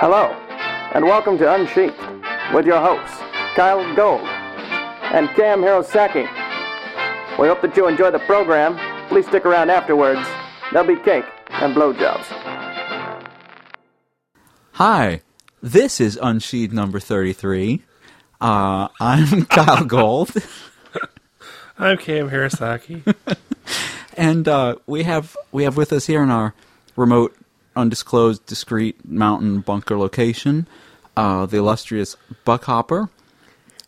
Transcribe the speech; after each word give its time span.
Hello, 0.00 0.26
and 0.94 1.04
welcome 1.04 1.36
to 1.38 1.52
Unsheathed 1.52 1.98
with 2.54 2.66
your 2.66 2.80
hosts, 2.80 3.16
Kyell 3.56 3.96
Gold 3.96 4.20
and 4.20 5.28
Cam 5.30 5.60
Hirosaki. 5.60 6.22
We 7.36 7.48
hope 7.48 7.62
that 7.62 7.76
you 7.76 7.88
enjoy 7.88 8.12
the 8.12 8.20
program. 8.20 8.78
Please 9.08 9.26
stick 9.26 9.44
around 9.44 9.70
afterwards. 9.70 10.24
There'll 10.70 10.86
be 10.86 11.02
cake 11.02 11.24
and 11.48 11.74
blowjobs. 11.74 12.26
Hi, 14.74 15.22
this 15.60 16.00
is 16.00 16.16
Unsheathed 16.22 16.72
number 16.72 17.00
33. 17.00 17.82
Uh, 18.40 18.86
I'm 19.00 19.26
Kyell 19.46 19.88
Gold, 19.88 20.30
I'm 21.78 21.98
Cam 21.98 22.30
Hirosaki. 22.30 23.16
and 24.16 24.46
uh, 24.46 24.76
we 24.86 25.02
have 25.02 25.36
we 25.50 25.64
have 25.64 25.76
with 25.76 25.92
us 25.92 26.06
here 26.06 26.22
in 26.22 26.30
our 26.30 26.54
remote, 26.94 27.36
undisclosed, 27.78 28.44
discreet 28.46 29.08
mountain 29.08 29.60
bunker 29.60 29.96
location, 29.96 30.66
uh, 31.16 31.46
the 31.46 31.58
illustrious 31.58 32.16
Buck 32.44 32.64
Hopper, 32.64 33.08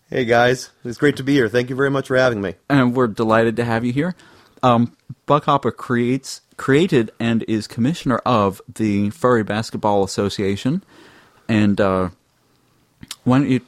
Hey 0.09 0.25
guys, 0.25 0.71
it's 0.85 0.99
great 0.99 1.19
to 1.19 1.23
be 1.23 1.35
here. 1.35 1.49
Thank 1.49 1.71
you 1.71 1.77
very 1.77 1.89
much 1.91 2.09
for 2.09 2.17
having 2.17 2.41
me. 2.41 2.57
and 2.69 2.97
we're 2.97 3.07
delighted 3.07 3.55
to 3.57 3.65
have 3.65 3.85
you 3.85 3.93
here. 3.93 4.17
Um, 4.61 4.97
Buck 5.27 5.45
Hopper 5.45 5.71
creates 5.71 6.41
created 6.57 7.13
and 7.21 7.45
is 7.45 7.69
commissioner 7.69 8.19
of 8.27 8.61
the 8.75 9.11
Furry 9.11 9.45
Basketball 9.45 10.03
Association, 10.03 10.83
and 11.49 11.81
uh, 11.81 12.09
why 13.23 13.39
don't 13.39 13.49
you 13.49 13.61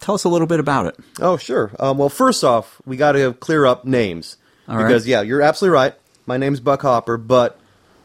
tell 0.00 0.14
us 0.14 0.24
a 0.24 0.30
little 0.30 0.46
bit 0.46 0.58
about 0.58 0.86
it? 0.86 0.96
Oh, 1.20 1.36
sure. 1.36 1.70
Um, 1.78 1.98
well, 1.98 2.08
first 2.08 2.42
off, 2.44 2.80
we 2.86 2.96
got 2.96 3.12
to 3.12 3.34
clear 3.34 3.66
up 3.66 3.84
names 3.84 4.38
All 4.68 4.78
right. 4.78 4.86
because 4.86 5.06
yeah, 5.06 5.20
you're 5.20 5.42
absolutely 5.42 5.74
right. 5.74 5.94
My 6.24 6.38
name's 6.38 6.60
Buck 6.60 6.80
Hopper, 6.80 7.18
but 7.18 7.59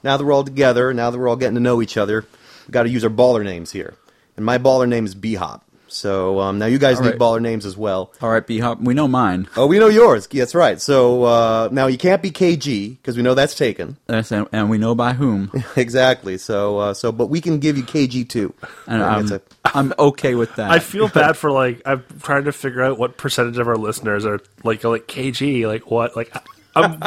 now 0.05 0.15
that 0.15 0.23
we're 0.23 0.31
all 0.31 0.43
together, 0.45 0.93
now 0.93 1.09
that 1.09 1.17
we're 1.17 1.27
all 1.27 1.35
getting 1.35 1.55
to 1.55 1.61
know 1.61 1.81
each 1.81 1.97
other, 1.97 2.25
we 2.67 2.71
got 2.71 2.83
to 2.83 2.89
use 2.89 3.03
our 3.03 3.09
baller 3.09 3.43
names 3.43 3.71
here. 3.71 3.95
And 4.37 4.45
my 4.45 4.57
baller 4.57 4.87
name 4.87 5.05
is 5.05 5.15
B 5.15 5.33
Hop. 5.35 5.63
So 5.87 6.39
um, 6.41 6.59
now 6.59 6.65
you 6.65 6.77
guys 6.77 6.97
All 6.97 7.03
need 7.03 7.11
right. 7.11 7.19
baller 7.19 7.41
names 7.41 7.65
as 7.65 7.77
well. 7.77 8.11
All 8.21 8.29
right, 8.29 8.45
B 8.45 8.59
Hop, 8.59 8.81
we 8.81 8.93
know 8.93 9.07
mine. 9.07 9.47
Oh, 9.55 9.65
we 9.65 9.79
know 9.79 9.87
yours. 9.87 10.27
That's 10.27 10.53
right. 10.53 10.81
So 10.81 11.23
uh, 11.23 11.69
now 11.71 11.87
you 11.87 11.97
can't 11.97 12.21
be 12.21 12.31
KG 12.31 12.97
because 12.97 13.15
we 13.15 13.23
know 13.23 13.33
that's 13.33 13.55
taken. 13.55 13.97
That's, 14.07 14.31
and, 14.31 14.47
and 14.51 14.69
we 14.69 14.77
know 14.77 14.93
by 14.93 15.13
whom. 15.13 15.51
exactly. 15.75 16.37
So 16.37 16.79
uh, 16.79 16.93
so, 16.93 17.11
but 17.11 17.27
we 17.27 17.39
can 17.39 17.59
give 17.59 17.77
you 17.77 17.83
KG 17.83 18.27
too. 18.27 18.53
And 18.87 19.01
I 19.01 19.21
mean, 19.21 19.31
I'm, 19.31 19.33
a- 19.33 19.77
I'm 19.77 19.93
okay 20.07 20.35
with 20.35 20.55
that. 20.57 20.69
I 20.69 20.79
feel 20.79 21.07
bad 21.07 21.37
for 21.37 21.51
like 21.51 21.81
I'm 21.85 22.03
trying 22.21 22.43
to 22.45 22.51
figure 22.51 22.83
out 22.83 22.97
what 22.99 23.17
percentage 23.17 23.57
of 23.57 23.67
our 23.67 23.77
listeners 23.77 24.25
are 24.25 24.41
like 24.63 24.83
like 24.83 25.07
KG, 25.07 25.65
like 25.67 25.89
what, 25.89 26.15
like 26.15 26.35
I'm 26.75 27.01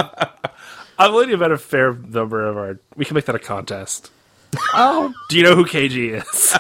I'm 0.99 1.13
willing 1.13 1.31
to 1.31 1.39
bet 1.39 1.53
a 1.53 1.59
fair 1.59 1.93
number 1.95 2.45
of 2.47 2.57
our. 2.57 2.79
We 2.97 3.05
can 3.05 3.15
make 3.15 3.27
that 3.27 3.35
a 3.37 3.39
contest. 3.39 4.11
oh, 4.75 5.13
Do 5.29 5.37
you 5.37 5.43
know 5.43 5.55
who 5.55 5.65
KG 5.65 6.23
is? 6.23 6.59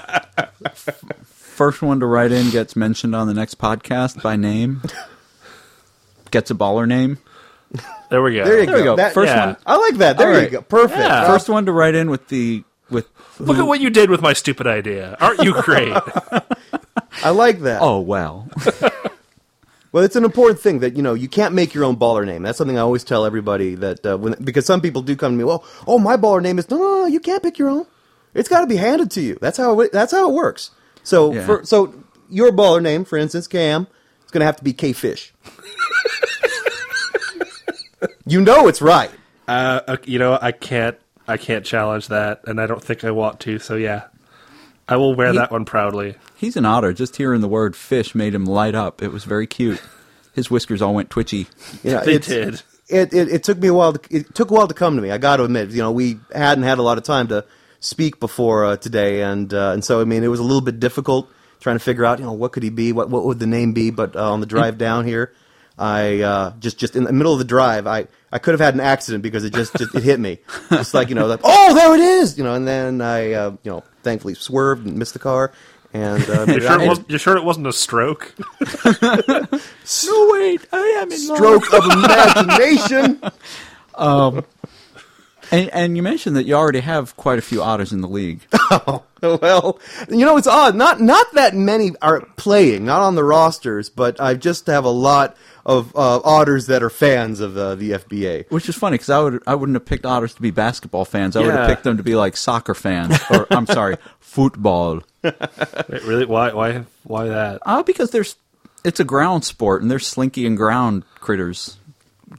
first 1.25 1.83
one 1.83 2.00
to 2.00 2.06
write 2.06 2.31
in 2.33 2.50
gets 2.50 2.77
mentioned 2.77 3.14
on 3.16 3.27
the 3.27 3.34
next 3.34 3.59
podcast 3.59 4.22
by 4.22 4.36
name. 4.36 4.83
Gets 6.31 6.50
a 6.50 6.55
baller 6.55 6.86
name. 6.86 7.19
There 8.11 8.22
we 8.22 8.34
go. 8.36 8.44
there 8.44 8.61
you 8.61 8.66
There 8.66 8.77
we 8.77 8.83
go. 8.84 8.97
That- 8.97 9.12
First 9.12 9.28
yeah. 9.34 9.47
one. 9.47 9.56
I 9.66 9.77
like 9.77 9.97
that. 9.97 10.16
There 10.19 10.28
All 10.28 10.34
you 10.34 10.41
right. 10.41 10.50
go. 10.53 10.62
Perfect. 10.62 11.00
Yeah. 11.00 11.27
First 11.27 11.48
one 11.48 11.66
to 11.66 11.72
write 11.72 11.94
in 11.94 12.09
with 12.11 12.28
the 12.28 12.64
with. 12.91 13.09
Look 13.39 13.59
at 13.59 13.66
what 13.66 13.81
you 13.81 13.91
did 13.91 14.09
with 14.11 14.20
my 14.22 14.33
stupid 14.33 14.66
idea. 14.66 15.16
Aren't 15.20 15.42
you 15.42 15.61
great? 15.62 15.92
I 17.22 17.31
like 17.31 17.61
that. 17.61 17.81
Oh 17.83 18.00
well. 18.00 18.48
Well, 19.99 20.05
it's 20.05 20.15
an 20.15 20.25
important 20.25 20.61
thing 20.61 20.79
that 20.79 20.97
you 20.97 21.03
know 21.03 21.15
you 21.15 21.27
can't 21.27 21.53
make 21.57 21.75
your 21.75 21.83
own 21.83 21.97
baller 21.97 22.25
name. 22.25 22.45
That's 22.45 22.57
something 22.57 22.79
I 22.79 22.83
always 22.83 23.03
tell 23.03 23.27
everybody 23.27 23.75
that 23.75 24.07
uh, 24.07 24.17
when 24.17 24.37
because 24.45 24.65
some 24.65 24.81
people 24.81 25.03
do 25.03 25.17
come 25.17 25.33
to 25.33 25.37
me. 25.37 25.43
Well, 25.43 25.65
oh, 25.89 25.99
my 25.99 26.17
baller 26.17 26.41
name 26.41 26.57
is 26.61 26.71
no, 26.71 26.79
no, 26.79 26.85
no 27.01 27.07
you 27.07 27.19
can't 27.19 27.43
pick 27.43 27.59
your 27.59 27.69
own. 27.69 27.85
It's 28.33 28.49
got 28.49 28.61
to 28.61 28.69
be 28.69 28.77
handed 28.77 29.11
to 29.11 29.21
you. 29.21 29.39
That's 29.41 29.59
how 29.59 29.81
it, 29.81 29.91
that's 29.91 30.13
how 30.13 30.31
it 30.31 30.35
works. 30.35 30.71
So 31.03 31.33
Yeah. 31.33 31.45
for 31.45 31.65
so 31.65 31.93
your 32.31 32.53
baller 32.53 32.81
name, 32.81 33.05
for 33.05 33.19
instance, 33.19 33.49
Cam, 33.49 33.89
it's 34.23 34.31
going 34.31 34.39
to 34.39 34.47
have 34.47 34.55
to 34.59 34.63
be 34.63 34.73
K 34.73 34.93
Fish. 34.93 35.35
you 38.25 38.41
know 38.41 38.69
it's 38.69 38.81
right. 38.81 39.11
Uh, 39.49 39.81
uh, 39.84 39.97
you 40.05 40.21
know, 40.21 40.39
I 40.41 40.53
can't. 40.53 40.97
I 41.27 41.39
can't 41.39 41.65
challenge 41.65 42.06
that, 42.06 42.43
and 42.47 42.61
I 42.61 42.69
don't 42.69 42.84
think 42.84 43.03
I 43.03 43.11
want 43.11 43.41
to. 43.41 43.59
So 43.59 43.75
yeah, 43.75 44.05
I 44.89 44.97
will 44.97 45.17
wear 45.17 45.33
He- 45.33 45.39
that 45.39 45.51
one 45.51 45.65
proudly. 45.65 46.15
He's 46.37 46.56
an 46.56 46.65
otter. 46.65 46.93
Just 46.93 47.17
hearing 47.17 47.41
the 47.41 47.49
word 47.49 47.75
fish 47.75 48.15
made 48.15 48.33
him 48.33 48.45
light 48.45 48.77
up. 48.77 49.03
It 49.03 49.11
was 49.11 49.25
very 49.25 49.49
cute. 49.49 49.83
His 50.38 50.50
whiskers 50.50 50.81
all 50.81 50.94
went 50.94 51.10
twitchy. 51.10 51.47
You 51.82 51.93
know, 51.93 52.04
They 52.04 52.19
did. 52.19 52.62
It, 52.88 53.12
it 53.12 53.28
it 53.28 53.43
took 53.44 53.59
me 53.59 53.69
a 53.69 53.75
while. 53.75 53.93
To, 53.93 54.16
it 54.16 54.34
took 54.34 54.50
a 54.50 54.54
while 54.54 54.69
to 54.69 54.75
come 54.75 54.97
to 54.97 55.03
me. 55.03 55.10
I 55.10 55.19
got 55.19 55.37
to 55.37 55.44
admit, 55.44 55.71
you 55.71 55.82
know, 55.82 55.93
we 55.93 56.19
hadn't 56.32 56.65
had 56.65 56.78
a 56.78 56.82
lot 56.82 56.97
of 56.97 57.04
time 57.04 57.28
to 57.28 57.44
speak 57.81 58.19
before 58.19 58.65
uh, 58.65 58.77
today, 58.77 59.22
and 59.22 59.53
uh, 59.53 59.72
and 59.75 59.84
so 59.84 60.00
I 60.00 60.04
mean, 60.04 60.25
it 60.25 60.28
was 60.28 60.41
a 60.41 60.44
little 60.44 60.62
bit 60.62 60.81
difficult 60.81 61.28
trying 61.60 61.77
to 61.77 61.84
figure 61.84 62.06
out, 62.06 62.19
you 62.19 62.25
know, 62.25 62.32
what 62.32 62.53
could 62.53 62.62
he 62.62 62.71
be? 62.71 62.93
What 62.93 63.10
what 63.10 63.25
would 63.25 63.41
the 63.41 63.47
name 63.47 63.72
be? 63.72 63.91
But 63.91 64.16
uh, 64.16 64.32
on 64.32 64.41
the 64.41 64.47
drive 64.47 64.78
down 64.78 65.04
here, 65.04 65.34
I 65.77 66.21
uh, 66.21 66.53
just 66.60 66.78
just 66.78 66.97
in 66.97 67.04
the 67.04 67.12
middle 67.12 67.32
of 67.34 67.38
the 67.38 67.44
drive, 67.44 67.87
I. 67.87 68.06
I 68.31 68.38
could 68.38 68.53
have 68.53 68.60
had 68.60 68.75
an 68.75 68.81
accident 68.81 69.22
because 69.22 69.43
it 69.43 69.54
just, 69.54 69.75
just 69.75 69.94
it 69.94 70.03
hit 70.03 70.21
me, 70.21 70.41
just 70.69 70.93
like 70.93 71.09
you 71.09 71.15
know, 71.15 71.27
like 71.27 71.41
oh 71.44 71.75
there 71.75 71.94
it 71.94 72.00
is, 72.00 72.37
you 72.37 72.44
know, 72.44 72.53
and 72.53 72.69
then 72.69 73.00
I 73.00 73.32
uh, 73.32 73.50
you 73.62 73.71
know 73.71 73.82
thankfully 74.03 74.34
swerved 74.34 74.87
and 74.87 74.98
missed 74.98 75.15
the 75.15 75.19
car, 75.19 75.50
and 76.03 76.31
uh, 76.31 76.44
You 76.48 76.60
sure, 76.60 76.81
it 76.81 76.88
wasn't, 76.88 77.10
you 77.10 77.19
sure 77.19 77.36
it 77.36 77.44
wasn't 77.44 77.66
a 77.66 77.72
stroke? 77.72 78.34
No 80.06 80.28
wait, 80.32 80.66
I 80.72 81.00
am 81.00 81.10
in 81.10 81.19
stroke 81.19 81.72
of 81.72 81.84
imagination. 81.84 83.22
And, 85.50 85.70
and 85.70 85.97
you 85.97 86.03
mentioned 86.03 86.36
that 86.36 86.44
you 86.44 86.54
already 86.54 86.81
have 86.81 87.16
quite 87.16 87.38
a 87.38 87.42
few 87.42 87.62
otters 87.62 87.91
in 87.92 88.03
the 88.03 88.09
league. 88.09 88.41
Oh 88.70 89.03
well, 89.22 89.81
you 90.10 90.26
know, 90.26 90.36
it's 90.36 90.47
odd. 90.47 90.76
Not 90.76 91.00
not 91.00 91.26
that 91.32 91.54
many 91.54 91.92
are 92.03 92.20
playing, 92.36 92.84
not 92.84 93.00
on 93.00 93.15
the 93.15 93.25
rosters, 93.25 93.88
but 93.88 94.20
I 94.20 94.34
just 94.34 94.66
have 94.66 94.84
a 94.84 94.91
lot 94.91 95.36
of 95.69 95.95
uh, 95.95 96.21
otters 96.25 96.67
that 96.67 96.83
are 96.83 96.89
fans 96.91 97.41
of 97.41 97.56
uh, 97.56 97.75
the 97.77 97.91
FBA. 97.93 98.51
Which 98.51 98.69
is 98.69 98.75
funny 98.75 98.95
because 98.95 99.11
I 99.11 99.21
would 99.21 99.43
I 99.47 99.55
wouldn't 99.55 99.77
have 99.77 99.84
picked 99.84 100.06
otters 100.06 100.34
to 100.34 100.43
be 100.43 100.51
basketball 100.51 101.05
fans. 101.05 101.37
I 101.37 101.43
would 101.43 101.55
have 101.55 101.69
picked 101.69 101.84
them 101.84 101.99
to 101.99 102.03
be 102.03 102.17
like 102.17 102.37
soccer 102.37 102.75
fans, 102.75 103.17
or 103.31 103.47
I'm 103.51 103.67
sorry, 103.67 103.99
football. 104.21 105.03
Wait, 105.23 105.34
really? 106.05 106.25
Why? 106.25 106.53
Why? 106.53 106.84
Why 107.05 107.28
that? 107.28 107.61
Uh, 107.65 107.83
because 107.83 108.11
there's 108.11 108.37
it's 108.83 108.99
a 108.99 109.05
ground 109.05 109.45
sport 109.45 109.83
and 109.83 109.91
they're 109.91 109.99
slinky 109.99 110.47
and 110.47 110.57
ground 110.57 111.05
critters. 111.21 111.77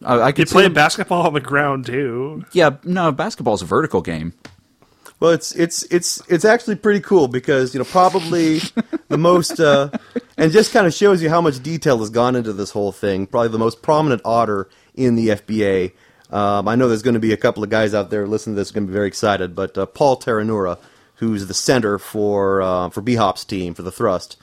I, 0.04 0.22
I 0.22 0.32
could 0.32 0.50
see 0.50 0.54
play 0.54 0.64
them- 0.64 0.74
basketball 0.74 1.28
on 1.28 1.34
the 1.34 1.40
ground 1.40 1.86
too. 1.86 2.46
Yeah, 2.52 2.78
no, 2.84 3.12
basketball's 3.12 3.62
a 3.62 3.66
vertical 3.66 4.02
game. 4.02 4.34
Well, 5.20 5.32
it's 5.32 5.52
it's 5.54 5.84
it's 5.84 6.22
it's 6.30 6.46
actually 6.46 6.76
pretty 6.76 7.02
cool 7.02 7.28
because 7.28 7.74
you 7.74 7.80
know 7.80 7.84
probably 7.84 8.62
the 9.10 9.18
most 9.18 9.60
uh, 9.60 9.90
and 10.38 10.52
just 10.52 10.72
kind 10.72 10.88
of 10.88 10.94
shows 10.94 11.22
you 11.22 11.30
how 11.30 11.42
much 11.42 11.62
detail 11.62 12.00
has 12.00 12.10
gone 12.10 12.38
into 12.38 12.54
this 12.54 12.72
whole 12.72 12.94
thing. 12.94 13.28
Probably 13.28 13.50
the 13.50 13.60
most 13.60 13.82
prominent 13.82 14.22
otter 14.24 14.70
in 14.96 15.16
the 15.16 15.30
FBA. 15.30 15.92
Um, 16.30 16.68
I 16.68 16.76
know 16.76 16.88
there's 16.88 17.02
going 17.02 17.16
to 17.16 17.20
be 17.20 17.34
a 17.34 17.38
couple 17.38 17.64
of 17.64 17.70
guys 17.70 17.94
out 17.94 18.12
there 18.12 18.28
listening 18.28 18.56
to 18.56 18.62
this 18.62 18.72
going 18.72 18.86
to 18.86 18.92
be 18.92 18.94
very 18.94 19.08
excited, 19.08 19.56
but 19.56 19.78
uh, 19.78 19.88
Paul 19.88 20.18
Terranura, 20.18 20.78
who's 21.16 21.48
the 21.48 21.54
center 21.54 22.00
for 22.00 22.62
uh, 22.62 22.90
for 22.90 23.02
B 23.02 23.18
team 23.48 23.74
for 23.74 23.82
the 23.82 23.92
Thrust, 23.92 24.38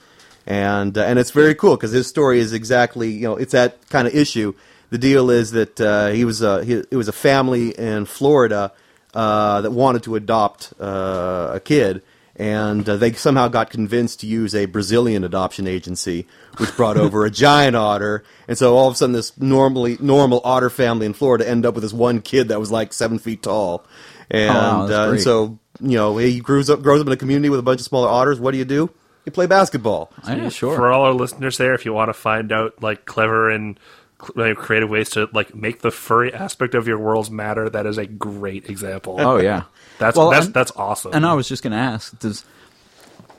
and 0.47 0.99
uh, 0.99 1.05
and 1.05 1.19
it's 1.19 1.31
very 1.31 1.55
cool 1.55 1.77
because 1.77 1.93
his 1.93 2.07
story 2.07 2.39
is 2.39 2.53
exactly 2.53 3.11
you 3.11 3.23
know 3.23 3.37
it's 3.37 3.53
that 3.53 3.89
kind 3.89 4.07
of 4.07 4.15
issue. 4.15 4.53
The 4.91 4.99
deal 4.99 5.31
is 5.31 5.53
that 5.53 5.81
uh, 5.81 6.09
he 6.09 6.27
was 6.27 6.43
a 6.43 6.63
he, 6.63 6.75
it 6.75 6.97
was 6.97 7.09
a 7.09 7.13
family 7.13 7.71
in 7.71 8.05
Florida 8.05 8.73
uh, 9.17 9.63
that 9.63 9.71
wanted 9.71 10.03
to 10.03 10.15
adopt 10.15 10.75
uh, 10.79 11.53
a 11.55 11.61
kid, 11.61 12.03
and 12.37 12.87
uh, 12.87 12.97
they 12.99 13.13
somehow 13.15 13.49
got 13.49 13.71
convinced 13.71 14.21
to 14.21 14.27
use 14.27 14.55
a 14.55 14.67
Brazilian 14.67 15.25
adoption 15.25 15.67
agency, 15.67 16.27
which 16.59 16.77
brought 16.77 16.99
over 16.99 17.25
a 17.25 17.31
giant 17.47 17.77
otter. 17.77 18.25
And 18.47 18.59
so 18.59 18.77
all 18.77 18.89
of 18.89 18.93
a 18.93 18.97
sudden, 18.99 19.15
this 19.15 19.35
normally 19.41 19.97
normal 20.01 20.43
otter 20.45 20.69
family 20.69 21.07
in 21.07 21.15
Florida 21.15 21.49
ended 21.49 21.65
up 21.65 21.75
with 21.75 21.83
this 21.83 21.95
one 21.95 22.21
kid 22.21 22.49
that 22.49 22.61
was 22.61 22.71
like 22.71 22.93
seven 22.93 23.19
feet 23.19 23.43
tall, 23.43 23.87
and, 24.31 24.55
wow, 24.55 24.83
uh, 24.83 25.11
and 25.13 25.21
so 25.23 25.59
you 25.81 25.97
know 25.97 26.19
he 26.19 26.41
grows 26.41 26.69
up 26.69 26.83
grows 26.83 27.01
up 27.01 27.07
in 27.07 27.13
a 27.15 27.17
community 27.17 27.49
with 27.49 27.61
a 27.61 27.63
bunch 27.63 27.81
of 27.81 27.87
smaller 27.87 28.09
otters. 28.09 28.39
What 28.39 28.51
do 28.51 28.59
you 28.59 28.67
do? 28.67 28.91
You 29.25 29.33
play 29.33 29.47
basketball. 29.47 30.13
Yeah, 30.29 30.51
sure. 30.51 30.77
For 30.77 30.93
all 30.93 31.07
our 31.07 31.15
listeners 31.15 31.57
there, 31.57 31.73
if 31.73 31.87
you 31.87 31.95
want 31.95 32.11
to 32.11 32.15
find 32.15 32.53
out 32.53 32.83
like 32.83 33.07
clever 33.07 33.49
and 33.49 33.77
cl- 33.77 33.81
like, 33.81 34.06
creative 34.19 34.89
ways 34.89 35.11
to 35.11 35.29
like 35.33 35.55
make 35.55 35.81
the 35.81 35.91
furry 35.91 36.33
aspect 36.33 36.75
of 36.75 36.87
your 36.89 36.99
worlds 36.99 37.31
matter, 37.31 37.69
that 37.69 37.87
is 37.87 37.99
a 37.99 38.07
great 38.07 38.69
example. 38.71 39.17
oh 39.21 39.37
yeah, 39.39 39.65
That's 39.99 40.17
Well, 40.17 40.31
that's 40.31 40.47
and- 40.47 40.55
that's 40.55 40.73
awesome. 40.77 41.13
And 41.15 41.27
I 41.27 41.35
was 41.35 41.49
just 41.49 41.63
going 41.63 41.73
to 41.73 41.79
ask, 41.79 42.19
does 42.19 42.45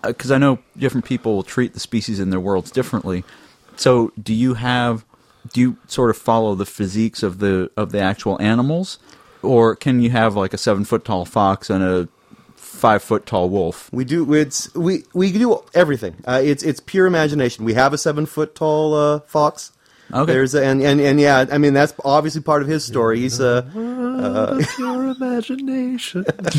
because 0.03 0.31
I 0.31 0.37
know 0.37 0.59
different 0.77 1.05
people 1.05 1.35
will 1.35 1.43
treat 1.43 1.73
the 1.73 1.79
species 1.79 2.19
in 2.19 2.29
their 2.29 2.39
worlds 2.39 2.71
differently. 2.71 3.23
So, 3.75 4.11
do 4.21 4.33
you 4.33 4.53
have 4.55 5.03
do 5.53 5.61
you 5.61 5.77
sort 5.87 6.09
of 6.09 6.17
follow 6.17 6.55
the 6.55 6.65
physiques 6.65 7.23
of 7.23 7.39
the 7.39 7.71
of 7.75 7.91
the 7.91 7.99
actual 7.99 8.39
animals, 8.41 8.99
or 9.41 9.75
can 9.75 9.99
you 10.01 10.11
have 10.11 10.35
like 10.35 10.53
a 10.53 10.57
seven 10.57 10.85
foot 10.85 11.03
tall 11.05 11.25
fox 11.25 11.69
and 11.69 11.83
a 11.83 12.07
five 12.55 13.01
foot 13.03 13.25
tall 13.25 13.49
wolf? 13.49 13.89
We 13.91 14.05
do. 14.05 14.31
It's 14.33 14.73
we 14.75 15.03
we 15.13 15.31
do 15.31 15.63
everything. 15.73 16.15
Uh, 16.27 16.41
it's 16.43 16.63
it's 16.63 16.79
pure 16.79 17.05
imagination. 17.07 17.65
We 17.65 17.73
have 17.73 17.93
a 17.93 17.97
seven 17.97 18.25
foot 18.25 18.55
tall 18.55 18.93
uh, 18.93 19.19
fox. 19.21 19.71
Okay. 20.13 20.31
There's 20.31 20.55
a, 20.55 20.63
and, 20.65 20.81
and 20.81 21.01
and 21.01 21.19
yeah. 21.19 21.45
I 21.51 21.57
mean 21.57 21.73
that's 21.73 21.93
obviously 22.03 22.41
part 22.41 22.61
of 22.61 22.67
his 22.67 22.85
story. 22.85 23.19
He's 23.19 23.41
uh, 23.41 23.65
your 24.79 25.07
imagination. 25.15 26.25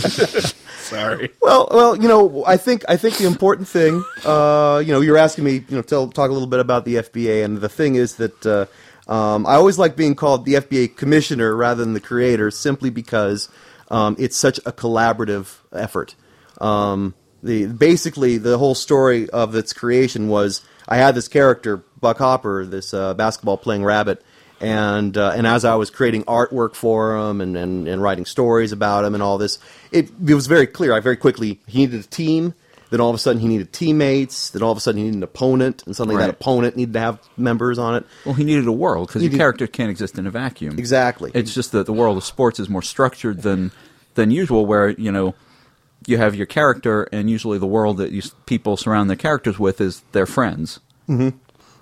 Sorry. 0.79 1.31
Well, 1.41 1.69
well, 1.71 1.97
you 1.97 2.09
know, 2.09 2.45
I 2.47 2.56
think 2.59 2.85
I 2.89 2.97
think 2.97 3.17
the 3.17 3.27
important 3.27 3.67
thing, 3.69 4.05
uh, 4.25 4.83
you 4.85 4.93
know, 4.93 5.00
you're 5.00 5.17
asking 5.17 5.45
me, 5.45 5.65
you 5.69 5.77
know, 5.77 5.83
tell 5.83 6.09
talk 6.09 6.29
a 6.29 6.33
little 6.33 6.49
bit 6.49 6.61
about 6.61 6.85
the 6.85 6.97
FBA, 6.97 7.45
and 7.45 7.59
the 7.59 7.69
thing 7.69 7.95
is 7.95 8.17
that 8.17 8.47
uh, 8.47 8.67
um, 9.11 9.47
I 9.47 9.55
always 9.55 9.79
like 9.79 9.97
being 9.97 10.15
called 10.15 10.45
the 10.45 10.55
FBA 10.55 10.97
commissioner 10.97 11.56
rather 11.56 11.83
than 11.83 11.95
the 11.95 12.00
creator, 12.00 12.50
simply 12.50 12.91
because 12.91 13.49
um, 13.91 14.15
it's 14.19 14.37
such 14.37 14.59
a 14.67 14.73
collaborative 14.73 15.56
effort. 15.73 16.15
Um, 16.61 17.15
the 17.43 17.67
basically 17.67 18.37
the 18.37 18.59
whole 18.59 18.75
story 18.75 19.31
of 19.31 19.55
its 19.55 19.73
creation 19.73 20.29
was 20.29 20.62
I 20.88 20.96
had 20.96 21.14
this 21.14 21.29
character 21.29 21.85
Buck 22.00 22.19
Hopper, 22.19 22.64
this 22.64 22.94
uh, 22.94 23.14
basketball 23.14 23.58
playing 23.58 23.85
rabbit, 23.85 24.25
and 24.61 25.17
uh, 25.17 25.32
and 25.37 25.46
as 25.46 25.64
I 25.64 25.75
was 25.75 25.90
creating 25.90 26.25
artwork 26.25 26.75
for 26.75 27.17
him 27.17 27.40
and, 27.40 27.56
and, 27.56 27.87
and 27.87 28.02
writing 28.02 28.25
stories 28.25 28.73
about 28.73 29.05
him 29.05 29.14
and 29.14 29.23
all 29.23 29.38
this, 29.38 29.58
it, 29.93 30.11
it 30.26 30.35
was 30.35 30.46
very 30.46 30.67
clear. 30.67 30.93
I 30.94 31.00
very 31.00 31.17
quickly 31.17 31.61
he 31.67 31.81
needed 31.81 32.00
a 32.00 32.08
team. 32.08 32.55
Then 32.90 33.02
all 33.02 33.11
of 33.11 33.14
a 33.14 33.19
sudden 33.19 33.38
he 33.43 33.49
needed 33.49 33.70
teammates. 33.70 34.49
Then 34.49 34.62
all 34.62 34.73
of 34.73 34.79
a 34.79 34.81
sudden 34.81 34.99
he 34.99 35.05
needed 35.05 35.19
an 35.19 35.23
opponent, 35.23 35.82
and 35.85 35.94
suddenly 35.94 36.17
Right. 36.17 36.23
that 36.23 36.31
opponent 36.31 36.75
needed 36.75 36.94
to 36.94 37.00
have 37.00 37.20
members 37.37 37.79
on 37.79 37.96
it. 37.96 38.06
Well, 38.25 38.35
he 38.35 38.44
needed 38.44 38.67
a 38.67 38.73
world 38.73 39.08
because 39.08 39.23
your 39.23 39.37
character 39.37 39.67
can't 39.67 39.90
exist 39.90 40.19
in 40.19 40.26
a 40.26 40.31
vacuum. 40.31 40.79
Exactly. 40.79 41.31
It's 41.35 41.55
just 41.55 41.73
that 41.73 41.85
the 41.85 41.93
world 41.93 42.17
of 42.17 42.25
sports 42.25 42.58
is 42.58 42.70
more 42.70 42.81
structured 42.82 43.43
than 43.43 43.73
than 44.14 44.31
usual, 44.31 44.64
where 44.64 44.88
you 44.88 45.12
know 45.12 45.35
you 46.06 46.17
have 46.17 46.35
your 46.35 46.47
character, 46.47 47.05
and 47.12 47.29
usually 47.29 47.59
the 47.59 47.67
world 47.67 47.99
that 47.99 48.12
you, 48.12 48.23
people 48.47 48.77
surround 48.77 49.11
their 49.11 49.17
characters 49.17 49.59
with 49.59 49.81
is 49.81 50.03
their 50.12 50.27
friends. 50.27 50.81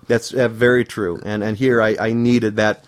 That's 0.08 0.32
uh, 0.32 0.48
very 0.48 0.84
true. 0.84 1.20
And 1.24 1.42
and 1.42 1.56
here 1.56 1.82
I, 1.82 1.96
I 1.98 2.12
needed 2.12 2.56
that 2.56 2.84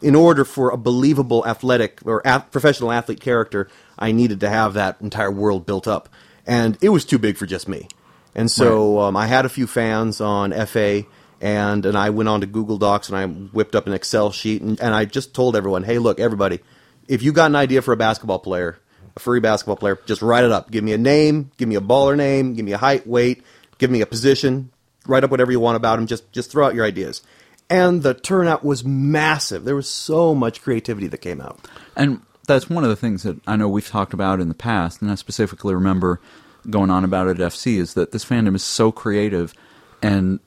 in 0.00 0.14
order 0.14 0.44
for 0.44 0.70
a 0.70 0.76
believable 0.76 1.46
athletic 1.46 2.00
or 2.04 2.26
ath- 2.26 2.50
professional 2.50 2.92
athlete 2.92 3.20
character. 3.20 3.68
I 3.98 4.12
needed 4.12 4.40
to 4.40 4.48
have 4.48 4.74
that 4.74 5.00
entire 5.00 5.30
world 5.30 5.66
built 5.66 5.86
up, 5.86 6.08
and 6.46 6.78
it 6.80 6.90
was 6.90 7.04
too 7.04 7.18
big 7.18 7.36
for 7.36 7.46
just 7.46 7.68
me. 7.68 7.88
And 8.34 8.50
so 8.50 9.00
um, 9.00 9.16
I 9.16 9.26
had 9.26 9.44
a 9.44 9.48
few 9.48 9.66
fans 9.66 10.20
on 10.20 10.52
FA, 10.66 11.04
and 11.40 11.84
and 11.84 11.98
I 11.98 12.10
went 12.10 12.28
on 12.28 12.40
to 12.40 12.46
Google 12.46 12.78
Docs 12.78 13.08
and 13.08 13.18
I 13.18 13.26
whipped 13.26 13.74
up 13.74 13.86
an 13.86 13.92
Excel 13.92 14.30
sheet, 14.30 14.62
and, 14.62 14.80
and 14.80 14.94
I 14.94 15.04
just 15.04 15.34
told 15.34 15.56
everyone, 15.56 15.82
hey, 15.82 15.98
look, 15.98 16.20
everybody, 16.20 16.60
if 17.08 17.22
you 17.22 17.32
got 17.32 17.50
an 17.50 17.56
idea 17.56 17.82
for 17.82 17.92
a 17.92 17.96
basketball 17.96 18.38
player, 18.38 18.78
a 19.16 19.20
free 19.20 19.40
basketball 19.40 19.76
player, 19.76 19.98
just 20.06 20.22
write 20.22 20.44
it 20.44 20.52
up. 20.52 20.70
Give 20.70 20.84
me 20.84 20.92
a 20.92 20.98
name, 20.98 21.50
give 21.56 21.68
me 21.68 21.74
a 21.74 21.80
baller 21.80 22.16
name, 22.16 22.54
give 22.54 22.64
me 22.64 22.72
a 22.72 22.78
height, 22.78 23.06
weight, 23.06 23.42
give 23.78 23.90
me 23.90 24.00
a 24.00 24.06
position, 24.06 24.70
write 25.06 25.24
up 25.24 25.30
whatever 25.30 25.52
you 25.52 25.60
want 25.60 25.76
about 25.76 25.98
him. 25.98 26.06
Just 26.06 26.30
just 26.32 26.50
throw 26.50 26.66
out 26.66 26.74
your 26.74 26.84
ideas. 26.84 27.22
And 27.68 28.02
the 28.02 28.14
turnout 28.14 28.64
was 28.64 28.84
massive. 28.84 29.64
There 29.64 29.76
was 29.76 29.88
so 29.88 30.34
much 30.34 30.60
creativity 30.60 31.06
that 31.06 31.18
came 31.18 31.40
out. 31.40 31.60
And 31.96 32.20
that's 32.46 32.68
one 32.68 32.82
of 32.82 32.90
the 32.90 32.96
things 32.96 33.22
that 33.22 33.38
I 33.46 33.54
know 33.54 33.68
we've 33.68 33.86
talked 33.86 34.12
about 34.12 34.40
in 34.40 34.48
the 34.48 34.54
past, 34.54 35.00
and 35.00 35.10
I 35.10 35.14
specifically 35.14 35.72
remember 35.72 36.20
going 36.68 36.90
on 36.90 37.04
about 37.04 37.28
it 37.28 37.40
at 37.40 37.52
FC 37.52 37.76
is 37.76 37.94
that 37.94 38.12
this 38.12 38.24
fandom 38.24 38.54
is 38.54 38.64
so 38.64 38.90
creative, 38.92 39.54
and 40.02 40.40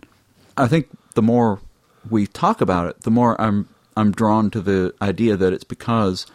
I 0.57 0.67
think 0.67 0.87
the 1.15 1.21
more 1.21 1.61
we 2.09 2.27
talk 2.27 2.61
about 2.61 2.87
it, 2.87 3.01
the 3.01 3.11
more 3.11 3.39
I'm 3.39 3.69
I'm 3.95 4.11
drawn 4.11 4.49
to 4.51 4.61
the 4.61 4.93
idea 5.01 5.37
that 5.37 5.53
it's 5.53 5.63
because 5.63 6.25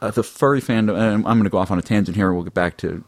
uh, 0.00 0.10
the 0.10 0.22
furry 0.22 0.60
fandom. 0.60 0.96
And 0.96 1.26
I'm 1.26 1.38
going 1.38 1.44
to 1.44 1.50
go 1.50 1.58
off 1.58 1.70
on 1.70 1.78
a 1.78 1.82
tangent 1.82 2.16
here. 2.16 2.28
and 2.28 2.36
We'll 2.36 2.44
get 2.44 2.54
back 2.54 2.76
to 2.78 3.04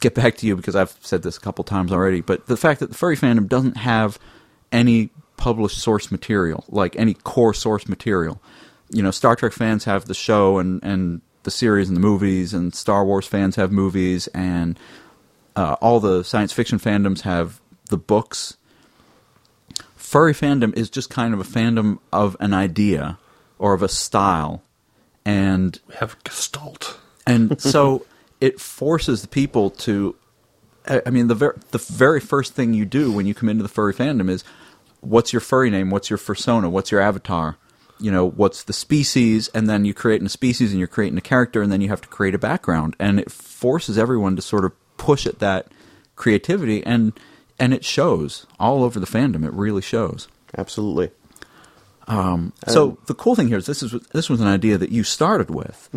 get 0.00 0.14
back 0.14 0.36
to 0.38 0.46
you 0.46 0.56
because 0.56 0.76
I've 0.76 0.96
said 1.00 1.22
this 1.22 1.36
a 1.36 1.40
couple 1.40 1.64
times 1.64 1.92
already. 1.92 2.20
But 2.20 2.46
the 2.46 2.56
fact 2.56 2.80
that 2.80 2.90
the 2.90 2.94
furry 2.94 3.16
fandom 3.16 3.48
doesn't 3.48 3.76
have 3.76 4.18
any 4.72 5.10
published 5.36 5.78
source 5.78 6.10
material, 6.10 6.64
like 6.68 6.96
any 6.96 7.14
core 7.14 7.54
source 7.54 7.88
material. 7.88 8.42
You 8.90 9.02
know, 9.02 9.10
Star 9.10 9.36
Trek 9.36 9.52
fans 9.52 9.84
have 9.84 10.06
the 10.06 10.14
show 10.14 10.58
and 10.58 10.82
and 10.82 11.20
the 11.44 11.50
series 11.50 11.88
and 11.88 11.96
the 11.96 12.00
movies, 12.00 12.52
and 12.52 12.74
Star 12.74 13.04
Wars 13.04 13.26
fans 13.26 13.56
have 13.56 13.72
movies, 13.72 14.26
and 14.28 14.78
uh, 15.56 15.76
all 15.80 16.00
the 16.00 16.22
science 16.22 16.52
fiction 16.52 16.78
fandoms 16.78 17.22
have 17.22 17.60
the 17.88 17.96
books. 17.96 18.56
Furry 19.96 20.34
fandom 20.34 20.76
is 20.76 20.90
just 20.90 21.10
kind 21.10 21.32
of 21.32 21.40
a 21.40 21.44
fandom 21.44 21.98
of 22.12 22.36
an 22.40 22.52
idea 22.52 23.18
or 23.58 23.72
of 23.74 23.82
a 23.82 23.88
style, 23.88 24.62
and 25.28 25.78
We 25.88 25.94
have 25.96 26.16
Gestalt. 26.24 26.98
and 27.26 27.60
so 27.60 28.04
it 28.40 28.60
forces 28.60 29.22
the 29.22 29.28
people 29.28 29.70
to. 29.70 30.14
I 30.86 31.02
I 31.06 31.10
mean, 31.10 31.28
the 31.28 31.34
ver- 31.34 31.58
the 31.70 31.78
very 31.78 32.20
first 32.20 32.54
thing 32.54 32.74
you 32.74 32.84
do 32.84 33.12
when 33.12 33.26
you 33.26 33.34
come 33.34 33.48
into 33.48 33.62
the 33.62 33.68
furry 33.68 33.92
fandom 33.94 34.30
is, 34.30 34.42
what's 35.00 35.32
your 35.32 35.40
furry 35.40 35.70
name? 35.70 35.90
What's 35.90 36.08
your 36.10 36.18
persona? 36.18 36.70
What's 36.70 36.90
your 36.90 37.00
avatar? 37.00 37.56
You 38.00 38.12
know, 38.12 38.30
what's 38.30 38.62
the 38.62 38.72
species? 38.72 39.48
And 39.48 39.68
then 39.68 39.84
you 39.84 39.92
create 39.92 40.22
a 40.22 40.28
species, 40.28 40.70
and 40.70 40.78
you're 40.78 40.86
creating 40.88 41.18
a 41.18 41.22
character, 41.32 41.62
and 41.62 41.70
then 41.72 41.80
you 41.80 41.88
have 41.88 42.00
to 42.02 42.08
create 42.08 42.34
a 42.34 42.38
background, 42.38 42.94
and 42.98 43.18
it 43.20 43.30
forces 43.30 43.98
everyone 43.98 44.36
to 44.36 44.42
sort 44.42 44.64
of 44.64 44.72
push 44.96 45.26
at 45.26 45.40
that 45.40 45.66
creativity, 46.16 46.84
and 46.86 47.12
and 47.58 47.74
it 47.74 47.84
shows 47.84 48.46
all 48.58 48.84
over 48.84 49.00
the 49.00 49.06
fandom. 49.06 49.44
It 49.44 49.52
really 49.52 49.82
shows. 49.82 50.28
Absolutely. 50.56 51.10
So 52.66 52.98
the 53.06 53.14
cool 53.14 53.34
thing 53.34 53.48
here 53.48 53.58
is 53.58 53.66
this 53.66 53.82
is 53.82 53.92
this 54.12 54.28
was 54.30 54.40
an 54.40 54.46
idea 54.46 54.78
that 54.78 54.90
you 54.90 55.04
started 55.04 55.50
with, 55.50 55.88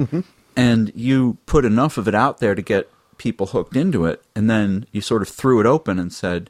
and 0.56 0.92
you 0.94 1.38
put 1.46 1.66
enough 1.66 1.98
of 1.98 2.08
it 2.08 2.16
out 2.16 2.40
there 2.40 2.54
to 2.56 2.62
get 2.62 2.90
people 3.18 3.48
hooked 3.48 3.76
into 3.76 4.06
it, 4.06 4.24
and 4.36 4.50
then 4.50 4.86
you 4.92 5.00
sort 5.00 5.22
of 5.22 5.30
threw 5.30 5.60
it 5.60 5.66
open 5.66 6.00
and 6.00 6.12
said, 6.12 6.50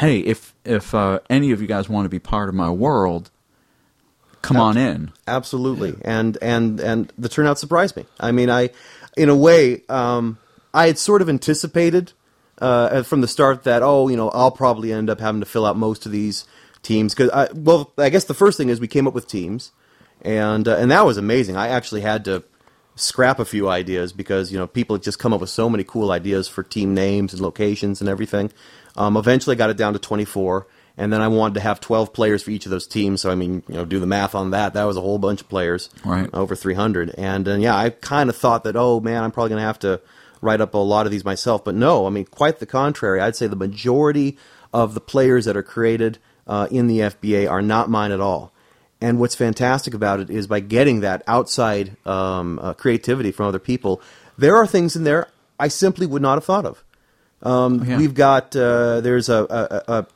"Hey, 0.00 0.20
if 0.20 0.54
if 0.64 0.94
uh, 0.94 1.20
any 1.28 1.50
of 1.50 1.60
you 1.60 1.66
guys 1.66 1.88
want 1.88 2.06
to 2.06 2.08
be 2.08 2.18
part 2.18 2.48
of 2.48 2.54
my 2.54 2.70
world, 2.70 3.30
come 4.40 4.56
on 4.56 4.76
in." 4.76 5.12
Absolutely, 5.26 5.96
and 6.02 6.38
and 6.40 6.80
and 6.80 7.12
the 7.18 7.28
turnout 7.28 7.58
surprised 7.58 7.96
me. 7.96 8.06
I 8.18 8.32
mean, 8.32 8.48
I, 8.48 8.70
in 9.16 9.28
a 9.28 9.36
way, 9.36 9.82
um, 9.88 10.38
I 10.72 10.86
had 10.86 10.96
sort 10.96 11.22
of 11.22 11.28
anticipated 11.28 12.12
uh, 12.60 13.02
from 13.02 13.20
the 13.20 13.28
start 13.28 13.64
that 13.64 13.82
oh, 13.82 14.08
you 14.08 14.16
know, 14.16 14.30
I'll 14.30 14.50
probably 14.50 14.92
end 14.92 15.10
up 15.10 15.20
having 15.20 15.40
to 15.40 15.46
fill 15.46 15.66
out 15.66 15.76
most 15.76 16.06
of 16.06 16.12
these 16.12 16.46
teams 16.82 17.14
because 17.14 17.30
I 17.30 17.48
well, 17.54 17.92
I 17.98 18.08
guess 18.08 18.24
the 18.24 18.34
first 18.34 18.56
thing 18.56 18.68
is 18.68 18.80
we 18.80 18.88
came 18.88 19.06
up 19.06 19.14
with 19.14 19.26
teams, 19.26 19.72
and 20.22 20.66
uh, 20.66 20.76
and 20.76 20.90
that 20.90 21.04
was 21.04 21.16
amazing. 21.16 21.56
I 21.56 21.68
actually 21.68 22.00
had 22.00 22.24
to 22.26 22.44
scrap 22.96 23.38
a 23.38 23.44
few 23.44 23.68
ideas 23.68 24.12
because 24.12 24.52
you 24.52 24.58
know 24.58 24.66
people 24.66 24.96
had 24.96 25.02
just 25.02 25.18
come 25.18 25.32
up 25.32 25.40
with 25.40 25.50
so 25.50 25.68
many 25.68 25.84
cool 25.84 26.10
ideas 26.10 26.48
for 26.48 26.62
team 26.62 26.94
names 26.94 27.32
and 27.32 27.42
locations 27.42 28.00
and 28.00 28.08
everything. 28.08 28.52
Um, 28.96 29.16
eventually, 29.16 29.56
got 29.56 29.70
it 29.70 29.76
down 29.76 29.92
to 29.92 29.98
twenty 29.98 30.24
four. 30.24 30.66
And 30.96 31.10
then 31.10 31.22
I 31.22 31.28
wanted 31.28 31.54
to 31.54 31.60
have 31.60 31.80
12 31.80 32.12
players 32.12 32.42
for 32.42 32.50
each 32.50 32.66
of 32.66 32.70
those 32.70 32.86
teams. 32.86 33.22
So, 33.22 33.30
I 33.30 33.34
mean, 33.34 33.62
you 33.68 33.74
know, 33.76 33.86
do 33.86 34.00
the 34.00 34.06
math 34.06 34.34
on 34.34 34.50
that. 34.50 34.74
That 34.74 34.84
was 34.84 34.98
a 34.98 35.00
whole 35.00 35.18
bunch 35.18 35.40
of 35.40 35.48
players. 35.48 35.88
Right. 36.04 36.28
Over 36.34 36.54
300. 36.54 37.14
And, 37.16 37.48
uh, 37.48 37.54
yeah, 37.54 37.74
I 37.74 37.88
kind 37.88 38.28
of 38.28 38.36
thought 38.36 38.64
that, 38.64 38.76
oh, 38.76 39.00
man, 39.00 39.24
I'm 39.24 39.30
probably 39.30 39.50
going 39.50 39.60
to 39.60 39.66
have 39.66 39.78
to 39.78 40.02
write 40.42 40.60
up 40.60 40.74
a 40.74 40.78
lot 40.78 41.06
of 41.06 41.12
these 41.12 41.24
myself. 41.24 41.64
But 41.64 41.74
no, 41.74 42.06
I 42.06 42.10
mean, 42.10 42.26
quite 42.26 42.58
the 42.58 42.66
contrary. 42.66 43.18
I'd 43.18 43.36
say 43.36 43.46
the 43.46 43.56
majority 43.56 44.36
of 44.74 44.92
the 44.92 45.00
players 45.00 45.46
that 45.46 45.56
are 45.56 45.62
created 45.62 46.18
uh, 46.50 46.66
in 46.70 46.86
the 46.88 46.98
FBA 46.98 47.48
are 47.50 47.62
not 47.62 47.88
mine 47.88 48.12
at 48.12 48.20
all. 48.20 48.52
And 49.00 49.18
what's 49.18 49.34
fantastic 49.34 49.94
about 49.94 50.20
it 50.20 50.28
is 50.28 50.46
by 50.46 50.60
getting 50.60 51.00
that 51.00 51.22
outside 51.26 51.96
um, 52.06 52.58
uh, 52.58 52.74
creativity 52.74 53.30
from 53.32 53.46
other 53.46 53.58
people, 53.58 54.02
there 54.36 54.56
are 54.56 54.66
things 54.66 54.94
in 54.96 55.04
there 55.04 55.28
I 55.58 55.68
simply 55.68 56.06
would 56.06 56.20
not 56.22 56.34
have 56.36 56.44
thought 56.44 56.66
of. 56.66 56.84
Um, 57.42 57.84
yeah. 57.84 57.96
We've 57.96 58.12
got 58.14 58.54
uh, 58.54 59.00
there's 59.00 59.28
a, 59.30 59.46
a, 59.88 59.92
a 59.92 60.06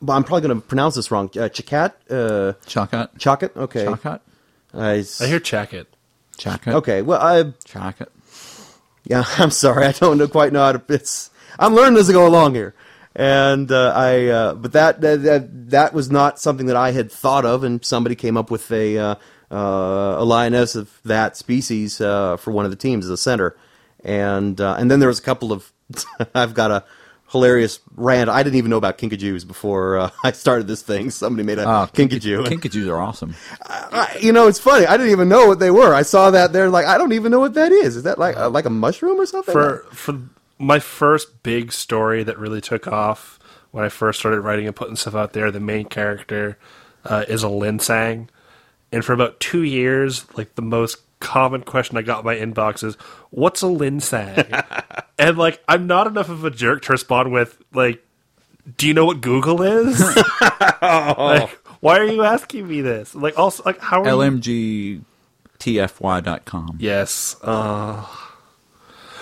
well, 0.00 0.16
I'm 0.16 0.24
probably 0.24 0.48
going 0.48 0.60
to 0.60 0.66
pronounce 0.66 0.96
this 0.96 1.10
wrong. 1.12 1.26
Uh, 1.36 1.48
Chakat, 1.48 1.92
uh, 2.10 2.52
Chakat, 2.66 3.16
Chakat. 3.18 3.56
Okay, 3.56 3.84
Chakat, 3.84 4.20
I 4.74 4.96
s- 4.98 5.20
I 5.20 5.26
hear 5.28 5.38
Chakat. 5.40 5.86
Chakat. 6.38 6.74
Okay, 6.74 7.02
well, 7.02 7.20
I 7.20 7.44
Chakat. 7.64 8.08
yeah, 9.04 9.24
I'm 9.38 9.50
sorry, 9.52 9.86
I 9.86 9.92
don't 9.92 10.18
know, 10.18 10.26
quite 10.28 10.52
know 10.52 10.64
how 10.64 10.72
to. 10.72 10.82
It's 10.92 11.30
I'm 11.58 11.74
learning 11.74 11.98
as 12.00 12.10
I 12.10 12.12
go 12.12 12.26
along 12.26 12.54
here, 12.56 12.74
and 13.16 13.72
uh, 13.72 13.92
I 13.96 14.26
uh, 14.26 14.54
but 14.54 14.72
that, 14.72 15.00
that 15.00 15.22
that 15.22 15.70
that 15.70 15.94
was 15.94 16.10
not 16.10 16.38
something 16.38 16.66
that 16.66 16.76
I 16.76 16.90
had 16.92 17.10
thought 17.10 17.46
of, 17.46 17.64
and 17.64 17.82
somebody 17.84 18.14
came 18.14 18.36
up 18.36 18.50
with 18.50 18.70
a 18.70 18.98
uh, 18.98 19.14
uh, 19.50 19.56
a 20.18 20.24
lioness 20.24 20.74
of 20.74 21.00
that 21.04 21.36
species 21.36 21.98
uh, 22.00 22.36
for 22.36 22.50
one 22.50 22.66
of 22.66 22.70
the 22.70 22.76
teams 22.76 23.06
as 23.06 23.10
a 23.10 23.16
center, 23.16 23.56
and 24.04 24.60
uh, 24.60 24.76
and 24.78 24.90
then 24.90 25.00
there 25.00 25.08
was 25.08 25.18
a 25.18 25.22
couple 25.22 25.50
of 25.50 25.72
I've 26.34 26.52
got 26.52 26.70
a 26.70 26.84
hilarious 27.30 27.80
rant. 27.96 28.28
I 28.28 28.42
didn't 28.42 28.56
even 28.56 28.70
know 28.70 28.76
about 28.76 28.98
kinkajous 28.98 29.46
before 29.46 29.96
uh, 29.96 30.10
I 30.24 30.32
started 30.32 30.66
this 30.66 30.82
thing. 30.82 31.10
Somebody 31.10 31.46
made 31.46 31.58
a 31.58 31.66
Ah, 31.66 31.86
kinkajou. 31.86 32.44
Kinkajous 32.48 32.86
are 32.88 33.00
awesome. 33.00 33.34
I, 33.62 34.18
you 34.20 34.32
know, 34.32 34.46
it's 34.46 34.60
funny. 34.60 34.84
I 34.86 34.98
didn't 34.98 35.12
even 35.12 35.30
know 35.30 35.46
what 35.46 35.58
they 35.58 35.70
were. 35.70 35.94
I 35.94 36.02
saw 36.02 36.30
that 36.32 36.52
they're 36.52 36.68
like, 36.68 36.84
I 36.84 36.98
don't 36.98 37.12
even 37.12 37.32
know 37.32 37.40
what 37.40 37.54
that 37.54 37.72
is. 37.72 37.96
Is 37.96 38.02
that 38.02 38.18
like 38.18 38.36
uh, 38.36 38.50
like 38.50 38.66
a 38.66 38.70
mushroom 38.70 39.18
or 39.18 39.24
something? 39.24 39.52
for 39.54 39.86
for 39.90 40.20
my 40.58 40.78
first 40.78 41.42
big 41.42 41.72
story 41.72 42.22
that 42.22 42.38
really 42.38 42.60
took 42.60 42.86
off 42.86 43.38
when 43.70 43.84
I 43.84 43.88
first 43.88 44.18
started 44.18 44.40
writing 44.40 44.66
and 44.66 44.74
putting 44.74 44.96
stuff 44.96 45.14
out 45.14 45.32
there. 45.32 45.50
The 45.50 45.60
main 45.60 45.86
character 45.86 46.58
uh, 47.04 47.24
is 47.28 47.42
a 47.42 47.48
Linsang, 47.48 48.28
and 48.92 49.04
for 49.04 49.12
about 49.12 49.40
two 49.40 49.62
years, 49.62 50.26
like 50.36 50.54
the 50.54 50.62
most 50.62 50.98
common 51.20 51.62
question 51.62 51.96
I 51.96 52.02
got 52.02 52.20
in 52.20 52.24
my 52.24 52.36
inbox 52.36 52.82
is, 52.84 52.94
"What's 53.30 53.62
a 53.62 53.66
Linsang?" 53.66 55.04
and 55.18 55.38
like, 55.38 55.62
I'm 55.68 55.86
not 55.86 56.06
enough 56.06 56.28
of 56.28 56.44
a 56.44 56.50
jerk 56.50 56.82
to 56.82 56.92
respond 56.92 57.32
with 57.32 57.58
like, 57.74 58.04
"Do 58.76 58.86
you 58.86 58.94
know 58.94 59.04
what 59.04 59.20
Google 59.20 59.62
is?" 59.62 60.00
like, 60.82 61.50
why 61.80 61.98
are 61.98 62.06
you 62.06 62.22
asking 62.22 62.66
me 62.66 62.80
this? 62.80 63.14
Like, 63.14 63.38
also, 63.38 63.62
like, 63.64 63.80
how 63.80 64.02
are 64.02 64.26
you 64.26 65.02
LMGTFY.com. 65.58 66.76
Yes. 66.80 67.36
Uh, 67.42 68.04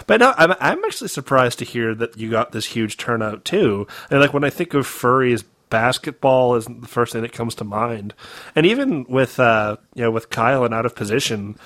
But 0.07 0.21
no, 0.21 0.35
I'm 0.37 0.53
I'm 0.61 0.85
actually 0.85 1.09
surprised 1.09 1.59
to 1.61 1.65
hear 1.65 1.95
that 1.95 2.17
you 2.19 2.31
got 2.31 2.53
this 2.53 2.67
huge 2.67 2.97
turnout 2.97 3.45
too. 3.45 3.87
And 4.11 4.21
like 4.21 4.35
when 4.35 4.45
I 4.45 4.51
think 4.51 4.75
of 4.75 4.87
furries, 4.87 5.45
basketball 5.71 6.57
is 6.57 6.67
the 6.67 6.87
first 6.87 7.13
thing 7.13 7.23
that 7.23 7.33
comes 7.33 7.55
to 7.57 7.65
mind. 7.65 8.15
And 8.55 8.67
even 8.67 9.05
with 9.09 9.41
uh, 9.41 9.77
you 9.95 10.03
know 10.03 10.11
with 10.11 10.31
Kyell 10.31 10.65
and 10.65 10.75
out 10.75 10.87
of 10.87 10.95
position, 10.95 11.59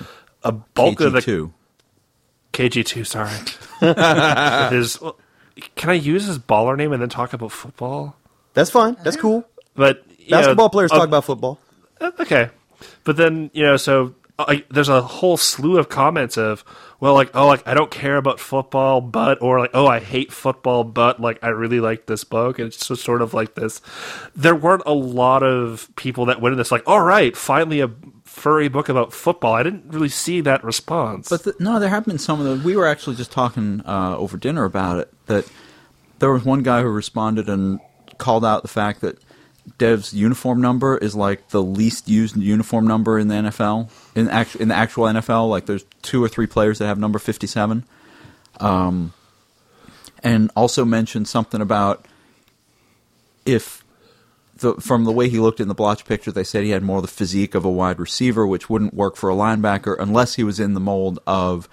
a 0.43 0.51
bulk 0.51 1.01
of 1.01 1.13
the 1.13 1.19
KG2. 1.19 1.51
KG 2.53 2.85
two. 2.85 3.03
Sorry, 3.03 3.29
his. 4.75 4.99
well, 5.01 5.17
Can 5.75 5.89
I 5.89 5.93
use 5.93 6.25
his 6.25 6.39
baller 6.39 6.77
name 6.77 6.93
and 6.93 7.01
then 7.01 7.09
talk 7.09 7.33
about 7.33 7.51
football? 7.51 8.15
That's 8.53 8.69
fine. 8.69 8.97
That's 9.03 9.17
cool. 9.17 9.45
But 9.75 10.03
you 10.17 10.31
know, 10.31 10.37
Basketball 10.37 10.69
players 10.69 10.91
uh, 10.91 10.97
talk 10.97 11.07
about 11.07 11.25
football. 11.25 11.59
Uh, 12.01 12.11
okay 12.19 12.49
but 13.03 13.17
then 13.17 13.49
you 13.53 13.63
know 13.63 13.77
so 13.77 14.13
there's 14.69 14.89
a 14.89 15.01
whole 15.01 15.37
slew 15.37 15.77
of 15.77 15.89
comments 15.89 16.37
of 16.37 16.63
well 16.99 17.13
like 17.13 17.29
oh 17.33 17.47
like 17.47 17.67
i 17.67 17.73
don't 17.73 17.91
care 17.91 18.17
about 18.17 18.39
football 18.39 19.01
but 19.01 19.41
or 19.41 19.59
like 19.59 19.71
oh 19.73 19.87
i 19.87 19.99
hate 19.99 20.31
football 20.31 20.83
but 20.83 21.19
like 21.19 21.37
i 21.43 21.49
really 21.49 21.79
like 21.79 22.05
this 22.05 22.23
book. 22.23 22.59
And 22.59 22.67
it's 22.67 22.87
just 22.87 23.03
sort 23.03 23.21
of 23.21 23.33
like 23.33 23.55
this. 23.55 23.81
There 24.35 24.55
weren't 24.55 24.83
a 24.85 24.93
lot 24.93 25.43
of 25.43 25.89
people 25.95 26.25
that 26.25 26.41
went 26.41 26.53
in 26.53 26.57
this 26.57 26.71
like 26.71 26.83
all 26.87 27.01
right 27.01 27.35
finally 27.35 27.81
a 27.81 27.91
furry 28.23 28.69
book 28.69 28.89
about 28.89 29.11
football. 29.11 29.53
I 29.53 29.63
didn't 29.63 29.85
really 29.87 30.09
see 30.09 30.41
that 30.41 30.63
response. 30.63 31.29
But 31.29 31.43
the, 31.43 31.55
no, 31.59 31.79
there 31.79 31.89
have 31.89 32.05
been 32.05 32.17
some 32.17 32.39
of 32.39 32.45
them 32.45 32.63
We 32.63 32.75
were 32.75 32.87
actually 32.87 33.15
just 33.15 33.31
talking 33.31 33.81
uh, 33.85 34.15
over 34.17 34.37
dinner 34.37 34.63
about 34.65 34.99
it. 34.99 35.13
That 35.25 35.45
there 36.19 36.31
was 36.31 36.45
one 36.45 36.63
guy 36.63 36.81
who 36.81 36.89
responded 36.89 37.49
and 37.49 37.79
called 38.17 38.45
out 38.45 38.61
the 38.61 38.67
fact 38.67 39.01
that 39.01 39.17
Dev's 39.77 40.13
uniform 40.13 40.61
number 40.61 40.97
is 40.97 41.15
like 41.15 41.49
the 41.49 41.61
least 41.61 42.07
used 42.07 42.35
uniform 42.35 42.87
number 42.87 43.19
in 43.19 43.27
the 43.27 43.35
NFL 43.35 43.89
in 44.15 44.27
in 44.61 44.67
the 44.69 44.75
actual 44.75 45.05
NFL. 45.05 45.49
Like 45.49 45.65
there's 45.65 45.85
two 46.01 46.23
or 46.23 46.27
three 46.27 46.47
players 46.47 46.79
that 46.79 46.87
have 46.87 46.99
number 46.99 47.19
fifty 47.19 47.47
seven. 47.47 47.85
Um, 48.59 49.13
and 50.23 50.51
also 50.55 50.83
mentioned 50.83 51.27
something 51.27 51.61
about 51.61 52.05
if 53.45 53.83
the, 54.57 54.75
from 54.75 55.05
the 55.05 55.11
way 55.11 55.29
he 55.29 55.39
looked 55.39 55.59
in 55.59 55.67
the 55.67 55.73
blotch 55.73 56.05
picture, 56.05 56.31
they 56.31 56.43
said 56.43 56.63
he 56.63 56.71
had 56.71 56.83
more 56.83 56.97
of 56.97 57.03
the 57.03 57.07
physique 57.07 57.55
of 57.55 57.65
a 57.65 57.69
wide 57.69 57.99
receiver, 57.99 58.45
which 58.45 58.69
wouldn't 58.69 58.93
work 58.93 59.15
for 59.15 59.29
a 59.29 59.33
linebacker 59.35 59.95
unless 59.99 60.35
he 60.35 60.43
was 60.43 60.59
in 60.59 60.73
the 60.73 60.79
mold 60.79 61.19
of. 61.25 61.69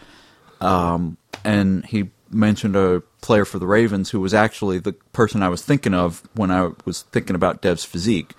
Um, 0.61 1.19
and 1.45 1.85
he 1.85 2.11
mentioned 2.37 2.76
a 2.76 3.02
player 3.21 3.45
for 3.45 3.59
the 3.59 3.66
Ravens 3.66 4.11
who 4.11 4.21
was 4.21 4.35
actually 4.35 4.78
the 4.78 4.93
person 5.12 5.43
I 5.43 5.49
was 5.49 5.62
thinking 5.62 5.95
of 5.95 6.23
when 6.35 6.50
I 6.50 6.71
was 6.85 7.02
thinking 7.02 7.35
about 7.35 7.62
Dev's 7.62 7.85
physique. 7.85 8.35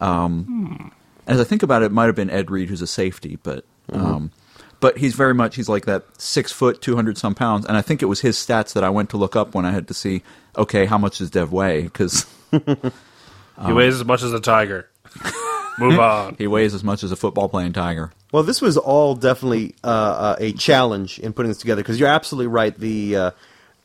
Um, 0.00 0.92
As 1.26 1.40
I 1.40 1.44
think 1.44 1.62
about 1.62 1.82
it, 1.82 1.86
it 1.86 1.92
might 1.92 2.06
have 2.06 2.14
been 2.14 2.30
Ed 2.30 2.50
Reed, 2.50 2.68
who's 2.68 2.82
a 2.82 2.86
safety, 2.86 3.38
but. 3.42 3.64
Um, 3.92 4.32
but 4.80 4.98
he's 4.98 5.14
very 5.14 5.32
much 5.32 5.56
he's 5.56 5.68
like 5.68 5.86
that 5.86 6.04
six 6.20 6.52
foot, 6.52 6.82
two 6.82 6.96
hundred 6.96 7.16
some 7.16 7.34
pounds, 7.34 7.64
and 7.64 7.76
I 7.76 7.82
think 7.82 8.02
it 8.02 8.06
was 8.06 8.20
his 8.20 8.36
stats 8.36 8.74
that 8.74 8.84
I 8.84 8.90
went 8.90 9.10
to 9.10 9.16
look 9.16 9.34
up 9.34 9.54
when 9.54 9.64
I 9.64 9.70
had 9.70 9.88
to 9.88 9.94
see, 9.94 10.22
okay, 10.56 10.86
how 10.86 10.98
much 10.98 11.18
does 11.18 11.30
Dev 11.30 11.50
weigh? 11.52 11.82
Because 11.82 12.26
he 12.50 13.72
weighs 13.72 13.94
as 13.94 14.04
much 14.04 14.22
as 14.22 14.32
a 14.32 14.40
tiger 14.40 14.88
move 15.78 15.98
on 15.98 16.34
He 16.36 16.46
weighs 16.46 16.74
as 16.74 16.84
much 16.84 17.02
as 17.02 17.10
a 17.12 17.16
football 17.16 17.48
playing 17.48 17.72
tiger. 17.72 18.12
Well, 18.32 18.42
this 18.42 18.60
was 18.60 18.76
all 18.76 19.14
definitely 19.14 19.74
uh, 19.84 19.86
uh, 19.86 20.36
a 20.38 20.52
challenge 20.52 21.18
in 21.18 21.32
putting 21.32 21.48
this 21.50 21.58
together 21.58 21.82
because 21.82 21.98
you're 22.00 22.08
absolutely 22.08 22.48
right. 22.48 22.78
The 22.78 23.16
uh, 23.16 23.30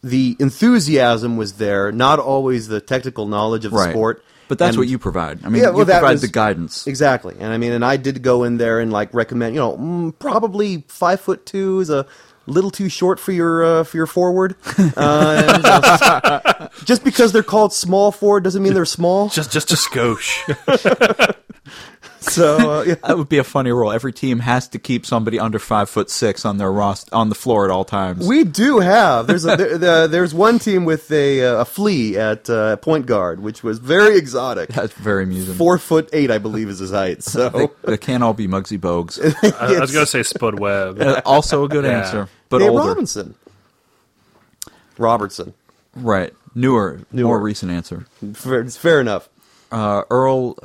the 0.03 0.35
enthusiasm 0.39 1.37
was 1.37 1.53
there, 1.53 1.91
not 1.91 2.19
always 2.19 2.67
the 2.67 2.81
technical 2.81 3.27
knowledge 3.27 3.65
of 3.65 3.71
the 3.71 3.77
Right. 3.77 3.91
sport. 3.91 4.23
But 4.47 4.57
that's 4.57 4.69
And- 4.69 4.79
what 4.79 4.87
you 4.89 4.97
provide. 4.99 5.45
I 5.45 5.49
mean, 5.49 5.61
Yeah, 5.61 5.69
well, 5.69 5.79
you 5.79 5.85
provide 5.85 6.11
was- 6.13 6.21
the 6.21 6.27
guidance. 6.27 6.85
Exactly, 6.87 7.35
and 7.39 7.53
I 7.53 7.57
mean, 7.57 7.71
and 7.71 7.85
I 7.85 7.95
did 7.97 8.21
go 8.23 8.43
in 8.43 8.57
there 8.57 8.79
and 8.79 8.91
like 8.91 9.13
recommend, 9.13 9.55
you 9.55 9.61
know, 9.61 9.77
mm, 9.77 10.13
probably 10.19 10.83
five 10.87 11.21
foot 11.21 11.45
two 11.45 11.79
is 11.79 11.89
a 11.89 12.05
little 12.47 12.71
too 12.71 12.89
short 12.89 13.19
for 13.19 13.31
your 13.31 13.63
uh, 13.63 13.83
for 13.85 13.95
your 13.95 14.07
forward. 14.07 14.55
Uh, 14.97 15.53
and, 15.53 15.65
uh, 15.65 16.67
just 16.83 17.03
because 17.03 17.31
they're 17.31 17.43
called 17.43 17.71
small 17.71 18.11
forward 18.11 18.43
doesn't 18.43 18.61
mean 18.63 18.73
they're 18.73 18.83
small. 18.85 19.29
just 19.29 19.51
just 19.51 19.71
a 19.71 19.75
skosh 19.75 20.27
So 22.21 22.79
uh, 22.79 22.83
yeah. 22.87 22.95
That 23.03 23.17
would 23.17 23.29
be 23.29 23.39
a 23.39 23.43
funny 23.43 23.71
rule. 23.71 23.91
Every 23.91 24.13
team 24.13 24.39
has 24.39 24.67
to 24.69 24.79
keep 24.79 25.05
somebody 25.05 25.39
under 25.39 25.57
five 25.59 25.89
foot 25.89 26.09
six 26.09 26.45
on 26.45 26.57
their 26.57 26.71
roster 26.71 27.13
on 27.15 27.29
the 27.29 27.35
floor 27.35 27.65
at 27.65 27.71
all 27.71 27.83
times. 27.83 28.27
we 28.27 28.43
do 28.43 28.79
have 28.79 29.25
there's 29.27 29.43
a, 29.45 29.55
there, 29.57 29.77
there- 29.77 30.07
there's 30.07 30.33
one 30.33 30.59
team 30.59 30.85
with 30.85 31.11
a 31.11 31.43
uh, 31.43 31.61
a 31.61 31.65
flea 31.65 32.17
at 32.17 32.49
uh, 32.49 32.75
point 32.77 33.05
guard, 33.07 33.39
which 33.41 33.63
was 33.63 33.79
very 33.79 34.17
exotic. 34.17 34.69
That's 34.69 34.93
very 34.93 35.23
amusing. 35.23 35.55
Four 35.55 35.77
foot 35.79 36.09
eight, 36.13 36.29
I 36.31 36.37
believe, 36.37 36.69
is 36.69 36.79
his 36.79 36.91
height. 36.91 37.23
So 37.23 37.71
they 37.83 37.97
can't 37.97 38.23
all 38.23 38.33
be 38.33 38.47
Muggsy 38.47 38.77
Bogues. 38.79 39.19
I, 39.59 39.77
I 39.77 39.79
was 39.79 39.91
gonna 39.91 40.05
say 40.05 40.21
Spud 40.23 40.59
Webb 40.59 41.01
Uh, 41.01 41.21
also 41.25 41.63
a 41.63 41.67
good 41.67 41.85
Yeah. 41.85 41.99
answer, 42.01 42.29
but 42.49 42.59
Dave 42.59 42.69
older. 42.69 42.87
Robinson, 42.87 43.35
Robertson, 44.97 45.53
Right, 45.95 46.33
newer, 46.55 46.99
Newer. 47.11 47.27
more 47.27 47.39
recent 47.39 47.71
answer. 47.71 48.05
fair, 48.33 48.61
it's 48.61 48.77
fair 48.77 49.01
enough. 49.01 49.27
Uh, 49.71 50.03
Earl, 50.09 50.55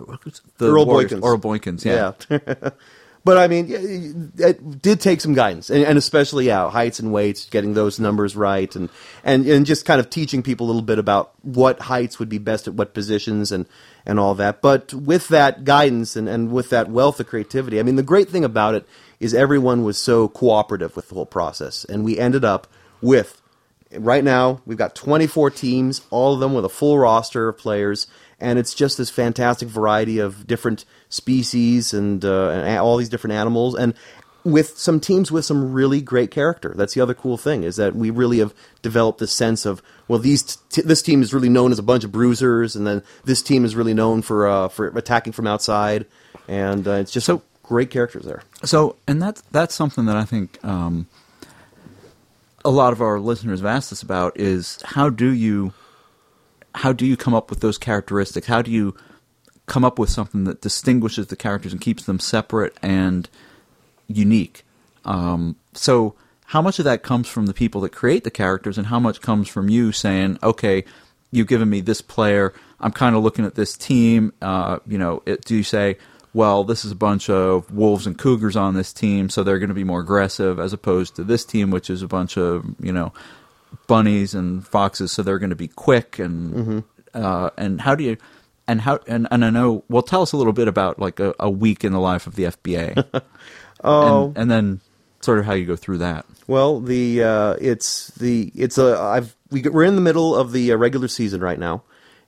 the 0.59 0.73
Earl 0.73 0.87
Warriors- 0.87 1.13
Boykins. 1.13 1.25
Earl 1.25 1.39
Boykins, 1.39 1.85
yeah. 1.85 2.13
Yeah. 2.29 2.71
but 3.25 3.39
I 3.39 3.49
mean, 3.49 4.33
it 4.39 4.83
did 4.83 5.01
take 5.01 5.21
some 5.21 5.35
guidance, 5.35 5.71
and, 5.71 5.85
and 5.85 5.99
especially 5.99 6.47
yeah, 6.47 6.71
heights 6.71 7.01
and 7.01 7.13
weights, 7.13 7.47
getting 7.47 7.75
those 7.75 7.99
numbers 8.01 8.37
right, 8.37 8.75
and, 8.75 8.89
and 9.25 9.47
and 9.47 9.67
just 9.67 9.85
kind 9.85 10.01
of 10.01 10.11
teaching 10.11 10.43
people 10.43 10.67
a 10.67 10.69
little 10.69 10.83
bit 10.83 10.99
about 10.99 11.33
what 11.43 11.81
heights 11.81 12.19
would 12.19 12.29
be 12.29 12.39
best 12.39 12.69
at 12.69 12.75
what 12.75 12.95
positions 12.95 13.53
and 13.53 13.67
and 14.05 14.19
all 14.21 14.35
that. 14.37 14.63
But 14.63 14.95
with 14.95 15.29
that 15.29 15.65
guidance 15.65 16.17
and, 16.17 16.29
and 16.29 16.53
with 16.53 16.71
that 16.71 16.89
wealth 16.89 17.19
of 17.19 17.27
creativity, 17.27 17.81
I 17.81 17.83
mean, 17.83 17.97
the 17.97 18.03
great 18.03 18.29
thing 18.29 18.45
about 18.45 18.75
it 18.75 18.87
is 19.19 19.35
everyone 19.35 19.83
was 19.83 19.99
so 19.99 20.29
cooperative 20.29 20.95
with 20.97 21.09
the 21.09 21.15
whole 21.15 21.27
process, 21.27 21.85
and 21.85 22.05
we 22.05 22.19
ended 22.19 22.45
up 22.45 22.67
with 23.01 23.43
right 23.93 24.25
now 24.25 24.61
we've 24.67 24.79
got 24.79 24.97
24 24.97 25.51
teams 25.51 26.03
all 26.11 26.35
of 26.35 26.41
them 26.41 26.55
with 26.55 26.65
a 26.65 26.69
full 26.69 26.99
roster 26.99 27.49
of 27.49 27.57
players 27.57 28.09
and 28.41 28.59
it's 28.59 28.75
just 28.75 28.99
this 28.99 29.11
fantastic 29.11 29.69
variety 29.69 30.19
of 30.19 30.47
different 30.47 30.85
species 31.09 31.95
and, 31.95 32.25
uh, 32.25 32.51
and 32.51 32.79
all 32.79 32.97
these 32.97 33.09
different 33.09 33.33
animals 33.35 33.75
and 33.75 33.95
with 34.45 34.79
some 34.79 35.01
teams 35.01 35.33
with 35.33 35.45
some 35.45 35.73
really 35.73 36.01
great 36.01 36.31
character. 36.31 36.73
That's 36.77 36.95
the 36.95 37.01
other 37.01 37.15
cool 37.15 37.37
thing 37.37 37.65
is 37.65 37.75
that 37.77 37.97
we 37.97 38.11
really 38.11 38.39
have 38.39 38.55
developed 38.81 39.19
this 39.19 39.33
sense 39.33 39.67
of 39.67 39.83
well 40.07 40.21
these 40.21 40.57
t- 40.71 40.83
this 40.83 41.03
team 41.03 41.21
is 41.21 41.35
really 41.35 41.49
known 41.49 41.73
as 41.73 41.81
a 41.81 41.83
bunch 41.83 42.05
of 42.05 42.13
bruisers 42.13 42.77
and 42.77 42.87
then 42.87 43.03
this 43.25 43.43
team 43.43 43.65
is 43.65 43.75
really 43.75 43.95
known 43.95 44.23
for 44.23 44.47
uh, 44.47 44.69
for 44.69 44.87
attacking 44.89 45.33
from 45.33 45.49
outside. 45.49 46.07
And 46.47 46.87
uh, 46.87 46.93
it's 46.93 47.11
just 47.11 47.27
So- 47.27 47.43
great 47.65 47.91
characters 47.91 48.25
there. 48.25 48.43
So, 48.63 48.95
and 49.09 49.21
that's 49.21 49.41
that's 49.51 49.75
something 49.75 50.07
that 50.07 50.17
I 50.17 50.25
think 50.25 50.65
um, 50.65 51.09
a 52.65 52.71
lot 52.71 52.93
of 52.93 53.01
our 53.01 53.19
listeners 53.19 53.59
have 53.59 53.67
asked 53.67 53.91
us 53.93 54.03
about 54.03 54.39
is 54.39 54.79
how 54.85 55.09
do 55.11 55.29
you 55.29 55.73
how 56.77 56.93
do 56.93 57.07
you 57.07 57.17
come 57.17 57.35
up 57.35 57.51
with 57.51 57.61
those 57.61 57.79
characteristics? 57.79 58.47
How 58.47 58.63
do 58.63 58.71
you 58.71 58.95
come 59.67 59.85
up 59.85 59.99
with 59.99 60.11
something 60.11 60.45
that 60.45 60.61
distinguishes 60.61 61.27
the 61.27 61.37
characters 61.37 61.73
and 61.73 61.81
keeps 61.81 62.05
them 62.05 62.21
separate 62.21 62.77
and 62.83 63.29
unique? 64.07 64.65
Um, 65.05 65.57
so, 65.73 66.15
how 66.51 66.63
much 66.63 66.79
of 66.79 66.85
that 66.85 67.03
comes 67.03 67.29
from 67.29 67.47
the 67.47 67.55
people 67.55 67.81
that 67.81 67.93
create 67.93 68.25
the 68.25 68.31
characters, 68.31 68.79
and 68.79 68.87
how 68.87 69.01
much 69.01 69.21
comes 69.21 69.49
from 69.49 69.69
you 69.69 69.91
saying, 69.91 70.39
"Okay, 70.43 70.85
you've 71.33 71.49
given 71.49 71.69
me 71.69 71.81
this 71.81 72.01
player. 72.01 72.53
I'm 72.81 72.93
kind 72.93 73.17
of 73.17 73.23
looking 73.23 73.45
at 73.45 73.55
this 73.55 73.77
team. 73.77 74.33
Uh, 74.41 74.79
you 74.87 74.99
know, 74.99 75.23
it, 75.27 75.45
do 75.45 75.57
you 75.57 75.63
say, 75.63 75.97
well, 76.35 76.65
this 76.65 76.85
is 76.85 76.93
a 76.93 76.97
bunch 76.97 77.31
of 77.31 77.71
wolves 77.73 78.07
and 78.07 78.19
cougars 78.19 78.57
on 78.57 78.75
this 78.75 78.93
team, 78.93 79.31
so 79.31 79.43
they're 79.43 79.59
going 79.59 79.71
to 79.71 79.75
be 79.75 79.85
more 79.85 80.01
aggressive, 80.01 80.61
as 80.61 80.73
opposed 80.73 81.17
to 81.17 81.25
this 81.25 81.45
team, 81.45 81.71
which 81.71 81.89
is 81.89 82.03
a 82.03 82.09
bunch 82.09 82.37
of 82.37 82.65
you 82.81 82.93
know 82.93 83.13
bunnies 83.87 84.35
and 84.35 84.67
foxes, 84.67 85.13
so 85.13 85.23
they're 85.23 85.39
going 85.39 85.51
to 85.51 85.57
be 85.57 85.69
quick 85.69 86.19
and 86.19 86.85
uh, 87.15 87.51
and 87.57 87.81
how 87.81 87.95
do 87.95 88.05
you 88.05 88.17
and 88.69 88.81
how 88.81 89.01
and, 89.07 89.29
and 89.31 89.45
I 89.45 89.51
know 89.51 89.85
well 89.89 90.03
tell 90.03 90.23
us 90.23 90.33
a 90.33 90.37
little 90.37 90.53
bit 90.53 90.69
about 90.69 90.99
like 90.99 91.21
a, 91.21 91.35
a 91.39 91.51
week 91.51 91.85
in 91.85 91.93
the 91.93 92.01
life 92.01 92.27
of 92.27 92.37
the 92.37 92.45
FBA. 92.45 93.23
oh 93.85 94.29
and, 94.29 94.39
and 94.39 94.51
then 94.51 94.81
sort 95.21 95.39
of 95.39 95.45
how 95.45 95.55
you 95.55 95.67
go 95.67 95.77
through 95.77 95.99
that. 95.99 96.25
Well, 96.47 96.81
the 96.81 97.23
uh, 97.23 97.57
it's 97.61 98.09
the 98.13 98.53
it's 98.55 98.79
a 98.79 98.99
I've 98.99 99.37
we, 99.51 99.63
we're 99.63 99.85
in 99.85 99.97
the 99.97 100.01
middle 100.01 100.35
of 100.35 100.53
the 100.53 100.73
uh, 100.73 100.77
regular 100.77 101.09
season 101.09 101.41
right 101.41 101.59
now, 101.59 101.83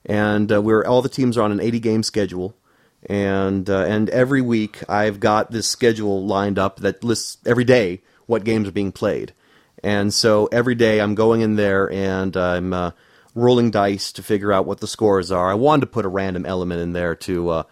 and 0.05 0.51
uh, 0.51 0.61
we're 0.61 0.83
all 0.85 1.01
the 1.01 1.09
teams 1.09 1.37
are 1.37 1.43
on 1.43 1.51
an 1.51 1.59
80 1.59 1.79
game 1.79 2.03
schedule, 2.03 2.55
and 3.05 3.69
uh, 3.69 3.85
and 3.85 4.09
every 4.09 4.41
week 4.41 4.83
I've 4.89 5.19
got 5.19 5.51
this 5.51 5.67
schedule 5.67 6.25
lined 6.25 6.59
up 6.59 6.81
that 6.81 7.03
lists 7.03 7.37
every 7.45 7.63
day 7.63 8.01
what 8.25 8.43
games 8.43 8.67
are 8.67 8.73
being 8.73 8.91
played, 8.91 9.33
and 9.83 10.13
so 10.13 10.47
every 10.51 10.75
day 10.75 10.99
I'm 10.99 11.15
going 11.15 11.41
in 11.41 11.55
there 11.55 11.91
and 11.91 12.35
I'm 12.35 12.73
uh, 12.73 12.91
rolling 13.35 13.71
dice 13.71 14.11
to 14.13 14.23
figure 14.23 14.51
out 14.51 14.65
what 14.65 14.79
the 14.79 14.87
scores 14.87 15.31
are. 15.31 15.49
I 15.49 15.55
wanted 15.55 15.81
to 15.81 15.87
put 15.87 16.05
a 16.05 16.09
random 16.09 16.45
element 16.45 16.81
in 16.81 16.93
there 16.93 17.15
to. 17.15 17.49
Uh, 17.49 17.63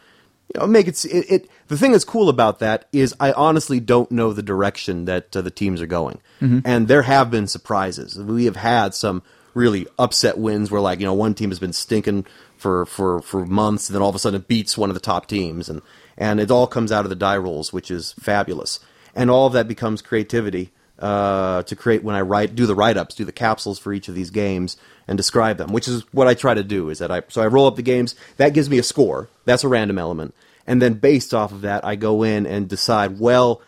you 0.53 0.61
know, 0.61 0.67
make 0.67 0.87
it, 0.87 1.03
it, 1.03 1.29
it. 1.29 1.49
The 1.67 1.77
thing 1.77 1.91
that's 1.91 2.05
cool 2.05 2.29
about 2.29 2.59
that 2.59 2.87
is 2.93 3.13
I 3.19 3.33
honestly 3.33 3.81
don't 3.81 4.09
know 4.11 4.31
the 4.31 4.41
direction 4.41 5.03
that 5.03 5.35
uh, 5.35 5.41
the 5.41 5.51
teams 5.51 5.81
are 5.81 5.87
going, 5.87 6.21
and 6.65 6.87
there 6.87 7.01
have 7.01 7.29
been 7.29 7.47
surprises. 7.47 8.17
We 8.17 8.45
have 8.45 8.55
had 8.55 8.93
some 8.93 9.23
really 9.53 9.87
upset 9.99 10.37
wins 10.37 10.71
where, 10.71 10.79
like, 10.79 10.99
you 10.99 11.05
know, 11.05 11.13
one 11.13 11.33
team 11.33 11.49
has 11.49 11.59
been 11.59 11.73
stinking 11.73 12.25
for 12.55 12.85
for 12.85 13.21
for 13.21 13.45
months, 13.45 13.89
and 13.89 13.95
then 13.95 14.01
all 14.01 14.09
of 14.09 14.15
a 14.15 14.19
sudden 14.19 14.39
it 14.39 14.47
beats 14.47 14.77
one 14.77 14.89
of 14.89 14.93
the 14.93 15.01
top 15.01 15.27
teams, 15.27 15.67
and 15.67 15.81
and 16.17 16.39
it 16.39 16.49
all 16.49 16.67
comes 16.67 16.93
out 16.93 17.05
of 17.05 17.09
the 17.09 17.15
die 17.15 17.37
rolls, 17.37 17.73
which 17.73 17.91
is 17.91 18.13
fabulous, 18.13 18.79
and 19.13 19.29
all 19.29 19.47
of 19.47 19.53
that 19.53 19.67
becomes 19.67 20.01
creativity 20.01 20.71
uh, 20.99 21.63
to 21.63 21.75
create 21.75 22.03
when 22.03 22.15
I 22.15 22.21
write, 22.21 22.55
do 22.55 22.65
the 22.65 22.75
write 22.75 22.97
ups, 22.97 23.15
do 23.15 23.25
the 23.25 23.31
capsules 23.31 23.79
for 23.79 23.93
each 23.93 24.07
of 24.07 24.15
these 24.15 24.29
games, 24.29 24.77
and 25.07 25.17
describe 25.17 25.57
them. 25.57 25.71
Which 25.71 25.87
is 25.87 26.03
what 26.13 26.27
I 26.27 26.33
try 26.33 26.53
to 26.53 26.63
do. 26.63 26.89
Is 26.89 26.99
that 26.99 27.11
I 27.11 27.23
so 27.29 27.41
I 27.41 27.47
roll 27.47 27.67
up 27.67 27.75
the 27.75 27.81
games. 27.81 28.15
That 28.37 28.53
gives 28.53 28.69
me 28.69 28.77
a 28.77 28.83
score. 28.83 29.29
That's 29.45 29.63
a 29.63 29.67
random 29.67 29.97
element, 29.97 30.33
and 30.65 30.81
then 30.81 30.95
based 30.95 31.33
off 31.33 31.51
of 31.51 31.61
that, 31.61 31.85
I 31.85 31.95
go 31.95 32.23
in 32.23 32.45
and 32.45 32.67
decide. 32.67 33.19
Well, 33.19 33.61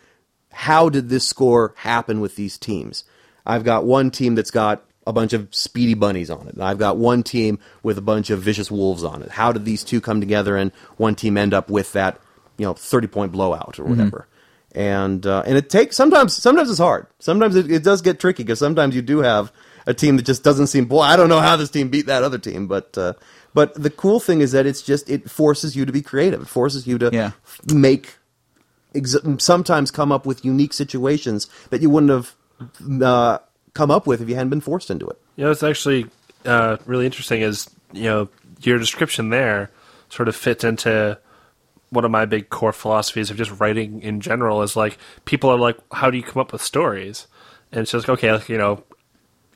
how 0.52 0.88
did 0.88 1.08
this 1.08 1.26
score 1.26 1.74
happen 1.78 2.20
with 2.20 2.36
these 2.36 2.58
teams? 2.58 3.04
I've 3.46 3.64
got 3.64 3.84
one 3.84 4.10
team 4.10 4.34
that's 4.34 4.50
got 4.50 4.84
a 5.06 5.12
bunch 5.12 5.32
of 5.32 5.52
speedy 5.54 5.94
bunnies 5.94 6.30
on 6.30 6.46
it. 6.46 6.54
And 6.54 6.62
I've 6.62 6.78
got 6.78 6.96
one 6.96 7.22
team 7.22 7.58
with 7.82 7.98
a 7.98 8.02
bunch 8.02 8.30
of 8.30 8.40
vicious 8.40 8.70
wolves 8.70 9.02
on 9.02 9.22
it. 9.22 9.30
How 9.30 9.52
did 9.52 9.64
these 9.64 9.82
two 9.82 10.00
come 10.00 10.20
together 10.20 10.56
and 10.56 10.72
one 10.96 11.14
team 11.14 11.36
end 11.36 11.54
up 11.54 11.70
with 11.70 11.92
that, 11.92 12.20
you 12.58 12.66
know, 12.66 12.74
30 12.74 13.06
point 13.08 13.32
blowout 13.32 13.78
or 13.78 13.84
whatever? 13.84 14.26
And 14.72 15.26
uh, 15.26 15.42
and 15.46 15.56
it 15.58 15.68
takes 15.68 15.96
sometimes 15.96 16.36
sometimes 16.36 16.70
it's 16.70 16.78
hard. 16.78 17.06
Sometimes 17.18 17.56
it, 17.56 17.70
it 17.70 17.82
does 17.82 18.02
get 18.02 18.20
tricky 18.20 18.44
because 18.44 18.58
sometimes 18.60 18.94
you 18.94 19.02
do 19.02 19.18
have 19.18 19.50
a 19.86 19.94
team 19.94 20.16
that 20.16 20.24
just 20.26 20.44
doesn't 20.44 20.68
seem. 20.68 20.84
Boy, 20.84 21.00
I 21.00 21.16
don't 21.16 21.28
know 21.28 21.40
how 21.40 21.56
this 21.56 21.70
team 21.70 21.88
beat 21.88 22.06
that 22.06 22.22
other 22.22 22.38
team, 22.38 22.68
but 22.68 22.96
uh, 22.96 23.14
but 23.52 23.74
the 23.74 23.90
cool 23.90 24.20
thing 24.20 24.40
is 24.40 24.52
that 24.52 24.66
it's 24.66 24.80
just 24.82 25.10
it 25.10 25.28
forces 25.28 25.74
you 25.74 25.84
to 25.86 25.92
be 25.92 26.02
creative. 26.02 26.40
It 26.42 26.46
forces 26.48 26.86
you 26.86 26.98
to 26.98 27.10
Yeah. 27.12 27.32
f- 27.44 27.60
make 27.74 28.14
ex- 28.94 29.16
sometimes 29.38 29.90
come 29.90 30.12
up 30.12 30.24
with 30.24 30.44
unique 30.44 30.72
situations 30.72 31.48
that 31.70 31.80
you 31.82 31.90
wouldn't 31.90 32.12
have 32.12 32.34
uh, 33.02 33.38
come 33.74 33.90
up 33.90 34.06
with 34.06 34.20
if 34.20 34.28
you 34.28 34.36
hadn't 34.36 34.50
been 34.50 34.60
forced 34.60 34.88
into 34.90 35.08
it. 35.08 35.18
You 35.34 35.44
know, 35.46 35.50
it's 35.50 35.64
actually 35.64 36.06
uh, 36.44 36.76
really 36.86 37.06
interesting. 37.06 37.40
Is 37.42 37.68
you 37.92 38.04
know 38.04 38.28
your 38.60 38.78
description 38.78 39.30
there 39.30 39.70
sort 40.10 40.28
of 40.28 40.36
fits 40.36 40.62
into 40.62 41.18
one 41.90 42.04
of 42.04 42.10
my 42.10 42.24
big 42.24 42.50
core 42.50 42.72
philosophies 42.72 43.30
of 43.30 43.36
just 43.36 43.58
writing 43.60 44.02
in 44.02 44.20
general. 44.20 44.62
Is 44.62 44.76
like 44.76 44.98
people 45.24 45.50
are 45.50 45.58
like, 45.58 45.78
how 45.92 46.10
do 46.10 46.16
you 46.16 46.22
come 46.22 46.40
up 46.40 46.52
with 46.52 46.62
stories? 46.62 47.26
And 47.72 47.82
it's 47.82 47.92
just 47.92 48.08
like, 48.08 48.18
okay, 48.18 48.32
like, 48.32 48.48
you 48.48 48.58
know, 48.58 48.84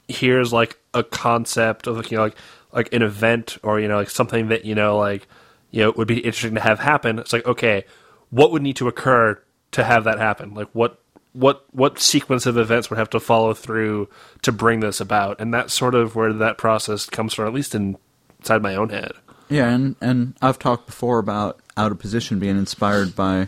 here's 0.08 0.52
like 0.52 0.78
a 0.92 1.02
concept 1.02 1.86
of 1.86 1.96
like 1.96 2.10
you 2.10 2.16
know 2.16 2.24
like 2.24 2.36
like 2.72 2.92
an 2.92 3.02
event 3.02 3.56
or 3.62 3.80
you 3.80 3.88
know 3.88 3.96
like 3.96 4.10
something 4.10 4.48
that 4.48 4.64
you 4.64 4.74
know 4.74 4.98
like 4.98 5.26
you 5.70 5.82
know 5.82 5.92
would 5.96 6.08
be 6.08 6.18
interesting 6.18 6.54
to 6.54 6.60
have 6.60 6.78
happen. 6.78 7.18
It's 7.18 7.32
like 7.32 7.46
okay, 7.46 7.84
what 8.30 8.52
would 8.52 8.62
need 8.62 8.76
to 8.76 8.88
occur 8.88 9.40
to 9.72 9.84
have 9.84 10.04
that 10.04 10.18
happen? 10.18 10.54
Like 10.54 10.68
what 10.72 11.00
what 11.32 11.64
what 11.72 11.98
sequence 11.98 12.46
of 12.46 12.56
events 12.56 12.90
would 12.90 12.98
have 12.98 13.10
to 13.10 13.20
follow 13.20 13.54
through 13.54 14.08
to 14.42 14.52
bring 14.52 14.80
this 14.80 15.00
about? 15.00 15.40
And 15.40 15.52
that's 15.52 15.74
sort 15.74 15.94
of 15.94 16.14
where 16.14 16.32
that 16.32 16.58
process 16.58 17.06
comes 17.06 17.34
from, 17.34 17.46
at 17.46 17.52
least 17.52 17.74
inside 17.74 18.62
my 18.62 18.76
own 18.76 18.90
head. 18.90 19.12
Yeah, 19.54 19.68
and 19.68 19.94
and 20.00 20.34
I've 20.42 20.58
talked 20.58 20.86
before 20.86 21.20
about 21.20 21.60
out 21.76 21.92
of 21.92 22.00
position 22.00 22.40
being 22.40 22.58
inspired 22.58 23.14
by 23.14 23.46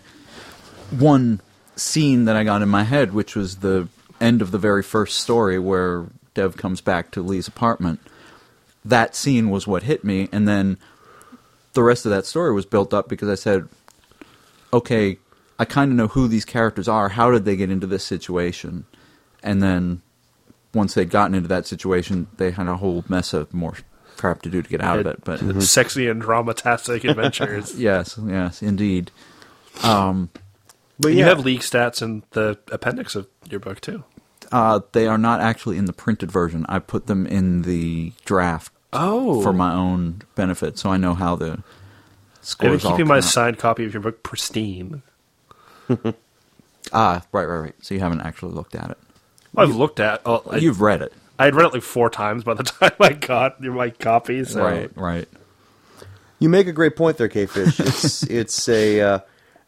one 0.89 1.41
scene 1.75 2.27
that 2.27 2.37
I 2.37 2.45
got 2.45 2.63
in 2.63 2.69
my 2.69 2.85
head, 2.85 3.13
which 3.13 3.35
was 3.35 3.57
the 3.57 3.89
end 4.21 4.41
of 4.41 4.53
the 4.53 4.59
very 4.59 4.85
first 4.85 5.19
story 5.19 5.59
where 5.59 6.07
Dev 6.33 6.57
comes 6.57 6.81
back 6.81 7.11
to 7.11 7.23
Lee's 7.23 7.49
apartment. 7.49 7.99
That 8.85 9.17
scene 9.17 9.51
was 9.51 9.67
what 9.67 9.83
hit 9.83 10.05
me, 10.05 10.29
and 10.31 10.47
then 10.47 10.79
the 11.73 11.83
rest 11.83 12.07
of 12.07 12.11
that 12.11 12.25
story 12.25 12.55
was 12.55 12.67
built 12.67 12.95
up 12.95 13.09
because 13.09 13.29
I 13.29 13.35
said, 13.35 13.69
okay, 14.73 15.19
I 15.59 15.65
kind 15.65 15.91
of 15.91 15.97
know 15.97 16.07
who 16.07 16.29
these 16.29 16.45
characters 16.45 16.87
are. 16.87 17.09
How 17.09 17.33
did 17.33 17.45
they 17.45 17.57
get 17.57 17.73
into 17.73 17.89
this 17.89 18.05
situation? 18.05 18.87
And 19.43 19.61
then 19.61 20.03
once 20.73 20.95
they'd 20.95 21.11
gotten 21.11 21.35
into 21.35 21.49
that 21.49 21.67
situation, 21.67 22.29
they 22.37 22.53
had 22.53 22.69
a 22.69 22.77
whole 22.77 23.05
mess 23.09 23.33
of 23.33 23.53
more 23.53 23.75
crap 24.17 24.43
to 24.43 24.49
do 24.51 24.63
to 24.63 24.69
get 24.69 24.81
out 24.81 24.99
of 24.99 25.07
it. 25.07 25.25
But 25.25 25.63
Sexy 25.63 26.09
and 26.09 26.23
dramatastic 26.23 27.09
adventures. 27.09 27.75
yes, 27.81 28.19
yes, 28.25 28.63
indeed. 28.63 29.11
But 29.83 31.09
You 31.09 31.25
have 31.25 31.45
league 31.45 31.61
stats 31.61 32.01
in 32.03 32.23
the 32.31 32.59
appendix 32.73 33.15
of 33.15 33.27
your 33.51 33.61
book 33.61 33.81
too. 33.81 34.05
Uh, 34.53 34.81
they 34.93 35.07
are 35.07 35.19
not 35.19 35.41
actually 35.41 35.77
in 35.77 35.87
the 35.87 35.93
printed 35.93 36.31
version. 36.31 36.65
I 36.69 36.79
put 36.79 37.07
them 37.07 37.27
in 37.27 37.63
the 37.63 38.13
draft 38.25 38.73
Oh, 38.93 39.43
for 39.43 39.53
my 39.53 39.75
own 39.75 40.23
benefit, 40.37 40.79
so 40.79 40.89
I 40.91 40.97
know 40.97 41.15
how 41.15 41.35
the 41.37 41.51
I've 41.51 41.57
been 41.57 41.65
scores 42.43 42.85
all 42.85 42.93
keeping 42.93 43.09
my 43.09 43.17
out. 43.19 43.25
signed 43.25 43.59
copy 43.59 43.85
of 43.85 43.93
your 43.93 44.01
book 44.03 44.23
pristine. 44.23 45.03
Ah, 46.93 47.23
right, 47.33 47.45
right, 47.45 47.59
right. 47.59 47.75
So 47.81 47.95
you 47.95 48.01
haven't 48.01 48.21
actually 48.21 48.53
looked 48.53 48.75
at 48.77 48.91
it. 48.91 48.99
I've 49.57 49.75
looked 49.75 49.99
at. 50.01 50.23
Oh, 50.25 50.43
I, 50.49 50.57
You've 50.59 50.81
read 50.81 51.03
it, 51.03 51.13
I 51.39 51.45
had 51.47 51.55
read 51.55 51.67
it 51.67 51.73
like 51.75 51.83
four 51.83 52.09
times 52.11 52.45
by 52.45 52.55
the 52.55 52.63
time 52.65 52.93
I 53.01 53.13
got 53.13 53.61
my 53.61 53.91
copy. 53.91 54.45
So. 54.45 54.63
right? 54.63 54.91
Right. 54.97 55.29
You 56.39 56.49
make 56.49 56.67
a 56.67 56.73
great 56.73 56.97
point 56.97 57.17
there, 57.17 57.29
K 57.29 57.47
Fish. 57.47 57.81
It's 57.81 58.23
it's 58.25 58.69
a 58.69 59.01
uh, 59.01 59.19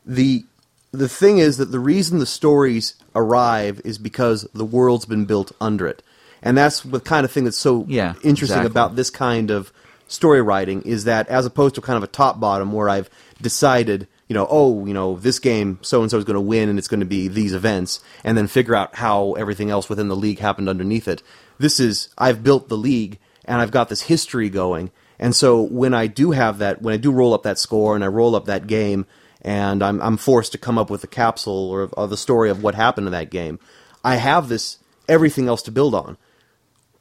the 0.05 0.45
the 0.93 1.09
thing 1.09 1.39
is 1.39 1.57
that 1.59 1.67
the 1.73 1.81
reason 1.81 2.19
the 2.19 2.27
stories 2.27 2.95
arrive 3.15 3.81
is 3.85 3.99
because 3.99 4.47
the 4.55 4.65
world's 4.65 5.07
been 5.07 5.25
built 5.25 5.53
under 5.61 5.87
it, 5.87 6.03
and 6.43 6.57
that's 6.57 6.81
the 6.81 7.01
kind 7.01 7.25
of 7.25 7.31
thing 7.33 7.45
that's 7.45 7.57
so 7.59 7.85
Yeah, 7.89 8.15
interesting 8.23 8.59
exactly. 8.59 8.67
about 8.71 8.97
this 8.97 9.11
kind 9.11 9.51
of 9.51 9.73
story 10.09 10.41
writing 10.43 10.83
is 10.83 11.05
that 11.05 11.29
as 11.29 11.45
opposed 11.47 11.75
to 11.75 11.81
kind 11.83 11.97
of 11.97 12.03
a 12.03 12.07
top 12.07 12.39
bottom 12.41 12.73
where 12.73 12.89
I've 12.89 13.09
decided. 13.41 14.07
You 14.29 14.35
know, 14.35 14.47
oh, 14.49 14.85
you 14.87 14.95
know, 14.95 15.17
this 15.17 15.39
game 15.39 15.79
so 15.83 16.03
and 16.03 16.11
so 16.11 16.19
is 16.19 16.25
going 16.25 16.35
to 16.35 16.41
win, 16.41 16.69
and 16.69 16.79
it's 16.79 16.89
going 16.89 17.01
to 17.01 17.07
be 17.07 17.29
these 17.29 17.55
events, 17.55 18.01
and 18.25 18.37
then 18.37 18.47
figure 18.47 18.75
out 18.75 18.97
how 18.97 19.33
everything 19.33 19.71
else 19.71 19.89
within 19.89 20.09
the 20.09 20.17
league 20.17 20.39
happened 20.39 20.69
underneath 20.69 21.09
it. 21.09 21.23
This 21.59 21.81
is 21.81 22.09
I've 22.19 22.45
built 22.45 22.69
the 22.69 22.77
league, 22.77 23.19
and 23.45 23.61
I've 23.61 23.71
got 23.71 23.89
this 23.89 24.03
history 24.03 24.51
going, 24.51 24.91
and 25.19 25.35
so 25.35 25.63
when 25.63 25.95
I 25.95 26.07
do 26.07 26.33
have 26.33 26.59
that, 26.59 26.83
when 26.83 26.95
I 26.95 26.99
do 26.99 27.11
roll 27.11 27.35
up 27.35 27.43
that 27.43 27.59
score 27.59 27.95
and 27.95 28.05
I 28.05 28.09
roll 28.09 28.37
up 28.37 28.45
that 28.45 28.67
game, 28.67 29.07
and 29.43 29.83
I'm 29.83 30.01
I'm 30.01 30.17
forced 30.17 30.53
to 30.53 30.59
come 30.59 30.79
up 30.79 30.91
with 30.91 31.03
a 31.05 31.09
capsule 31.09 31.71
or, 31.71 31.89
or 31.95 32.07
the 32.07 32.17
story 32.17 32.51
of 32.51 32.63
what 32.63 32.75
happened 32.75 33.07
in 33.07 33.13
that 33.13 33.31
game, 33.31 33.59
I 34.05 34.17
have 34.17 34.49
this 34.49 34.79
everything 35.09 35.49
else 35.49 35.63
to 35.63 35.73
build 35.73 35.95
on. 35.95 36.19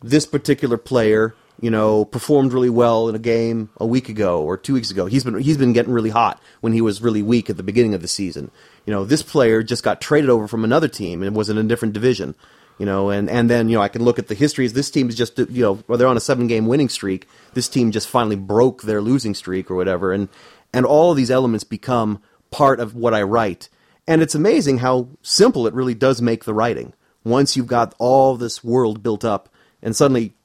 This 0.01 0.25
particular 0.25 0.77
player, 0.77 1.35
you 1.59 1.71
know, 1.71 2.05
performed 2.05 2.53
really 2.53 2.69
well 2.69 3.09
in 3.09 3.15
a 3.15 3.19
game 3.19 3.69
a 3.77 3.85
week 3.85 4.09
ago 4.09 4.43
or 4.43 4.57
two 4.57 4.73
weeks 4.73 4.91
ago. 4.91 5.07
He's 5.07 5.23
been 5.23 5.39
he's 5.39 5.57
been 5.57 5.73
getting 5.73 5.93
really 5.93 6.09
hot 6.09 6.41
when 6.61 6.73
he 6.73 6.81
was 6.81 7.01
really 7.01 7.23
weak 7.23 7.49
at 7.49 7.57
the 7.57 7.63
beginning 7.63 7.93
of 7.93 8.01
the 8.01 8.07
season. 8.07 8.51
You 8.85 8.93
know, 8.93 9.05
this 9.05 9.23
player 9.23 9.63
just 9.63 9.83
got 9.83 9.99
traded 9.99 10.29
over 10.29 10.47
from 10.47 10.63
another 10.63 10.87
team 10.87 11.23
and 11.23 11.35
was 11.35 11.49
in 11.49 11.57
a 11.57 11.63
different 11.63 11.93
division. 11.93 12.35
You 12.77 12.85
know, 12.85 13.09
and, 13.09 13.27
and 13.27 13.49
then, 13.49 13.69
you 13.69 13.77
know, 13.77 13.81
I 13.81 13.87
can 13.87 14.03
look 14.03 14.19
at 14.19 14.27
the 14.27 14.35
histories. 14.35 14.73
This 14.73 14.91
team 14.91 15.09
is 15.09 15.15
just, 15.15 15.39
you 15.39 15.63
know, 15.63 15.83
well, 15.87 15.97
they're 15.97 16.07
on 16.07 16.15
a 16.15 16.19
seven 16.19 16.45
game 16.45 16.67
winning 16.67 16.89
streak. 16.89 17.27
This 17.55 17.67
team 17.67 17.91
just 17.91 18.07
finally 18.07 18.35
broke 18.35 18.83
their 18.83 19.01
losing 19.01 19.33
streak 19.33 19.71
or 19.71 19.75
whatever. 19.75 20.13
And, 20.13 20.29
and 20.71 20.85
all 20.85 21.09
of 21.09 21.17
these 21.17 21.31
elements 21.31 21.63
become 21.63 22.21
part 22.51 22.79
of 22.79 22.93
what 22.93 23.15
I 23.15 23.23
write. 23.23 23.67
And 24.07 24.21
it's 24.21 24.35
amazing 24.35 24.77
how 24.77 25.09
simple 25.23 25.65
it 25.65 25.73
really 25.73 25.95
does 25.95 26.21
make 26.21 26.43
the 26.43 26.53
writing. 26.53 26.93
Once 27.23 27.57
you've 27.57 27.65
got 27.65 27.95
all 27.97 28.37
this 28.37 28.63
world 28.63 29.01
built 29.01 29.25
up 29.25 29.49
and 29.81 29.95
suddenly, 29.95 30.35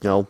you 0.00 0.08
know, 0.08 0.28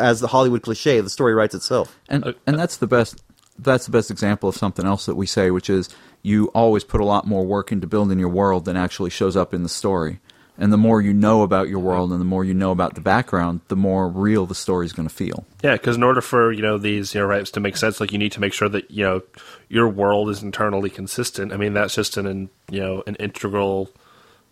as 0.00 0.20
the 0.20 0.28
Hollywood 0.28 0.62
cliche, 0.62 1.00
the 1.00 1.10
story 1.10 1.34
writes 1.34 1.54
itself. 1.54 1.98
And 2.08 2.34
and 2.46 2.58
that's 2.58 2.76
the 2.76 2.86
best. 2.86 3.22
That's 3.58 3.84
the 3.84 3.92
best 3.92 4.10
example 4.10 4.48
of 4.48 4.56
something 4.56 4.86
else 4.86 5.06
that 5.06 5.16
we 5.16 5.26
say, 5.26 5.50
which 5.50 5.68
is 5.68 5.90
you 6.22 6.46
always 6.48 6.84
put 6.84 7.00
a 7.00 7.04
lot 7.04 7.26
more 7.26 7.44
work 7.44 7.72
into 7.72 7.86
building 7.86 8.18
your 8.18 8.28
world 8.28 8.64
than 8.64 8.76
actually 8.76 9.10
shows 9.10 9.36
up 9.36 9.52
in 9.52 9.62
the 9.62 9.68
story. 9.68 10.20
And 10.58 10.70
the 10.70 10.76
more 10.76 11.00
you 11.00 11.14
know 11.14 11.42
about 11.42 11.70
your 11.70 11.78
world, 11.78 12.12
and 12.12 12.20
the 12.20 12.24
more 12.26 12.44
you 12.44 12.52
know 12.52 12.70
about 12.70 12.94
the 12.94 13.00
background, 13.00 13.62
the 13.68 13.76
more 13.76 14.08
real 14.08 14.44
the 14.44 14.54
story 14.54 14.84
is 14.84 14.92
going 14.92 15.08
to 15.08 15.14
feel. 15.14 15.46
Yeah, 15.62 15.72
because 15.72 15.96
in 15.96 16.02
order 16.02 16.20
for 16.20 16.52
you 16.52 16.60
know 16.60 16.76
these 16.76 17.14
you 17.14 17.20
know 17.20 17.26
rights 17.26 17.50
to 17.52 17.60
make 17.60 17.78
sense, 17.78 17.98
like 17.98 18.12
you 18.12 18.18
need 18.18 18.32
to 18.32 18.40
make 18.40 18.52
sure 18.52 18.68
that 18.68 18.90
you 18.90 19.02
know 19.02 19.22
your 19.70 19.88
world 19.88 20.28
is 20.28 20.42
internally 20.42 20.90
consistent. 20.90 21.54
I 21.54 21.56
mean, 21.56 21.72
that's 21.72 21.94
just 21.94 22.18
an 22.18 22.26
in- 22.26 22.50
you 22.70 22.80
know 22.80 23.02
an 23.06 23.14
integral, 23.14 23.88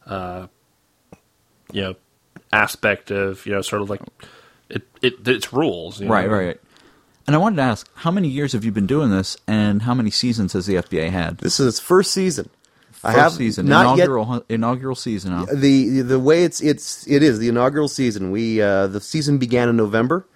uh, 0.06 0.46
you 1.72 1.82
know, 1.82 1.94
aspect 2.54 3.10
of 3.10 3.44
you 3.44 3.52
know 3.52 3.60
sort 3.60 3.82
of 3.82 3.90
like 3.90 4.00
it 4.70 4.82
it 5.02 5.26
its 5.26 5.52
rules. 5.52 6.00
you 6.00 6.08
Right, 6.08 6.26
know? 6.28 6.32
right. 6.36 6.60
And 7.26 7.34
I 7.36 7.38
wanted 7.38 7.56
to 7.56 7.62
ask, 7.62 7.88
how 7.94 8.10
many 8.10 8.28
years 8.28 8.52
have 8.52 8.64
you 8.64 8.72
been 8.72 8.86
doing 8.86 9.10
this, 9.10 9.36
and 9.46 9.82
how 9.82 9.92
many 9.94 10.10
seasons 10.10 10.54
has 10.54 10.64
the 10.66 10.76
FBA 10.76 11.10
had? 11.10 11.38
This 11.38 11.60
is 11.60 11.66
its 11.66 11.80
first 11.80 12.12
season. 12.12 12.48
I 13.04 13.12
First 13.12 13.22
have 13.22 13.32
season, 13.34 13.66
not 13.66 13.82
inaugural 13.94 14.24
hu- 14.24 14.44
inaugural 14.48 14.96
season. 14.96 15.30
Now. 15.32 15.44
the 15.44 16.00
the 16.00 16.18
way 16.18 16.42
it's 16.44 16.60
it's 16.60 17.06
it 17.06 17.22
is 17.22 17.38
the 17.38 17.48
inaugural 17.48 17.86
season. 17.88 18.30
We 18.32 18.60
uh, 18.62 18.86
the 18.88 19.00
season 19.00 19.38
began 19.38 19.68
in 19.68 19.76
November. 19.76 20.26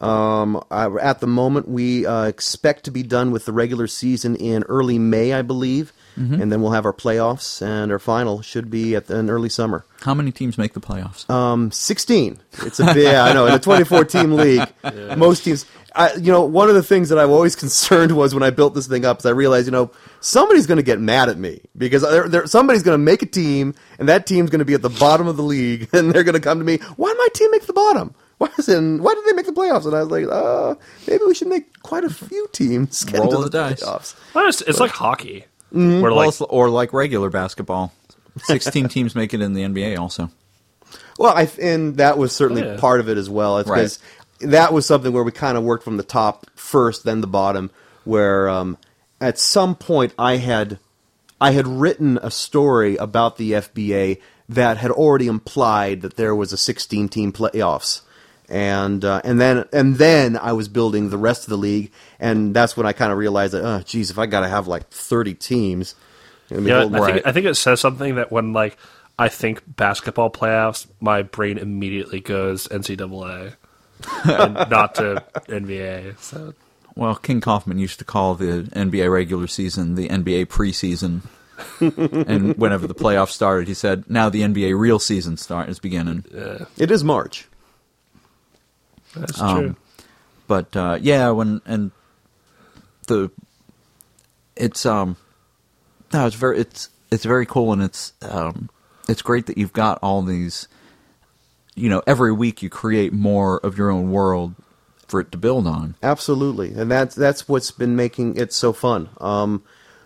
Um, 0.00 0.64
I, 0.70 0.86
at 0.86 1.20
the 1.20 1.26
moment, 1.26 1.68
we 1.68 2.06
uh, 2.06 2.24
expect 2.24 2.84
to 2.86 2.90
be 2.90 3.02
done 3.02 3.30
with 3.32 3.44
the 3.44 3.52
regular 3.52 3.86
season 3.86 4.34
in 4.36 4.62
early 4.64 4.98
May, 4.98 5.34
I 5.34 5.42
believe, 5.42 5.92
and 6.20 6.52
then 6.52 6.60
we'll 6.60 6.72
have 6.72 6.84
our 6.84 6.92
playoffs, 6.92 7.62
and 7.62 7.90
our 7.90 7.98
final 7.98 8.42
should 8.42 8.70
be 8.70 8.94
at 8.94 9.06
the, 9.06 9.16
in 9.16 9.30
early 9.30 9.48
summer. 9.48 9.84
How 10.02 10.14
many 10.14 10.30
teams 10.32 10.58
make 10.58 10.74
the 10.74 10.80
playoffs? 10.80 11.28
Um, 11.30 11.70
sixteen. 11.70 12.38
It's 12.64 12.78
a 12.80 12.86
big, 12.86 13.04
yeah, 13.04 13.24
I 13.24 13.32
know. 13.32 13.46
In 13.46 13.54
a 13.54 13.58
twenty-four 13.58 14.04
team 14.04 14.32
league, 14.32 14.68
most 15.16 15.44
teams. 15.44 15.64
I, 15.94 16.14
you 16.14 16.30
know, 16.30 16.44
one 16.44 16.68
of 16.68 16.76
the 16.76 16.84
things 16.84 17.08
that 17.08 17.18
I'm 17.18 17.30
always 17.30 17.56
concerned 17.64 18.12
was 18.16 18.32
when 18.32 18.44
I 18.44 18.50
built 18.50 18.74
this 18.74 18.86
thing 18.86 19.04
up 19.04 19.18
is 19.18 19.26
I 19.26 19.30
realized, 19.30 19.66
you 19.66 19.72
know, 19.72 19.90
somebody's 20.20 20.66
going 20.66 20.76
to 20.76 20.84
get 20.84 21.00
mad 21.00 21.28
at 21.28 21.36
me 21.36 21.62
because 21.76 22.02
there, 22.02 22.28
there, 22.28 22.46
somebody's 22.46 22.84
going 22.84 22.94
to 22.94 23.02
make 23.04 23.22
a 23.22 23.26
team, 23.26 23.74
and 23.98 24.08
that 24.08 24.24
team's 24.24 24.50
going 24.50 24.60
to 24.60 24.64
be 24.64 24.74
at 24.74 24.82
the 24.82 24.88
bottom 24.90 25.26
of 25.26 25.36
the 25.36 25.42
league, 25.42 25.88
and 25.94 26.12
they're 26.12 26.22
going 26.22 26.34
to 26.34 26.40
come 26.40 26.58
to 26.58 26.64
me. 26.64 26.76
Why 26.96 27.08
did 27.08 27.18
my 27.18 27.28
team 27.34 27.50
make 27.50 27.66
the 27.66 27.72
bottom? 27.72 28.14
Why 28.38 28.48
is 28.58 28.68
it, 28.68 28.80
why 29.00 29.14
did 29.14 29.24
they 29.26 29.32
make 29.32 29.46
the 29.46 29.52
playoffs? 29.52 29.84
And 29.84 29.94
I 29.94 30.02
was 30.02 30.10
like, 30.10 30.26
uh, 30.30 30.74
maybe 31.06 31.24
we 31.26 31.34
should 31.34 31.48
make 31.48 31.82
quite 31.82 32.04
a 32.04 32.08
few 32.10 32.46
teams 32.52 33.04
get 33.04 33.18
Roll 33.18 33.28
into 33.34 33.44
the 33.44 33.50
dice. 33.50 33.82
playoffs. 33.82 34.14
Well, 34.32 34.48
it's, 34.48 34.62
it's 34.62 34.80
like 34.80 34.92
hockey, 34.92 35.44
Mm-hmm. 35.72 36.00
where 36.02 36.10
Well, 36.10 36.16
like 36.16 36.28
it's- 36.34 36.46
or 36.50 36.68
like 36.68 36.92
regular 36.92 37.30
basketball, 37.30 37.92
sixteen 38.44 38.88
teams 38.94 39.14
make 39.14 39.32
it 39.34 39.40
in 39.40 39.52
the 39.54 39.62
NBA. 39.62 39.98
Also, 39.98 40.30
Well, 41.18 41.32
I 41.36 41.48
and 41.60 41.96
that 41.98 42.18
was 42.18 42.32
certainly 42.32 42.62
Oh, 42.62 42.72
yeah. 42.74 42.80
part 42.80 43.00
of 43.00 43.08
it 43.08 43.16
as 43.16 43.30
well. 43.30 43.58
It's 43.58 43.68
because 43.70 43.98
that 44.40 44.72
was 44.72 44.86
something 44.86 45.12
where 45.12 45.22
we 45.24 45.32
kind 45.32 45.56
of 45.58 45.62
worked 45.64 45.84
from 45.84 45.96
the 45.96 46.02
top 46.02 46.46
first, 46.54 47.04
then 47.04 47.20
the 47.20 47.26
bottom. 47.26 47.70
Where 48.04 48.48
um, 48.48 48.78
at 49.20 49.38
some 49.38 49.74
point 49.76 50.12
I 50.18 50.36
had 50.36 50.78
I 51.40 51.52
had 51.52 51.66
written 51.68 52.18
a 52.22 52.30
story 52.30 52.96
about 52.96 53.36
the 53.36 53.52
FBA 53.52 54.20
that 54.48 54.78
had 54.78 54.90
already 54.90 55.26
implied 55.28 56.00
that 56.02 56.16
there 56.16 56.34
was 56.34 56.52
a 56.52 56.56
16 56.56 57.08
team 57.08 57.32
playoffs. 57.32 58.00
And 58.50 59.04
uh, 59.04 59.20
and 59.22 59.40
then 59.40 59.64
and 59.72 59.94
then 59.96 60.36
I 60.36 60.52
was 60.52 60.68
building 60.68 61.10
the 61.10 61.16
rest 61.18 61.44
of 61.44 61.50
the 61.50 61.56
league, 61.56 61.92
and 62.18 62.52
that's 62.54 62.76
when 62.76 62.84
I 62.84 62.92
kind 62.92 63.12
of 63.12 63.18
realized 63.18 63.54
that 63.54 63.64
oh 63.64 63.80
geez, 63.82 64.10
if 64.10 64.18
I 64.18 64.26
got 64.26 64.40
to 64.40 64.48
have 64.48 64.66
like 64.66 64.88
thirty 64.90 65.34
teams, 65.34 65.94
I 66.50 66.54
Yeah, 66.56 66.80
hold- 66.80 66.94
I 66.96 66.98
Right. 66.98 67.14
think 67.14 67.26
I 67.26 67.32
think 67.32 67.46
it 67.46 67.54
says 67.54 67.80
something 67.80 68.16
that 68.16 68.32
when 68.32 68.52
like 68.52 68.76
I 69.18 69.28
think 69.28 69.62
basketball 69.66 70.30
playoffs, 70.30 70.88
my 71.00 71.22
brain 71.22 71.58
immediately 71.58 72.20
goes 72.20 72.66
NCAA 72.68 73.54
and 74.24 74.54
not 74.68 74.96
to 74.96 75.22
NBA. 75.48 76.18
So 76.18 76.54
Well, 76.96 77.14
King 77.14 77.40
Kaufman 77.40 77.78
used 77.78 78.00
to 78.00 78.04
call 78.04 78.34
the 78.34 78.64
NBA 78.74 79.12
regular 79.12 79.46
season 79.46 79.94
the 79.94 80.08
NBA 80.08 80.46
preseason. 80.46 81.20
and 82.26 82.56
whenever 82.56 82.86
the 82.86 82.94
playoffs 82.94 83.30
started, 83.30 83.68
he 83.68 83.74
said, 83.74 84.08
"Now 84.08 84.28
the 84.30 84.40
NBA 84.40 84.76
real 84.76 84.98
season 84.98 85.36
start 85.36 85.68
is 85.68 85.78
beginning." 85.78 86.24
it 86.78 86.90
is 86.90 87.04
March. 87.04 87.46
That's 89.14 89.40
Um, 89.40 89.58
true. 89.58 89.76
But 90.46 90.76
uh, 90.76 90.98
yeah, 91.00 91.30
when 91.30 91.60
and 91.64 91.90
the 93.06 93.30
it's 94.56 94.84
um 94.84 95.16
no, 96.12 96.26
it's 96.26 96.36
very 96.36 96.58
it's 96.58 96.88
it's 97.10 97.24
very 97.24 97.46
cool 97.46 97.72
and 97.72 97.82
it's 97.82 98.12
um 98.22 98.68
it's 99.08 99.22
great 99.22 99.46
that 99.46 99.58
you've 99.58 99.72
got 99.72 99.98
all 100.02 100.22
these. 100.22 100.68
You 101.76 101.88
know, 101.88 102.02
every 102.06 102.32
week 102.32 102.62
you 102.62 102.68
create 102.68 103.12
more 103.12 103.58
of 103.58 103.78
your 103.78 103.90
own 103.90 104.10
world 104.10 104.54
for 105.06 105.20
it 105.20 105.32
to 105.32 105.38
build 105.38 105.66
on. 105.66 105.94
Absolutely, 106.02 106.72
and 106.74 106.90
that's 106.90 107.14
that's 107.14 107.48
what's 107.48 107.70
been 107.70 107.96
making 107.96 108.36
it 108.36 108.52
so 108.52 108.72
fun. 108.72 109.08
Um, 109.20 109.62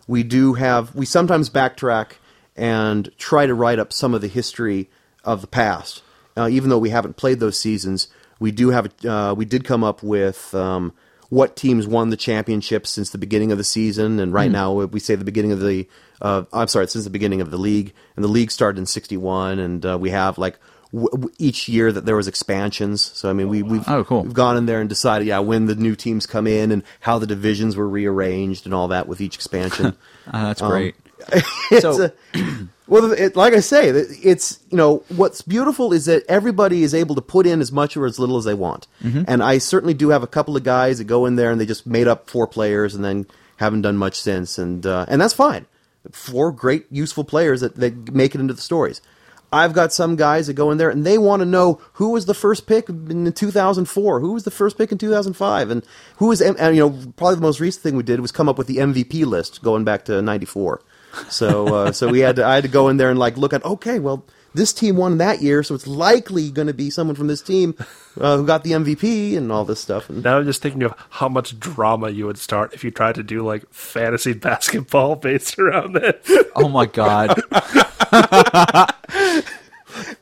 we 0.07 0.23
do 0.23 0.55
have 0.55 0.95
we 0.95 1.07
sometimes 1.07 1.49
backtrack 1.51 2.13
and 2.55 3.11
try 3.19 3.47
to 3.47 3.55
write 3.55 3.79
up 3.79 3.93
some 3.93 4.15
of 4.15 4.21
the 4.21 4.29
history 4.29 4.89
of 5.25 5.41
the 5.41 5.47
past, 5.47 6.03
uh, 6.37 6.49
even 6.51 6.69
though 6.71 6.79
we 6.79 6.91
haven't 6.91 7.17
played 7.17 7.41
those 7.41 7.59
seasons. 7.59 8.09
We 8.41 8.51
do 8.51 8.71
have 8.71 8.93
uh, 9.05 9.35
we 9.37 9.45
did 9.45 9.65
come 9.65 9.85
up 9.85 10.03
with 10.03 10.55
um, 10.55 10.93
what 11.31 11.57
teams 11.57 11.87
won 11.87 12.11
the 12.11 12.17
championship 12.17 12.87
since 12.87 13.11
the 13.11 13.19
beginning 13.19 13.53
of 13.53 13.59
the 13.59 13.65
season, 13.65 14.21
and 14.21 14.33
right 14.33 14.51
now 14.51 14.73
we 14.73 15.01
say 15.01 15.15
the 15.15 15.25
beginning 15.25 15.53
of 15.53 15.61
the 15.61 15.89
uh, 16.23 16.45
I'm 16.53 16.69
sorry, 16.69 16.87
since 16.89 17.05
the 17.05 17.11
beginning 17.11 17.41
of 17.41 17.51
the 17.51 17.59
league, 17.59 17.93
and 18.17 18.25
the 18.25 18.29
league 18.29 18.51
started 18.51 18.79
in 18.79 18.87
'61, 18.87 19.59
and 19.59 19.85
uh, 19.87 19.99
we 19.99 20.11
have 20.11 20.39
like. 20.39 20.59
W- 20.93 21.29
each 21.39 21.69
year 21.69 21.91
that 21.91 22.05
there 22.07 22.15
was 22.15 22.29
expansions, 22.29 23.03
so 23.03 23.29
I 23.29 23.33
mean 23.33 23.49
we 23.49 23.65
we've 23.65 23.83
Oh, 23.89 24.05
cool. 24.05 24.23
we've 24.23 24.33
gone 24.33 24.57
in 24.57 24.67
there 24.67 24.79
and 24.79 24.89
decided, 24.89 25.27
yeah, 25.27 25.41
when 25.41 25.67
the 25.67 25.75
new 25.75 25.97
teams 25.97 26.25
come 26.25 26.47
in 26.47 26.71
and 26.71 26.85
how 27.01 27.19
the 27.19 27.27
divisions 27.27 27.75
were 27.75 27.89
rearranged 27.89 28.65
and 28.65 28.73
all 28.73 28.87
that 28.87 29.09
with 29.09 29.21
each 29.21 29.35
expansion. 29.35 29.97
Ah, 30.33 30.45
that's 30.45 30.61
great. 30.63 30.95
So- 31.81 32.13
a, 32.35 32.39
well, 32.87 33.13
it, 33.13 33.35
like 33.35 33.55
I 33.55 33.61
say, 33.61 33.89
it's 33.89 34.61
you 34.71 34.77
know 34.77 35.05
what's 35.09 35.41
beautiful 35.43 35.93
is 35.93 36.05
that 36.05 36.23
everybody 36.29 36.83
is 36.83 36.95
able 36.95 37.15
to 37.15 37.23
put 37.23 37.47
in 37.47 37.61
as 37.61 37.73
much 37.73 37.97
or 37.97 38.05
as 38.05 38.19
little 38.19 38.37
as 38.37 38.45
they 38.45 38.55
want, 38.55 38.87
and 39.27 39.43
I 39.43 39.59
certainly 39.59 39.95
do 39.95 40.11
have 40.11 40.23
a 40.23 40.27
couple 40.27 40.57
of 40.57 40.65
guys 40.65 40.99
that 40.99 41.05
go 41.05 41.25
in 41.27 41.37
there 41.37 41.51
and 41.51 41.61
they 41.61 41.67
just 41.67 41.87
made 41.87 42.09
up 42.09 42.29
four 42.29 42.47
players 42.47 42.95
and 42.95 43.05
then 43.05 43.27
haven't 43.57 43.83
done 43.83 43.97
much 43.97 44.21
since, 44.21 44.59
and 44.59 44.85
uh, 44.85 45.07
and 45.09 45.21
that's 45.21 45.35
fine. 45.35 45.67
Four 46.13 46.53
great 46.53 46.85
useful 46.91 47.25
players 47.25 47.63
that, 47.63 47.77
that 47.77 48.13
make 48.13 48.35
it 48.35 48.41
into 48.41 48.53
the 48.53 48.61
stories. 48.61 49.01
I've 49.55 49.73
got 49.73 49.93
some 49.93 50.17
guys 50.17 50.49
that 50.49 50.55
go 50.55 50.73
in 50.73 50.79
there 50.79 50.91
and 50.91 51.07
they 51.07 51.17
want 51.17 51.41
to 51.41 51.47
know 51.47 51.81
who 51.95 52.11
was 52.11 52.27
the 52.27 52.35
first 52.35 52.67
pick 52.67 52.89
in 52.89 53.33
2004, 53.33 54.21
who 54.21 54.33
was 54.33 54.43
the 54.43 54.51
first 54.51 54.77
pick 54.77 54.91
in 54.91 54.99
2005, 54.99 55.71
and 55.71 55.87
who 56.17 56.27
was 56.27 56.43
and 56.43 56.59
you 56.77 56.83
know 56.83 56.91
probably 57.17 57.37
the 57.37 57.41
most 57.41 57.61
recent 57.61 57.83
thing 57.83 57.97
we 57.97 58.03
did 58.03 58.21
was 58.21 58.33
come 58.33 58.49
up 58.49 58.59
with 58.59 58.67
the 58.67 58.79
MVP 58.79 59.25
list 59.25 59.63
going 59.63 59.85
back 59.85 60.05
to 60.07 60.21
'94. 60.21 60.83
So 61.29 61.75
uh, 61.75 61.93
so 61.93 62.09
we 62.09 62.21
had 62.21 62.37
to, 62.37 62.45
I 62.45 62.57
had 62.57 62.65
to 62.65 62.71
go 62.71 62.89
in 62.89 62.97
there 62.97 63.11
and 63.11 63.19
like 63.19 63.37
look 63.37 63.53
at 63.53 63.65
okay, 63.65 63.99
well 63.99 64.25
this 64.55 64.73
team 64.73 64.97
won 64.97 65.19
that 65.19 65.43
year, 65.43 65.63
so 65.65 65.75
it's 65.75 65.87
likely 65.87 66.51
going 66.51 66.69
to 66.69 66.75
be 66.75 66.89
someone 66.89 67.17
from 67.17 67.27
this 67.27 67.43
team 67.43 67.75
uh, 68.21 68.37
who 68.37 68.47
got 68.47 68.63
the 68.63 68.71
MVP 68.71 69.37
and 69.37 69.51
all 69.51 69.65
this 69.65 69.81
stuff. 69.81 70.09
And 70.09 70.23
Now 70.23 70.39
I'm 70.39 70.45
just 70.45 70.63
thinking 70.63 70.85
of 70.85 70.95
how 71.11 71.29
much 71.29 71.59
drama 71.59 72.11
you 72.11 72.27
would 72.27 72.39
start 72.39 72.73
if 72.73 72.85
you 72.85 72.93
tried 72.93 73.17
to 73.17 73.25
do 73.25 73.45
like 73.45 73.65
fantasy 73.73 74.33
basketball 74.49 75.17
based 75.17 75.59
around 75.59 75.95
this. 75.95 76.45
Oh 76.55 76.69
my 76.69 76.87
god! 76.87 77.43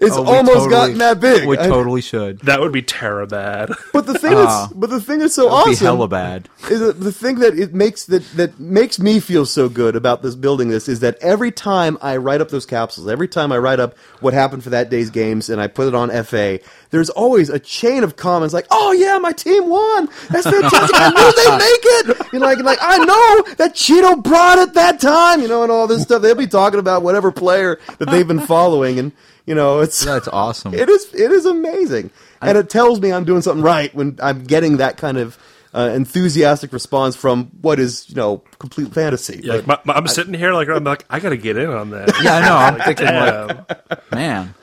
it's 0.02 0.16
Oh, 0.16 0.24
almost 0.24 0.52
totally- 0.54 0.70
gotten 0.70 0.98
that 0.98 1.20
big. 1.20 1.46
We 1.46 1.58
I- 1.58 1.66
totally 1.68 2.00
should. 2.02 2.40
That 2.40 2.60
would 2.60 2.72
be 2.72 2.82
terror 2.82 3.24
bad. 3.26 3.70
but 3.92 4.06
the 4.06 4.18
thing 4.18 4.34
Ah. 4.34 4.66
that's 4.66 4.72
but 4.74 4.90
the 4.90 5.00
thing 5.00 5.20
that's 5.20 5.34
so 5.34 5.44
That'd 5.48 5.64
be 5.66 5.70
awesome 5.72 5.84
hella 5.86 6.08
bad. 6.08 6.48
is 6.70 6.80
that 6.80 7.00
the 7.00 7.12
thing 7.12 7.36
that 7.40 7.58
it 7.58 7.72
makes 7.74 8.04
that 8.06 8.22
that 8.36 8.58
makes 8.60 8.98
me 8.98 9.20
feel 9.20 9.46
so 9.46 9.68
good 9.68 9.96
about 9.96 10.22
this 10.22 10.34
building 10.34 10.68
this 10.68 10.88
is 10.88 11.00
that 11.00 11.16
every 11.20 11.50
time 11.52 11.96
I 12.02 12.16
write 12.18 12.40
up 12.40 12.48
those 12.50 12.66
capsules, 12.66 13.08
every 13.08 13.28
time 13.28 13.52
I 13.52 13.58
write 13.58 13.80
up 13.80 13.96
what 14.20 14.34
happened 14.34 14.64
for 14.64 14.70
that 14.70 14.90
day's 14.90 15.10
games 15.10 15.48
and 15.48 15.60
I 15.60 15.66
put 15.68 15.88
it 15.88 15.94
on 15.94 16.10
FA, 16.24 16.58
there's 16.90 17.10
always 17.10 17.48
a 17.48 17.58
chain 17.58 18.04
of 18.04 18.16
comments 18.16 18.52
like, 18.52 18.66
"Oh 18.70 18.92
yeah, 18.92 19.18
my 19.18 19.32
team 19.32 19.68
won. 19.68 20.08
That's 20.30 20.44
fantastic. 20.48 20.90
I 20.94 21.10
knew 21.10 21.32
they'd 21.36 21.58
make 21.58 22.20
it." 22.20 22.32
You 22.32 22.38
know, 22.40 22.46
like 22.46 22.58
like 22.60 22.78
I 22.82 22.98
know 22.98 23.54
that 23.56 23.74
Cheeto 23.74 24.22
brought 24.22 24.58
it 24.58 24.74
that 24.74 25.00
time, 25.00 25.40
you 25.42 25.48
know, 25.48 25.62
and 25.62 25.70
all 25.72 25.86
this 25.86 26.02
stuff. 26.02 26.22
They'll 26.22 26.34
be 26.34 26.46
talking 26.46 26.80
about 26.80 27.02
whatever 27.02 27.30
player 27.32 27.78
that 27.98 28.10
they've 28.10 28.26
been 28.26 28.40
following 28.40 28.98
and 28.98 29.12
you 29.46 29.54
know, 29.54 29.80
it's 29.80 30.04
That's 30.04 30.28
awesome. 30.28 30.74
it 30.82 30.88
is 30.88 31.12
it 31.14 31.30
is 31.32 31.46
amazing, 31.46 32.10
and 32.40 32.56
it 32.58 32.70
tells 32.70 33.00
me 33.00 33.12
I'm 33.12 33.24
doing 33.24 33.42
something 33.42 33.62
right 33.62 33.94
when 33.94 34.18
I'm 34.22 34.44
getting 34.44 34.78
that 34.78 34.96
kind 34.96 35.18
of 35.18 35.38
uh, 35.74 35.90
enthusiastic 35.94 36.72
response 36.72 37.16
from 37.16 37.46
what 37.62 37.78
is 37.80 38.08
you 38.10 38.14
know 38.16 38.38
complete 38.58 38.92
fantasy. 38.92 39.40
Yeah, 39.42 39.54
like, 39.54 39.66
But 39.66 39.86
my, 39.86 39.92
my- 39.94 39.98
I'm 39.98 40.06
sitting 40.06 40.34
here 40.34 40.52
like 40.52 40.68
I'm 40.68 40.84
like 40.84 41.04
I 41.10 41.18
gotta 41.20 41.36
get 41.36 41.56
in 41.56 41.70
on 41.70 41.90
that. 41.90 42.12
Yeah, 42.22 42.36
I 42.36 42.40
know. 42.46 42.56
I'm 42.56 42.80
thinking 42.94 43.06
like, 43.06 44.12
man. 44.12 44.54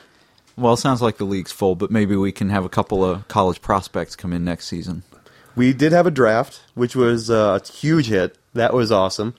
Well, 0.56 0.74
it 0.74 0.78
sounds 0.78 1.02
like 1.02 1.16
the 1.16 1.24
league's 1.26 1.54
full, 1.54 1.76
but 1.76 1.90
maybe 1.90 2.18
we 2.18 2.34
can 2.34 2.50
have 2.50 2.66
a 2.66 2.70
couple 2.70 3.04
of 3.06 3.26
college 3.30 3.62
prospects 3.62 4.18
come 4.18 4.34
in 4.34 4.44
next 4.44 4.68
season. 4.68 5.04
we 5.56 5.72
did 5.72 5.94
have 5.94 6.06
a 6.06 6.12
draft, 6.12 6.62
which 6.76 6.98
was 6.98 7.30
uh, 7.32 7.60
a 7.64 7.66
huge 7.72 8.08
hit. 8.08 8.38
That 8.56 8.74
was 8.74 8.92
awesome, 8.92 9.36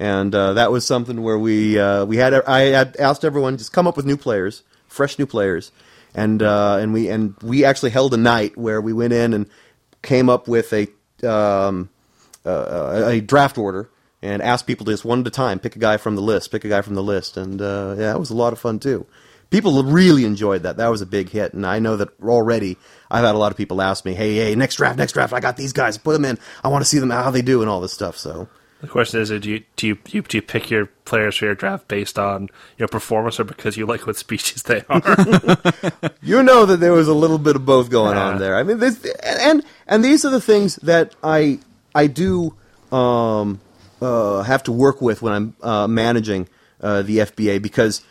and 0.00 0.34
uh, 0.34 0.54
that 0.54 0.72
was 0.72 0.84
something 0.84 1.22
where 1.22 1.38
we 1.38 1.78
uh, 1.78 2.04
we 2.06 2.16
had 2.16 2.34
I 2.34 2.60
had 2.62 2.96
asked 2.96 3.24
everyone 3.24 3.56
just 3.56 3.72
come 3.72 3.86
up 3.86 3.96
with 3.96 4.04
new 4.04 4.16
players, 4.16 4.64
fresh 4.94 5.18
new 5.18 5.26
players, 5.26 5.72
and 6.14 6.42
uh, 6.42 6.78
and 6.80 6.92
we 6.92 7.08
and 7.08 7.34
we 7.42 7.64
actually 7.64 7.90
held 7.90 8.14
a 8.14 8.18
night 8.18 8.56
where 8.56 8.80
we 8.80 8.92
went 8.92 9.12
in 9.12 9.34
and 9.34 9.46
came 10.02 10.28
up 10.28 10.48
with 10.48 10.72
a 10.72 10.86
um, 11.26 11.90
uh, 12.46 13.04
a 13.06 13.20
draft 13.20 13.58
order 13.58 13.90
and 14.22 14.40
asked 14.42 14.66
people 14.66 14.86
to 14.86 14.92
just 14.92 15.04
one 15.04 15.20
at 15.20 15.26
a 15.26 15.30
time 15.30 15.58
pick 15.58 15.76
a 15.76 15.78
guy 15.78 15.96
from 15.96 16.14
the 16.14 16.22
list, 16.22 16.50
pick 16.50 16.64
a 16.64 16.68
guy 16.68 16.82
from 16.82 16.94
the 16.94 17.02
list, 17.02 17.36
and 17.36 17.60
uh, 17.60 17.94
yeah, 17.98 18.12
that 18.12 18.20
was 18.20 18.30
a 18.30 18.36
lot 18.36 18.52
of 18.52 18.58
fun 18.58 18.78
too. 18.78 19.06
People 19.50 19.84
really 19.84 20.24
enjoyed 20.24 20.62
that. 20.62 20.78
That 20.78 20.88
was 20.88 21.02
a 21.02 21.06
big 21.06 21.28
hit, 21.28 21.52
and 21.52 21.66
I 21.66 21.78
know 21.78 21.96
that 21.96 22.08
already. 22.22 22.76
I've 23.10 23.24
had 23.24 23.34
a 23.34 23.38
lot 23.38 23.52
of 23.52 23.58
people 23.58 23.82
ask 23.82 24.04
me, 24.04 24.14
"Hey, 24.14 24.34
hey, 24.36 24.54
next 24.54 24.76
draft, 24.76 24.98
next 24.98 25.12
draft, 25.12 25.32
I 25.32 25.40
got 25.40 25.56
these 25.56 25.72
guys. 25.72 25.98
Put 25.98 26.14
them 26.14 26.24
in. 26.24 26.38
I 26.64 26.68
want 26.68 26.82
to 26.82 26.88
see 26.88 26.98
them 26.98 27.10
how 27.10 27.30
they 27.30 27.42
do 27.42 27.60
and 27.60 27.70
all 27.70 27.80
this 27.80 27.92
stuff." 27.92 28.16
So 28.16 28.48
The 28.80 28.88
question 28.88 29.20
is, 29.20 29.30
do 29.30 29.34
you, 29.50 29.62
do 29.76 29.86
you 29.86 29.94
do 30.04 30.16
you 30.18 30.22
do 30.22 30.36
you 30.36 30.42
pick 30.42 30.70
your 30.70 30.86
players 31.06 31.36
for 31.38 31.46
your 31.46 31.54
draft 31.54 31.88
based 31.88 32.18
on 32.18 32.50
your 32.76 32.86
performance 32.88 33.40
or 33.40 33.44
because 33.44 33.76
you 33.78 33.86
like 33.86 34.06
what 34.06 34.16
species 34.26 34.62
they 34.64 34.82
are? 34.90 35.00
you 36.22 36.42
know 36.42 36.66
that 36.66 36.78
there 36.80 36.92
was 36.92 37.08
a 37.08 37.14
little 37.14 37.38
bit 37.38 37.56
of 37.56 37.64
both 37.64 37.90
going 37.90 38.16
Yeah. 38.16 38.26
on 38.26 38.38
there. 38.38 38.56
I 38.56 38.62
mean, 38.62 38.78
this, 38.78 39.02
and 39.22 39.64
and 39.86 40.04
these 40.04 40.24
are 40.24 40.30
the 40.30 40.40
things 40.40 40.76
that 40.76 41.14
I 41.22 41.60
I 41.94 42.08
do 42.08 42.54
um, 42.92 43.60
uh, 44.02 44.42
have 44.42 44.62
to 44.64 44.72
work 44.72 45.00
with 45.00 45.22
when 45.22 45.32
I'm 45.32 45.56
uh, 45.62 45.86
managing 45.86 46.48
uh, 46.82 47.00
the 47.02 47.18
FBA 47.18 47.62
because 47.62 48.02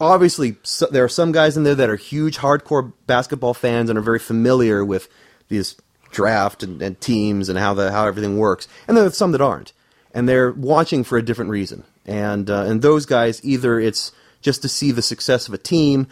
obviously 0.00 0.56
so, 0.62 0.86
there 0.86 1.02
are 1.02 1.08
some 1.08 1.32
guys 1.32 1.56
in 1.56 1.64
there 1.64 1.74
that 1.74 1.90
are 1.90 1.96
huge 1.96 2.38
hardcore 2.38 2.92
basketball 3.06 3.54
fans 3.54 3.90
and 3.90 3.98
are 3.98 4.02
very 4.02 4.18
familiar 4.20 4.84
with 4.84 5.08
these 5.48 5.74
draft 6.12 6.62
and, 6.62 6.80
and 6.82 7.00
teams 7.00 7.48
and 7.48 7.58
how 7.58 7.74
the 7.74 7.90
how 7.90 8.06
everything 8.06 8.38
works, 8.38 8.68
and 8.86 8.96
there 8.96 9.04
are 9.04 9.10
some 9.10 9.32
that 9.32 9.40
aren't, 9.40 9.72
and 10.12 10.28
they're 10.28 10.52
watching 10.52 11.04
for 11.04 11.18
a 11.18 11.22
different 11.22 11.50
reason. 11.50 11.84
And 12.06 12.50
uh, 12.50 12.64
and 12.64 12.82
those 12.82 13.06
guys 13.06 13.44
either 13.44 13.78
it's 13.78 14.12
just 14.40 14.62
to 14.62 14.68
see 14.68 14.90
the 14.90 15.02
success 15.02 15.48
of 15.48 15.54
a 15.54 15.58
team, 15.58 16.06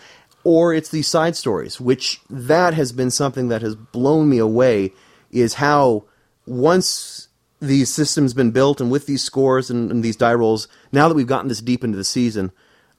or 0.45 0.75
it's 0.75 0.91
these 0.91 1.09
side 1.09 1.35
stories, 1.37 1.81
which 1.81 2.21
that 2.29 2.75
has 2.75 2.93
been 2.93 3.11
something 3.11 3.49
that 3.49 3.63
has 3.63 3.75
blown 3.75 4.29
me 4.29 4.39
away. 4.39 4.93
Is 5.31 5.55
how 5.55 6.05
once 6.47 7.29
these 7.61 7.93
systems 7.93 8.33
been 8.33 8.51
built 8.51 8.81
and 8.81 8.91
with 8.91 9.07
these 9.07 9.23
scores 9.23 9.69
and, 9.69 9.91
and 9.91 10.03
these 10.03 10.17
die 10.17 10.33
rolls, 10.33 10.69
now 10.93 11.09
that 11.09 11.15
we've 11.15 11.27
gotten 11.27 11.49
this 11.49 11.61
deep 11.61 11.85
into 11.85 11.99
the 11.99 12.05
season, 12.05 12.51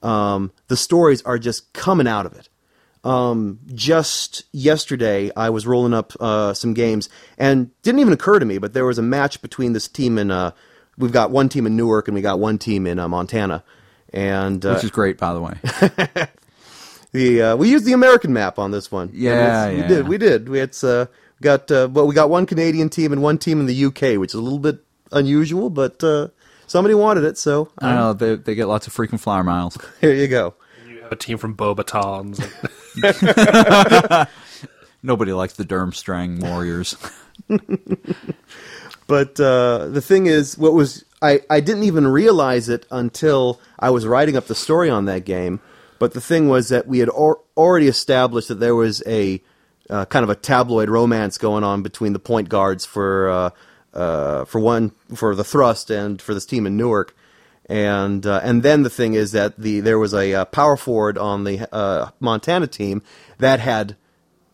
um, 0.04 0.52
the 0.68 0.78
stories 0.78 1.24
are 1.24 1.40
just 1.40 1.74
coming 1.74 2.08
out 2.08 2.26
of 2.26 2.34
it. 2.34 2.50
Um, 3.04 3.60
just 3.74 4.44
yesterday, 4.52 5.32
I 5.36 5.50
was 5.50 5.66
rolling 5.66 5.94
up 5.94 6.14
uh, 6.20 6.54
some 6.54 6.74
games, 6.74 7.10
and 7.38 7.72
didn't 7.82 8.02
even 8.02 8.14
occur 8.14 8.38
to 8.38 8.46
me, 8.46 8.58
but 8.58 8.74
there 8.74 8.86
was 8.86 9.00
a 9.00 9.04
match 9.04 9.42
between 9.42 9.74
this 9.74 9.88
team 9.88 10.18
in. 10.18 10.32
Uh, 10.32 10.52
we've 11.00 11.12
got 11.12 11.32
one 11.32 11.50
team 11.50 11.66
in 11.66 11.76
Newark, 11.76 12.08
and 12.08 12.16
we 12.16 12.22
got 12.22 12.40
one 12.40 12.58
team 12.60 12.86
in 12.86 13.00
uh, 13.00 13.08
Montana, 13.08 13.64
and 14.14 14.64
uh, 14.64 14.74
Which 14.74 14.84
is 14.84 14.92
great, 14.92 15.18
by 15.18 15.34
the 15.34 15.42
way. 15.42 15.58
the 17.12 17.42
uh, 17.42 17.56
we 17.56 17.72
used 17.72 17.86
the 17.86 17.94
American 17.94 18.34
map 18.34 18.60
on 18.60 18.72
this 18.72 18.92
one. 18.92 19.10
Yeah, 19.14 19.70
yeah. 19.70 19.82
we 19.82 19.88
did. 19.88 20.08
We 20.08 20.18
did. 20.18 20.50
We 20.50 20.60
it's 20.60 20.84
uh, 20.84 21.08
got 21.42 21.72
uh, 21.72 21.90
well, 21.92 22.06
we 22.06 22.14
got 22.14 22.30
one 22.30 22.46
Canadian 22.46 22.90
team 22.90 23.12
and 23.12 23.24
one 23.24 23.38
team 23.38 23.60
in 23.60 23.66
the 23.66 23.86
UK, 23.86 24.20
which 24.20 24.32
is 24.32 24.36
a 24.36 24.42
little 24.42 24.60
bit 24.60 24.84
unusual, 25.12 25.70
but 25.70 26.04
uh, 26.04 26.28
somebody 26.68 26.94
wanted 26.94 27.24
it, 27.24 27.38
so 27.38 27.70
I 27.80 27.96
know. 27.96 28.14
They, 28.14 28.36
they 28.36 28.56
get 28.56 28.68
lots 28.68 28.88
of 28.88 28.94
freaking 28.94 29.20
flyer 29.20 29.44
miles. 29.44 29.78
here 30.02 30.14
you 30.14 30.28
go. 30.28 30.54
You 30.88 31.02
have 31.02 31.12
a 31.12 31.16
team 31.16 31.38
from 31.38 31.56
Beauxbatons. 31.56 32.40
Nobody 35.02 35.32
likes 35.32 35.54
the 35.54 35.64
Durmstrang 35.64 36.42
Warriors. 36.42 36.98
But 39.10 39.40
uh, 39.40 39.88
the 39.88 40.04
thing 40.04 40.28
is, 40.28 40.56
what 40.56 40.74
was 40.74 41.04
I, 41.20 41.42
I 41.50 41.62
didn't 41.62 41.82
even 41.82 42.08
realize 42.08 42.70
it 42.70 42.86
until 42.92 43.60
I 43.80 43.90
was 43.90 44.06
writing 44.06 44.38
up 44.38 44.46
the 44.46 44.54
story 44.54 44.88
on 44.88 45.06
that 45.06 45.26
game. 45.26 45.62
But 45.98 46.14
the 46.14 46.22
thing 46.22 46.48
was 46.48 46.70
that 46.70 46.88
we 46.88 47.00
had 47.00 47.10
or, 47.10 47.42
already 47.58 47.88
established 47.88 48.50
that 48.50 48.60
there 48.60 48.76
was 48.76 49.02
a 49.08 49.42
uh, 49.90 50.06
kind 50.06 50.24
of 50.24 50.30
a 50.30 50.36
tabloid 50.36 50.90
romance 50.90 51.40
going 51.40 51.64
on 51.64 51.82
between 51.82 52.14
the 52.14 52.20
point 52.20 52.50
guards 52.50 52.86
for 52.86 53.30
uh, 53.32 53.50
uh, 53.96 54.46
for 54.46 54.60
one 54.62 54.92
for 55.16 55.34
the 55.34 55.44
thrust 55.44 55.90
and 55.90 56.22
for 56.22 56.36
this 56.36 56.46
team 56.46 56.68
in 56.68 56.78
Newark. 56.78 57.16
And 57.66 58.28
uh, 58.28 58.42
and 58.44 58.62
then 58.62 58.84
the 58.84 58.92
thing 58.92 59.16
is 59.16 59.32
that 59.32 59.60
the 59.60 59.80
there 59.80 59.98
was 59.98 60.14
a 60.14 60.36
uh, 60.36 60.46
power 60.46 60.78
forward 60.78 61.18
on 61.18 61.46
the 61.46 61.68
uh, 61.74 62.12
Montana 62.20 62.68
team 62.68 63.02
that 63.40 63.60
had 63.60 63.96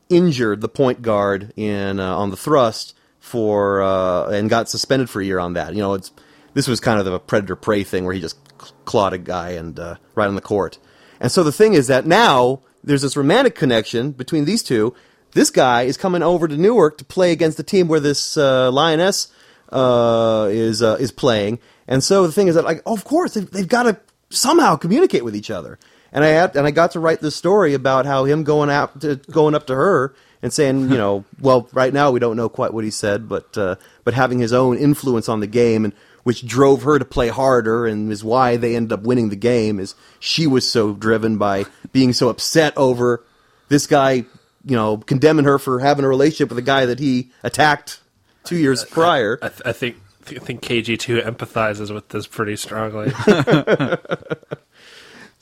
injured 0.07 0.61
the 0.61 0.69
point 0.69 1.01
guard 1.01 1.51
in 1.57 1.99
on 1.99 2.29
the 2.29 2.37
thrust 2.37 2.95
for 3.35 3.83
uh, 3.83 4.29
and 4.29 4.49
got 4.49 4.69
suspended 4.69 5.09
for 5.09 5.21
a 5.21 5.25
year 5.25 5.39
on 5.39 5.53
that. 5.53 5.73
You 5.75 5.81
know, 5.81 5.93
it's 5.93 6.09
this 6.53 6.69
was 6.69 6.79
kind 6.79 7.01
of 7.01 7.05
a 7.05 7.19
predator 7.19 7.57
prey 7.57 7.83
thing 7.83 8.05
where 8.05 8.13
he 8.13 8.21
just 8.21 8.37
clawed 8.85 9.11
a 9.11 9.17
guy 9.17 9.49
and 9.49 9.77
uh, 9.77 9.95
right 10.15 10.29
on 10.29 10.35
the 10.35 10.41
court. 10.41 10.79
And 11.19 11.29
so 11.29 11.43
the 11.43 11.51
thing 11.51 11.73
is 11.73 11.87
that 11.87 12.05
now 12.05 12.61
there's 12.81 13.01
this 13.01 13.17
romantic 13.17 13.53
connection 13.53 14.11
between 14.11 14.45
these 14.45 14.63
two. 14.63 14.95
This 15.33 15.49
guy 15.49 15.81
is 15.81 15.97
coming 15.97 16.23
over 16.23 16.47
to 16.47 16.55
Newark 16.55 16.97
to 16.99 17.03
play 17.03 17.33
against 17.33 17.57
the 17.57 17.63
team 17.63 17.89
where 17.89 17.99
this 17.99 18.37
uh, 18.37 18.71
lioness 18.71 19.27
uh, 19.69 20.47
is 20.49 20.81
uh, 20.81 20.95
is 20.97 21.11
playing. 21.11 21.59
And 21.89 22.01
so 22.01 22.25
the 22.25 22.31
thing 22.31 22.47
is 22.47 22.55
that, 22.55 22.63
like, 22.63 22.81
oh, 22.85 22.93
of 22.93 23.03
course, 23.03 23.33
they've, 23.33 23.51
they've 23.51 23.67
got 23.67 23.83
to 23.83 23.99
somehow 24.29 24.77
communicate 24.77 25.25
with 25.25 25.35
each 25.35 25.51
other. 25.51 25.77
And 26.13 26.23
I 26.23 26.29
had, 26.29 26.55
and 26.55 26.65
I 26.65 26.71
got 26.71 26.91
to 26.91 27.01
write 27.01 27.19
this 27.19 27.35
story 27.35 27.73
about 27.73 28.05
how 28.05 28.23
him 28.23 28.45
going 28.45 28.69
out 28.69 29.01
to, 29.01 29.17
going 29.29 29.55
up 29.55 29.67
to 29.67 29.75
her 29.75 30.15
and 30.45 30.53
saying, 30.53 30.91
you 30.91 30.97
know, 30.97 31.25
well, 31.41 31.67
right 31.73 31.91
now 31.91 32.11
we 32.11 32.19
don't 32.19 32.37
know 32.37 32.49
quite 32.49 32.71
what 32.71 32.83
he 32.83 32.91
said, 32.91 33.27
but 33.27 33.57
uh, 33.57 33.75
but 34.03 34.13
having 34.13 34.37
his 34.37 34.53
own 34.53 34.77
influence 34.77 35.27
on 35.27 35.39
the 35.39 35.47
game 35.47 35.83
and 35.83 35.93
which 36.21 36.45
drove 36.45 36.83
her 36.83 36.99
to 36.99 37.05
play 37.05 37.29
harder 37.29 37.87
and 37.87 38.11
is 38.11 38.23
why 38.23 38.55
they 38.55 38.75
ended 38.75 38.93
up 38.93 39.01
winning 39.01 39.29
the 39.29 39.35
game 39.35 39.79
is 39.79 39.95
she 40.19 40.45
was 40.45 40.69
so 40.69 40.93
driven 40.93 41.37
by 41.37 41.65
being 41.91 42.13
so 42.13 42.29
upset 42.29 42.75
over 42.77 43.23
this 43.69 43.87
guy, 43.87 44.13
you 44.63 44.75
know, 44.75 44.97
condemning 44.97 45.45
her 45.45 45.57
for 45.57 45.79
having 45.79 46.05
a 46.05 46.07
relationship 46.07 46.49
with 46.49 46.59
a 46.59 46.63
guy 46.63 46.85
that 46.85 46.99
he 46.99 47.31
attacked 47.41 47.99
two 48.43 48.57
years 48.57 48.85
prior. 48.85 49.39
I, 49.41 49.49
th- 49.49 49.61
I 49.65 49.71
think 49.71 49.97
I 50.27 50.39
think 50.39 50.61
KG2 50.61 51.25
empathizes 51.25 51.91
with 51.91 52.09
this 52.09 52.27
pretty 52.27 52.55
strongly. 52.55 53.11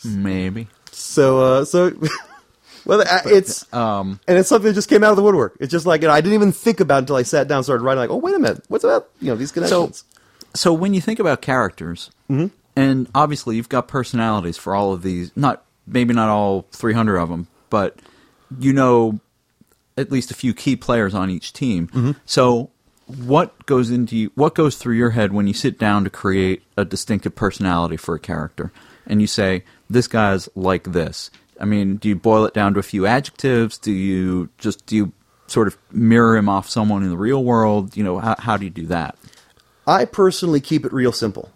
Maybe. 0.06 0.68
So, 0.92 1.40
uh, 1.40 1.66
so, 1.66 1.92
well, 2.86 3.02
uh, 3.02 3.06
I- 3.06 3.22
it's 3.26 3.72
Um, 3.74 4.20
and 4.28 4.38
it's 4.38 4.50
something 4.50 4.68
that 4.68 4.74
just 4.74 4.90
came 4.90 5.04
out 5.04 5.12
of 5.12 5.18
the 5.18 5.24
woodwork. 5.24 5.56
It's 5.60 5.72
just 5.72 5.86
like 5.86 6.02
you 6.02 6.08
know, 6.08 6.14
I 6.14 6.22
didn't 6.22 6.36
even 6.36 6.52
think 6.52 6.80
about 6.80 6.98
it 6.98 7.00
until 7.00 7.16
I 7.16 7.24
sat 7.24 7.48
down, 7.48 7.58
and 7.58 7.66
started 7.66 7.84
writing. 7.84 8.00
Like, 8.00 8.10
oh, 8.10 8.18
wait 8.18 8.36
a 8.36 8.40
minute, 8.40 8.64
what's 8.68 8.84
about 8.84 9.10
you 9.20 9.28
know 9.28 9.36
these 9.36 9.52
connections? 9.52 10.04
so 10.56 10.74
when 10.74 10.94
you 10.94 11.02
think 11.02 11.20
about 11.20 11.42
characters, 11.42 12.12
mm-hmm. 12.30 12.48
and 12.76 13.08
obviously 13.16 13.56
you've 13.56 13.70
got 13.70 13.88
personalities 13.88 14.58
for 14.58 14.76
all 14.76 14.94
of 14.94 15.02
these, 15.02 15.32
not 15.36 15.64
maybe 15.88 16.14
not 16.14 16.30
all 16.30 16.66
300 16.72 17.18
of 17.18 17.30
them, 17.30 17.48
but 17.70 17.98
you 18.60 18.74
know 18.74 19.20
at 19.98 20.12
least 20.12 20.32
a 20.32 20.34
few 20.34 20.54
key 20.54 20.76
players 20.76 21.14
on 21.14 21.30
each 21.30 21.54
team. 21.54 21.88
Mm-hmm. 21.88 22.12
So 22.26 22.72
what 23.06 23.66
goes 23.66 23.92
into 23.92 24.16
you, 24.16 24.32
what 24.36 24.56
goes 24.56 24.78
through 24.78 24.96
your 24.96 25.12
head 25.12 25.34
when 25.34 25.48
you 25.48 25.54
sit 25.54 25.78
down 25.78 26.04
to 26.04 26.10
create 26.10 26.64
a 26.78 26.86
distinctive 26.86 27.36
personality 27.36 27.98
for 27.98 28.16
a 28.16 28.20
character 28.20 28.72
and 29.06 29.22
you 29.22 29.28
say 29.28 29.64
this 29.90 30.08
guy's 30.08 30.50
like 30.56 30.86
this? 30.94 31.30
I 31.60 31.66
mean, 31.66 31.98
do 31.98 32.10
you 32.10 32.16
boil 32.16 32.46
it 32.46 32.54
down 32.54 32.74
to 32.74 32.80
a 32.80 32.84
few 32.84 33.06
adjectives? 33.06 33.78
Do 33.78 33.92
you 33.92 34.50
just 34.58 34.86
do 34.86 34.96
you 34.96 35.12
sort 35.48 35.68
of 35.68 35.78
mirror 35.92 36.36
him 36.36 36.50
off 36.50 36.70
someone 36.70 37.04
in 37.04 37.10
the 37.10 37.18
real 37.18 37.44
world? 37.44 37.96
You 37.96 38.04
know, 38.04 38.20
how, 38.20 38.36
how 38.40 38.58
do 38.58 38.66
you 38.66 38.72
do 38.72 38.88
that? 38.88 39.18
I 39.86 40.06
personally 40.06 40.62
keep 40.62 40.86
it 40.86 40.94
real 40.94 41.12
simple. 41.12 41.52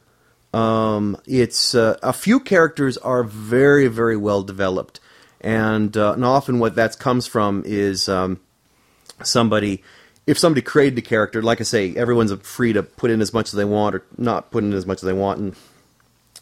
Um, 0.54 1.18
it's 1.26 1.76
uh, 1.76 1.98
a 2.02 2.14
few 2.14 2.40
characters 2.40 2.98
are 2.98 3.24
very, 3.24 3.88
very 3.88 4.18
well 4.18 4.44
developed, 4.44 5.00
and, 5.42 5.96
uh, 5.96 6.14
and 6.14 6.26
often 6.26 6.60
what 6.60 6.76
that 6.76 6.98
comes 7.00 7.28
from 7.28 7.64
is 7.66 8.10
um, 8.10 8.40
somebody. 9.24 9.84
If 10.26 10.38
somebody 10.38 10.62
created 10.62 11.00
a 11.00 11.02
character, 11.02 11.42
like 11.42 11.62
I 11.62 11.64
say, 11.64 11.96
everyone's 11.96 12.34
free 12.42 12.74
to 12.74 12.84
put 12.84 13.12
in 13.12 13.22
as 13.22 13.34
much 13.34 13.48
as 13.48 13.54
they 13.54 13.64
want 13.64 13.96
or 13.96 14.04
not 14.18 14.52
put 14.52 14.64
in 14.64 14.74
as 14.74 14.86
much 14.86 14.98
as 14.98 15.04
they 15.04 15.14
want, 15.14 15.40
and 15.40 15.56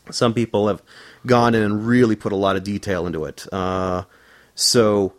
some 0.09 0.33
people 0.33 0.67
have 0.67 0.81
gone 1.25 1.55
in 1.55 1.63
and 1.63 1.87
really 1.87 2.15
put 2.15 2.31
a 2.31 2.35
lot 2.37 2.55
of 2.55 2.63
detail 2.63 3.07
into 3.07 3.25
it. 3.25 3.45
Uh, 3.51 4.03
so 4.55 5.13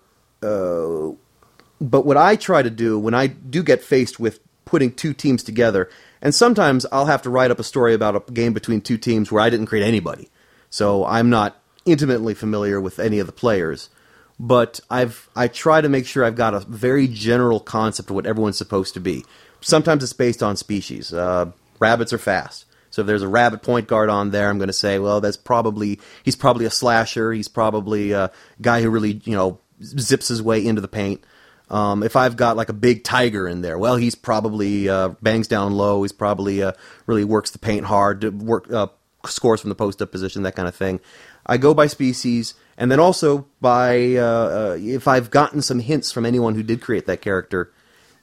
but 1.80 2.06
what 2.06 2.16
I 2.16 2.36
try 2.36 2.62
to 2.62 2.70
do 2.70 2.98
when 2.98 3.14
I 3.14 3.26
do 3.26 3.62
get 3.62 3.82
faced 3.82 4.18
with 4.18 4.40
putting 4.64 4.92
two 4.92 5.12
teams 5.12 5.42
together, 5.42 5.88
and 6.20 6.34
sometimes 6.34 6.86
I'll 6.90 7.06
have 7.06 7.22
to 7.22 7.30
write 7.30 7.50
up 7.50 7.58
a 7.58 7.64
story 7.64 7.94
about 7.94 8.16
a 8.16 8.32
game 8.32 8.52
between 8.52 8.80
two 8.80 8.98
teams 8.98 9.30
where 9.30 9.42
I 9.42 9.50
didn't 9.50 9.66
create 9.66 9.86
anybody, 9.86 10.28
so 10.70 11.04
I'm 11.04 11.30
not 11.30 11.60
intimately 11.84 12.34
familiar 12.34 12.80
with 12.80 12.98
any 12.98 13.18
of 13.18 13.26
the 13.26 13.32
players. 13.32 13.90
But 14.38 14.80
I've 14.90 15.30
I 15.34 15.48
try 15.48 15.80
to 15.80 15.88
make 15.88 16.06
sure 16.06 16.24
I've 16.24 16.36
got 16.36 16.54
a 16.54 16.60
very 16.60 17.08
general 17.08 17.60
concept 17.60 18.10
of 18.10 18.16
what 18.16 18.26
everyone's 18.26 18.58
supposed 18.58 18.92
to 18.94 19.00
be. 19.00 19.24
Sometimes 19.62 20.02
it's 20.02 20.12
based 20.12 20.42
on 20.42 20.56
species. 20.56 21.12
Uh, 21.12 21.52
rabbits 21.80 22.12
are 22.12 22.18
fast. 22.18 22.65
So 22.96 23.02
if 23.02 23.06
there's 23.06 23.20
a 23.20 23.28
rabbit 23.28 23.60
point 23.60 23.88
guard 23.88 24.08
on 24.08 24.30
there, 24.30 24.48
I'm 24.48 24.56
going 24.56 24.68
to 24.68 24.72
say, 24.72 24.98
well, 24.98 25.20
that's 25.20 25.36
probably 25.36 26.00
he's 26.22 26.34
probably 26.34 26.64
a 26.64 26.70
slasher. 26.70 27.30
He's 27.30 27.46
probably 27.46 28.12
a 28.12 28.30
guy 28.62 28.80
who 28.80 28.88
really 28.88 29.20
you 29.24 29.36
know 29.36 29.60
zips 29.82 30.28
his 30.28 30.40
way 30.40 30.64
into 30.64 30.80
the 30.80 30.88
paint. 30.88 31.22
Um, 31.68 32.02
if 32.02 32.16
I've 32.16 32.38
got 32.38 32.56
like 32.56 32.70
a 32.70 32.72
big 32.72 33.04
tiger 33.04 33.46
in 33.46 33.60
there, 33.60 33.76
well, 33.76 33.96
he's 33.96 34.14
probably 34.14 34.88
uh, 34.88 35.10
bangs 35.20 35.46
down 35.46 35.74
low. 35.74 36.04
He's 36.04 36.12
probably 36.12 36.62
uh, 36.62 36.72
really 37.04 37.22
works 37.22 37.50
the 37.50 37.58
paint 37.58 37.84
hard, 37.84 38.40
work 38.40 38.72
uh, 38.72 38.86
scores 39.26 39.60
from 39.60 39.68
the 39.68 39.74
post 39.74 40.00
up 40.00 40.10
position, 40.10 40.44
that 40.44 40.56
kind 40.56 40.66
of 40.66 40.74
thing. 40.74 40.98
I 41.44 41.58
go 41.58 41.74
by 41.74 41.88
species, 41.88 42.54
and 42.78 42.90
then 42.90 42.98
also 42.98 43.46
by 43.60 44.14
uh, 44.14 44.22
uh, 44.22 44.78
if 44.80 45.06
I've 45.06 45.30
gotten 45.30 45.60
some 45.60 45.80
hints 45.80 46.12
from 46.12 46.24
anyone 46.24 46.54
who 46.54 46.62
did 46.62 46.80
create 46.80 47.04
that 47.08 47.20
character, 47.20 47.74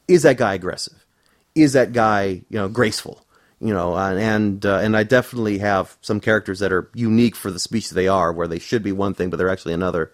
is 0.08 0.24
that 0.24 0.38
guy 0.38 0.56
aggressive? 0.56 1.06
Is 1.54 1.74
that 1.74 1.94
guy 1.94 2.42
you 2.50 2.58
know 2.58 2.70
graceful? 2.70 3.23
You 3.66 3.74
know, 3.74 3.96
and 3.96 4.66
uh, 4.66 4.80
and 4.80 4.98
I 4.98 5.04
definitely 5.04 5.60
have 5.60 5.96
some 6.02 6.20
characters 6.20 6.60
that 6.60 6.74
are 6.74 6.90
unique 6.94 7.36
for 7.36 7.50
the 7.50 7.60
species 7.60 7.92
they 7.92 8.10
are, 8.10 8.34
where 8.34 8.48
they 8.48 8.60
should 8.60 8.84
be 8.84 8.92
one 8.92 9.14
thing 9.14 9.30
but 9.30 9.38
they're 9.38 9.50
actually 9.50 9.74
another. 9.74 10.12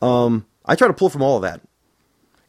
Um, 0.00 0.46
I 0.64 0.76
try 0.76 0.86
to 0.86 0.94
pull 0.94 1.08
from 1.10 1.22
all 1.22 1.36
of 1.36 1.42
that. 1.42 1.60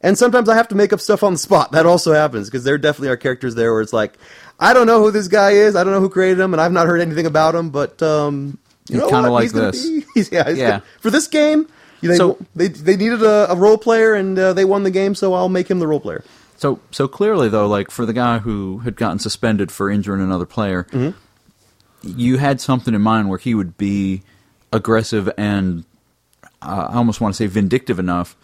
And 0.02 0.18
sometimes 0.18 0.48
I 0.48 0.56
have 0.56 0.68
to 0.68 0.76
make 0.76 0.94
up 0.94 1.00
stuff 1.00 1.24
on 1.24 1.32
the 1.34 1.40
spot. 1.40 1.72
That 1.72 1.88
also 1.88 2.14
happens 2.14 2.48
because 2.48 2.64
there 2.64 2.78
definitely 2.78 3.08
are 3.10 3.18
characters 3.18 3.56
there 3.56 3.74
where 3.74 3.82
it's 3.82 3.94
like, 3.94 4.20
I 4.60 4.74
don't 4.74 4.86
know 4.86 5.02
who 5.02 5.10
this 5.10 5.28
guy 5.28 5.52
is. 5.52 5.76
I 5.76 5.84
don't 5.84 5.94
know 5.94 6.00
who 6.00 6.10
created 6.10 6.40
him, 6.40 6.54
and 6.54 6.62
I've 6.62 6.72
not 6.72 6.86
heard 6.86 7.02
anything 7.02 7.26
about 7.26 7.56
him. 7.56 7.72
But 7.72 8.00
um, 8.04 8.60
you 8.88 9.00
He's 9.02 9.10
kinda 9.10 9.32
like 9.32 9.44
He's 9.46 9.54
this. 9.54 9.90
be- 9.90 10.06
yeah, 10.32 10.50
Yeah. 10.50 10.70
gonna- 10.70 10.84
for 11.00 11.10
this 11.10 11.28
game, 11.28 11.68
you 12.02 12.10
know, 12.10 12.16
So- 12.18 12.38
they 12.56 12.68
they 12.68 12.98
needed 12.98 13.24
a, 13.24 13.52
a 13.52 13.56
role 13.56 13.80
player, 13.80 14.14
and 14.14 14.38
uh, 14.38 14.54
they 14.54 14.66
won 14.66 14.84
the 14.84 14.92
game, 14.92 15.16
so 15.16 15.34
I'll 15.34 15.50
make 15.50 15.72
him 15.72 15.80
the 15.80 15.88
role 15.88 16.00
player. 16.02 16.24
So 16.58 16.80
so 16.92 17.08
clearly 17.08 17.50
though, 17.50 17.68
like 17.68 17.92
for 17.92 18.06
the 18.06 18.14
guy 18.14 18.40
who 18.40 18.80
had 18.80 18.96
gotten 18.96 19.20
suspended 19.20 19.72
for 19.72 19.90
injuring 19.90 20.22
another 20.22 20.46
player, 20.46 20.88
you 22.02 22.38
had 22.38 22.62
something 22.62 22.94
in 22.94 23.02
mind 23.02 23.30
where 23.30 23.40
he 23.40 23.54
would 23.56 23.78
be 23.78 24.22
aggressive 24.72 25.30
and 25.38 25.86
uh, 26.62 26.88
I 26.92 26.96
almost 26.96 27.22
want 27.22 27.34
to 27.34 27.38
say 27.38 27.48
vindictive 27.48 28.00
enough 28.00 28.36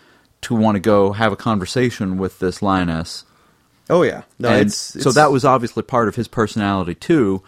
to 0.41 0.56
want 0.56 0.76
to 0.76 0.80
go 0.80 1.12
have 1.13 1.32
a 1.32 1.36
conversation 1.36 2.17
with 2.17 2.39
this 2.39 2.62
lioness. 2.62 3.24
Oh 3.89 4.04
yeah, 4.04 4.24
no, 4.39 4.50
and 4.50 4.67
it's, 4.67 4.76
so 4.76 5.12
that 5.12 5.32
was 5.32 5.43
obviously 5.43 5.84
part 5.84 6.08
of 6.08 6.15
his 6.15 6.28
personality 6.28 6.95
too. 6.95 7.43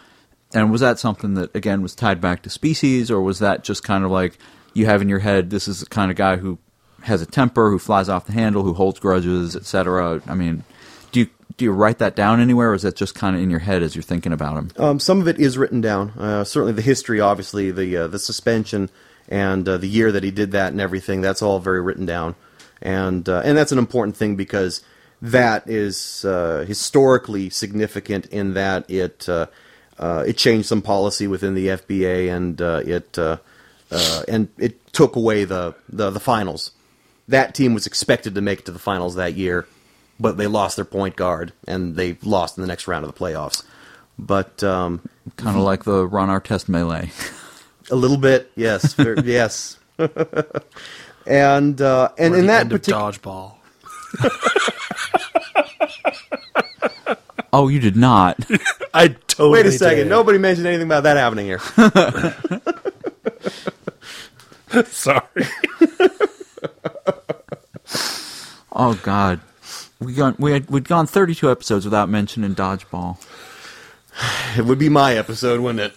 And 0.54 0.70
was 0.70 0.80
that 0.82 0.98
something 0.98 1.34
that 1.34 1.54
again 1.56 1.82
was 1.82 1.94
tied 1.94 2.20
back 2.20 2.42
to 2.42 2.50
species, 2.50 3.10
or 3.10 3.20
was 3.20 3.38
that 3.40 3.64
just 3.64 3.82
kind 3.82 4.04
of 4.04 4.10
like 4.10 4.38
you 4.72 4.86
have 4.86 5.02
in 5.02 5.08
your 5.08 5.18
head? 5.20 5.50
This 5.50 5.66
is 5.68 5.80
the 5.80 5.86
kind 5.86 6.10
of 6.10 6.16
guy 6.16 6.36
who 6.36 6.58
has 7.04 7.22
a 7.22 7.26
temper, 7.26 7.70
who 7.70 7.78
flies 7.78 8.08
off 8.08 8.26
the 8.26 8.32
handle, 8.32 8.62
who 8.62 8.72
holds 8.72 8.98
grudges, 8.98 9.54
etc. 9.54 10.22
I 10.26 10.34
mean, 10.34 10.64
do 11.12 11.20
you 11.20 11.26
do 11.56 11.64
you 11.64 11.72
write 11.72 11.98
that 11.98 12.16
down 12.16 12.40
anywhere, 12.40 12.70
or 12.70 12.74
is 12.74 12.82
that 12.82 12.96
just 12.96 13.14
kind 13.14 13.36
of 13.36 13.42
in 13.42 13.50
your 13.50 13.60
head 13.60 13.82
as 13.82 13.94
you're 13.94 14.02
thinking 14.02 14.32
about 14.32 14.56
him? 14.56 14.70
Um, 14.76 14.98
some 14.98 15.20
of 15.20 15.28
it 15.28 15.38
is 15.38 15.56
written 15.56 15.80
down. 15.80 16.10
Uh, 16.10 16.44
certainly, 16.44 16.72
the 16.72 16.82
history, 16.82 17.20
obviously, 17.20 17.70
the 17.70 17.96
uh, 17.96 18.06
the 18.08 18.18
suspension 18.18 18.90
and 19.28 19.68
uh, 19.68 19.76
the 19.78 19.86
year 19.86 20.10
that 20.12 20.22
he 20.22 20.30
did 20.30 20.52
that 20.52 20.72
and 20.72 20.80
everything. 20.80 21.20
That's 21.20 21.42
all 21.42 21.60
very 21.60 21.80
written 21.80 22.06
down, 22.06 22.34
and 22.82 23.28
uh, 23.28 23.42
and 23.44 23.56
that's 23.56 23.72
an 23.72 23.78
important 23.78 24.16
thing 24.16 24.36
because 24.36 24.82
that 25.22 25.68
is 25.68 26.24
uh, 26.24 26.64
historically 26.66 27.50
significant 27.50 28.26
in 28.26 28.54
that 28.54 28.90
it 28.90 29.28
uh, 29.28 29.46
it 29.98 30.36
changed 30.36 30.66
some 30.66 30.82
policy 30.82 31.26
within 31.26 31.54
the 31.54 31.68
FBA 31.68 32.34
and 32.34 32.60
it 32.60 33.18
and 34.28 34.48
it 34.58 34.92
took 34.92 35.16
away 35.16 35.44
the, 35.44 35.74
the 35.88 36.10
the 36.10 36.20
finals. 36.20 36.72
That 37.28 37.54
team 37.54 37.74
was 37.74 37.86
expected 37.86 38.34
to 38.34 38.40
make 38.40 38.60
it 38.60 38.66
to 38.66 38.72
the 38.72 38.78
finals 38.78 39.14
that 39.14 39.34
year, 39.34 39.66
but 40.20 40.36
they 40.36 40.46
lost 40.46 40.76
their 40.76 40.84
point 40.84 41.16
guard 41.16 41.52
and 41.66 41.96
they 41.96 42.18
lost 42.22 42.58
in 42.58 42.62
the 42.62 42.68
next 42.68 42.86
round 42.86 43.04
of 43.04 43.12
the 43.12 43.18
playoffs. 43.18 43.64
But 44.18 44.62
um, 44.62 45.00
Kind 45.36 45.56
of 45.56 45.62
like 45.62 45.84
the 45.84 46.06
Ron 46.06 46.28
Artest 46.28 46.68
melee. 46.68 47.10
a 47.90 47.96
little 47.96 48.18
bit, 48.18 48.50
yes, 48.56 48.92
ver- 48.94 49.20
yes. 49.24 49.78
and 51.26 51.80
uh, 51.80 52.10
and 52.18 52.34
in 52.34 52.46
that 52.46 52.62
end 52.62 52.70
particular 52.70 53.12
dodgeball. 53.12 53.54
Oh, 57.52 57.68
you 57.68 57.78
did 57.78 57.94
not. 57.96 58.36
I 58.92 59.08
totally. 59.28 59.50
Wait 59.52 59.66
a 59.66 59.72
second. 59.72 59.98
did. 59.98 60.08
Nobody 60.08 60.38
mentioned 60.38 60.66
anything 60.66 60.88
about 60.88 61.04
that 61.04 61.16
happening 61.16 61.46
here. 61.46 61.60
Sorry. 64.86 65.46
Oh 68.74 68.98
God, 69.02 69.40
we 70.00 70.14
gone 70.14 70.34
we 70.38 70.52
had 70.52 70.68
we'd 70.70 70.88
gone 70.88 71.06
32 71.06 71.50
episodes 71.50 71.84
without 71.84 72.08
mentioning 72.08 72.54
dodgeball. 72.54 73.18
It 74.56 74.64
would 74.64 74.78
be 74.78 74.88
my 74.88 75.16
episode, 75.16 75.58
wouldn't 75.60 75.92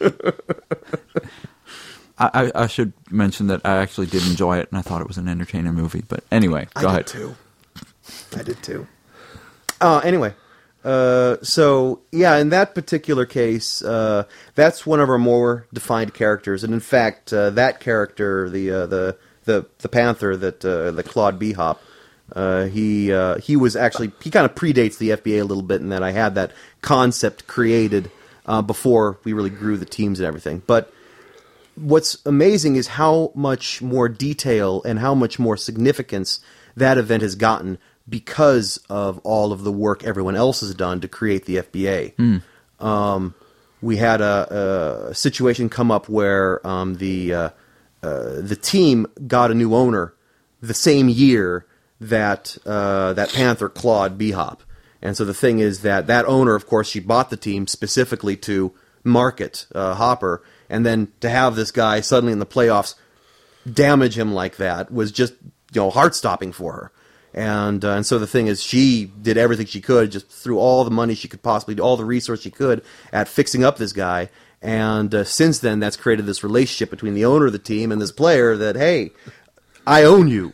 it? 0.00 0.14
I, 2.18 2.30
I, 2.34 2.52
I 2.64 2.66
should 2.66 2.92
mention 3.10 3.46
that 3.46 3.60
I 3.64 3.76
actually 3.76 4.08
did 4.08 4.26
enjoy 4.26 4.58
it 4.58 4.68
and 4.70 4.78
I 4.78 4.82
thought 4.82 5.00
it 5.00 5.06
was 5.06 5.18
an 5.18 5.28
entertaining 5.28 5.74
movie. 5.74 6.02
But 6.08 6.24
anyway, 6.32 6.66
go 6.74 6.88
I 6.88 6.90
ahead. 6.90 7.06
did 7.06 7.12
too. 7.12 7.36
I 8.36 8.42
did 8.42 8.60
too. 8.64 8.88
Uh, 9.80 10.00
anyway, 10.02 10.34
uh, 10.84 11.36
so 11.42 12.00
yeah, 12.10 12.36
in 12.38 12.48
that 12.48 12.74
particular 12.74 13.24
case, 13.26 13.82
uh, 13.82 14.24
that's 14.56 14.84
one 14.84 14.98
of 14.98 15.08
our 15.08 15.18
more 15.18 15.66
defined 15.72 16.14
characters, 16.14 16.64
and 16.64 16.74
in 16.74 16.80
fact, 16.80 17.32
uh, 17.32 17.50
that 17.50 17.78
character, 17.78 18.50
the 18.50 18.70
uh, 18.72 18.86
the 18.86 19.16
the 19.48 19.66
the 19.78 19.88
panther 19.88 20.36
that 20.36 20.64
uh, 20.64 20.92
the 20.92 21.02
clawed 21.02 21.38
B-Hop, 21.40 21.82
uh, 22.36 22.66
he 22.66 23.12
uh, 23.12 23.38
he 23.38 23.56
was 23.56 23.74
actually 23.74 24.12
he 24.22 24.30
kind 24.30 24.44
of 24.44 24.54
predates 24.54 24.98
the 24.98 25.10
FBA 25.10 25.40
a 25.40 25.44
little 25.44 25.64
bit 25.64 25.80
in 25.80 25.88
that 25.88 26.04
I 26.04 26.12
had 26.12 26.36
that 26.36 26.52
concept 26.82 27.48
created 27.48 28.10
uh, 28.46 28.62
before 28.62 29.18
we 29.24 29.32
really 29.32 29.50
grew 29.50 29.76
the 29.76 29.86
teams 29.86 30.20
and 30.20 30.26
everything, 30.28 30.62
but 30.68 30.92
what's 31.74 32.18
amazing 32.26 32.76
is 32.76 32.88
how 32.88 33.32
much 33.34 33.80
more 33.80 34.08
detail 34.08 34.82
and 34.84 34.98
how 34.98 35.14
much 35.14 35.38
more 35.38 35.56
significance 35.56 36.40
that 36.76 36.98
event 36.98 37.22
has 37.22 37.34
gotten 37.34 37.78
because 38.08 38.78
of 38.90 39.18
all 39.20 39.52
of 39.52 39.62
the 39.64 39.72
work 39.72 40.04
everyone 40.04 40.36
else 40.36 40.60
has 40.60 40.74
done 40.74 41.00
to 41.00 41.08
create 41.08 41.44
the 41.46 41.56
FBA. 41.56 42.18
Um, 42.80 43.34
we 43.80 43.96
had 43.96 44.20
a, 44.20 45.08
a 45.10 45.14
situation 45.14 45.68
come 45.68 45.90
up 45.90 46.08
where 46.08 46.66
um, 46.66 46.96
the 46.96 47.52
uh, 48.02 48.40
the 48.40 48.56
team 48.56 49.06
got 49.26 49.50
a 49.50 49.54
new 49.54 49.74
owner 49.74 50.14
the 50.60 50.74
same 50.74 51.08
year 51.08 51.66
that 52.00 52.56
uh, 52.64 53.12
that 53.14 53.32
Panther 53.32 53.68
clawed 53.68 54.18
B-Hop. 54.18 54.62
And 55.00 55.16
so 55.16 55.24
the 55.24 55.34
thing 55.34 55.60
is 55.60 55.82
that 55.82 56.06
that 56.08 56.24
owner, 56.26 56.54
of 56.54 56.66
course, 56.66 56.88
she 56.88 57.00
bought 57.00 57.30
the 57.30 57.36
team 57.36 57.66
specifically 57.66 58.36
to 58.38 58.72
market 59.04 59.66
uh, 59.74 59.94
Hopper, 59.94 60.42
and 60.68 60.84
then 60.84 61.12
to 61.20 61.30
have 61.30 61.56
this 61.56 61.70
guy 61.70 62.00
suddenly 62.00 62.32
in 62.32 62.40
the 62.40 62.46
playoffs 62.46 62.94
damage 63.70 64.18
him 64.18 64.32
like 64.32 64.56
that 64.56 64.90
was 64.92 65.12
just 65.12 65.34
you 65.72 65.80
know 65.80 65.90
heart 65.90 66.14
stopping 66.14 66.52
for 66.52 66.72
her. 66.72 66.92
And 67.34 67.84
uh, 67.84 67.92
and 67.92 68.06
so 68.06 68.18
the 68.18 68.26
thing 68.26 68.46
is, 68.46 68.62
she 68.62 69.04
did 69.20 69.36
everything 69.36 69.66
she 69.66 69.80
could, 69.80 70.10
just 70.10 70.28
threw 70.28 70.58
all 70.58 70.84
the 70.84 70.90
money 70.90 71.14
she 71.14 71.28
could 71.28 71.42
possibly, 71.42 71.74
do, 71.74 71.82
all 71.82 71.96
the 71.96 72.04
resource 72.04 72.40
she 72.40 72.50
could 72.50 72.82
at 73.12 73.28
fixing 73.28 73.64
up 73.64 73.76
this 73.76 73.92
guy. 73.92 74.30
And 74.60 75.14
uh, 75.14 75.24
since 75.24 75.60
then, 75.60 75.80
that's 75.80 75.96
created 75.96 76.26
this 76.26 76.42
relationship 76.42 76.90
between 76.90 77.14
the 77.14 77.24
owner 77.24 77.46
of 77.46 77.52
the 77.52 77.58
team 77.58 77.92
and 77.92 78.00
this 78.00 78.12
player. 78.12 78.56
That 78.56 78.76
hey, 78.76 79.12
I 79.86 80.04
own 80.04 80.28
you. 80.28 80.52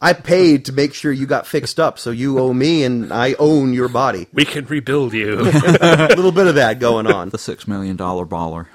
I 0.00 0.12
paid 0.12 0.66
to 0.66 0.72
make 0.72 0.94
sure 0.94 1.10
you 1.10 1.26
got 1.26 1.46
fixed 1.46 1.80
up, 1.80 1.98
so 1.98 2.10
you 2.10 2.38
owe 2.38 2.52
me, 2.52 2.84
and 2.84 3.12
I 3.12 3.34
own 3.38 3.72
your 3.72 3.88
body. 3.88 4.28
We 4.32 4.44
can 4.44 4.64
rebuild 4.66 5.12
you. 5.12 5.40
A 5.40 6.14
little 6.14 6.30
bit 6.30 6.46
of 6.46 6.54
that 6.54 6.78
going 6.78 7.08
on. 7.08 7.30
The 7.30 7.38
six 7.38 7.66
million 7.66 7.96
dollar 7.96 8.24
baller. 8.24 8.66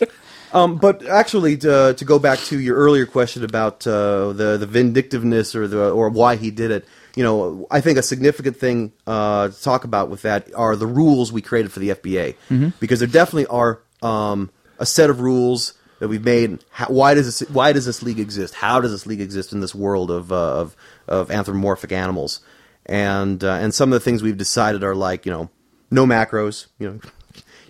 Um, 0.54 0.76
but 0.76 1.06
actually, 1.06 1.56
to, 1.56 1.94
to 1.96 2.04
go 2.04 2.18
back 2.18 2.38
to 2.40 2.60
your 2.60 2.76
earlier 2.76 3.06
question 3.06 3.42
about 3.42 3.86
uh, 3.86 4.34
the 4.34 4.58
the 4.58 4.66
vindictiveness 4.66 5.54
or 5.54 5.66
the 5.66 5.90
or 5.90 6.10
why 6.10 6.36
he 6.36 6.50
did 6.50 6.70
it, 6.70 6.86
you 7.16 7.24
know, 7.24 7.66
I 7.70 7.80
think 7.80 7.98
a 7.98 8.02
significant 8.02 8.58
thing 8.58 8.92
uh, 9.06 9.48
to 9.48 9.62
talk 9.62 9.84
about 9.84 10.10
with 10.10 10.22
that 10.22 10.54
are 10.54 10.76
the 10.76 10.86
rules 10.86 11.32
we 11.32 11.40
created 11.40 11.72
for 11.72 11.80
the 11.80 11.90
FBA, 11.90 12.34
because 12.80 12.98
there 12.98 13.08
definitely 13.08 13.46
are 13.46 13.80
um, 14.02 14.50
a 14.78 14.86
set 14.86 15.10
of 15.10 15.20
rules 15.20 15.74
that 16.00 16.08
we've 16.08 16.24
made. 16.24 16.64
How, 16.70 16.86
why 16.86 17.14
does 17.14 17.26
this 17.38 17.48
Why 17.48 17.72
does 17.72 17.86
this 17.86 18.02
league 18.02 18.18
exist? 18.18 18.54
How 18.54 18.80
does 18.80 18.90
this 18.90 19.06
league 19.06 19.20
exist 19.20 19.52
in 19.52 19.60
this 19.60 19.74
world 19.74 20.10
of 20.10 20.32
uh, 20.32 20.36
of, 20.60 20.76
of 21.08 21.30
anthropomorphic 21.30 21.92
animals? 21.92 22.40
And 22.86 23.42
uh, 23.44 23.52
and 23.54 23.72
some 23.72 23.92
of 23.92 23.94
the 23.94 24.00
things 24.04 24.22
we've 24.22 24.36
decided 24.36 24.82
are 24.82 24.94
like 24.96 25.24
you 25.26 25.32
know 25.32 25.50
no 25.90 26.06
macros, 26.06 26.66
you 26.78 26.90
know. 26.90 27.00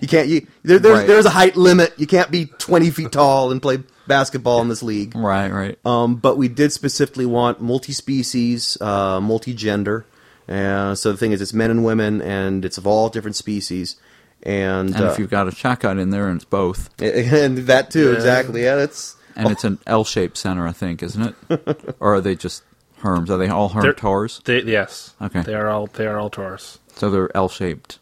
You 0.01 0.09
can't. 0.09 0.27
You, 0.27 0.49
there, 0.64 0.81
there's 0.81 0.99
Right. 0.99 1.07
there's 1.07 1.27
a 1.27 1.31
height 1.31 1.55
limit. 1.55 1.95
You 1.97 2.09
can't 2.09 2.29
be 2.29 2.47
20 2.47 2.90
feet 2.90 3.12
tall 3.12 3.53
and 3.53 3.62
play 3.62 3.85
basketball 4.09 4.61
in 4.61 4.68
this 4.68 4.83
league. 4.83 5.14
Right, 5.14 5.49
right. 5.49 5.79
Um, 5.85 6.16
but 6.16 6.37
we 6.37 6.49
did 6.49 6.73
specifically 6.73 7.25
want 7.25 7.61
multi-species, 7.61 8.79
uh, 8.81 9.21
multi-gender. 9.21 10.05
Uh, 10.49 10.97
so 10.97 11.12
the 11.12 11.18
thing 11.18 11.31
is, 11.31 11.40
it's 11.40 11.53
men 11.53 11.71
and 11.71 11.85
women, 11.85 12.21
and 12.21 12.64
it's 12.64 12.79
of 12.79 12.85
all 12.87 13.11
different 13.11 13.37
species. 13.37 13.95
And 14.44 14.94
and 14.94 15.05
uh, 15.05 15.11
if 15.12 15.18
you've 15.18 15.31
got 15.31 15.46
a 15.48 15.52
shotgun 15.52 15.98
in 15.98 16.11
there 16.11 16.28
and 16.28 16.37
it's 16.37 16.44
both, 16.44 16.90
and 17.00 17.59
that 17.59 17.90
too, 17.90 18.11
Yeah. 18.11 18.14
exactly. 18.16 18.64
Yeah, 18.64 18.76
that's 18.76 19.16
and 19.37 19.50
it's 19.50 19.64
an 19.64 19.78
L-shaped 19.87 20.37
center, 20.37 20.66
I 20.66 20.72
think, 20.72 21.02
isn't 21.02 21.35
it? 21.48 21.94
or 22.00 22.14
are 22.16 22.20
they 22.20 22.35
just 22.35 22.62
herms? 23.02 23.31
Are 23.31 23.37
they 23.38 23.48
all 23.48 23.68
herm 23.70 23.83
They're- 23.83 23.92
tors? 23.94 24.40
They, 24.44 24.62
yes. 24.62 25.14
Okay. 25.22 25.42
They 25.42 25.55
are 25.55 25.68
all. 25.68 25.87
They 25.87 26.07
are 26.07 26.18
all 26.18 26.28
Taurus. 26.31 26.78
So 26.96 27.09
they're 27.11 27.35
L-shaped. 27.37 27.98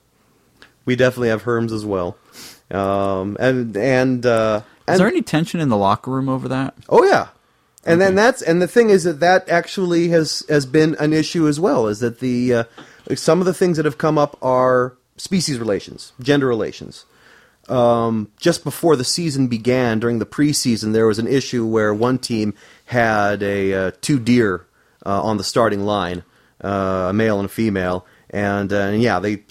we 0.85 0.96
definitely 0.96 1.29
have 1.29 1.42
herms 1.44 1.72
as 1.72 1.85
well. 1.85 2.16
Um, 2.70 3.37
and 3.38 3.76
and 3.76 4.24
uh, 4.24 4.62
and 4.87 4.94
Is 4.94 4.98
there 4.98 5.09
any 5.09 5.22
tension 5.22 5.61
in 5.61 5.68
the 5.68 5.76
locker 5.76 6.11
room 6.11 6.29
over 6.29 6.48
that? 6.48 6.74
Oh 6.88 7.05
yeah, 7.05 7.29
and 7.85 8.00
then 8.00 8.14
that's 8.14 8.42
and 8.42 8.62
the 8.62 8.68
thing 8.68 8.90
is 8.90 9.05
that 9.05 9.20
that 9.20 9.48
actually 9.48 10.09
has 10.09 10.42
has 10.48 10.64
been 10.66 10.96
an 11.00 11.12
issue 11.12 11.46
as 11.48 11.61
well. 11.61 11.87
Is 11.87 12.00
that 12.00 12.20
the 12.20 12.55
uh, 12.55 12.64
some 13.14 13.40
of 13.40 13.46
the 13.46 13.55
things 13.55 13.76
that 13.76 13.85
have 13.87 13.98
come 13.98 14.18
up 14.18 14.38
are 14.42 14.94
species 15.21 15.59
relations, 15.59 16.13
gender 16.21 16.47
relations. 16.47 17.05
Um, 17.69 18.33
just 18.41 18.65
before 18.65 18.97
the 18.97 19.05
season 19.05 19.47
began, 19.47 20.01
during 20.01 20.19
the 20.19 20.27
preseason, 20.27 20.93
there 20.93 21.07
was 21.07 21.19
an 21.19 21.29
issue 21.29 21.67
where 21.67 21.95
one 21.95 22.19
team 22.19 22.55
had 22.87 23.43
a 23.43 23.73
uh, 23.73 23.91
two 24.01 24.19
deer 24.19 24.67
uh, 25.05 25.23
on 25.23 25.37
the 25.37 25.45
starting 25.45 25.85
line, 25.85 26.25
uh, 26.65 27.09
a 27.11 27.13
male 27.13 27.39
and 27.39 27.47
a 27.47 27.53
female, 27.53 28.07
and, 28.31 28.73
uh, 28.73 28.77
and 28.77 29.03
yeah, 29.03 29.21
they 29.21 29.45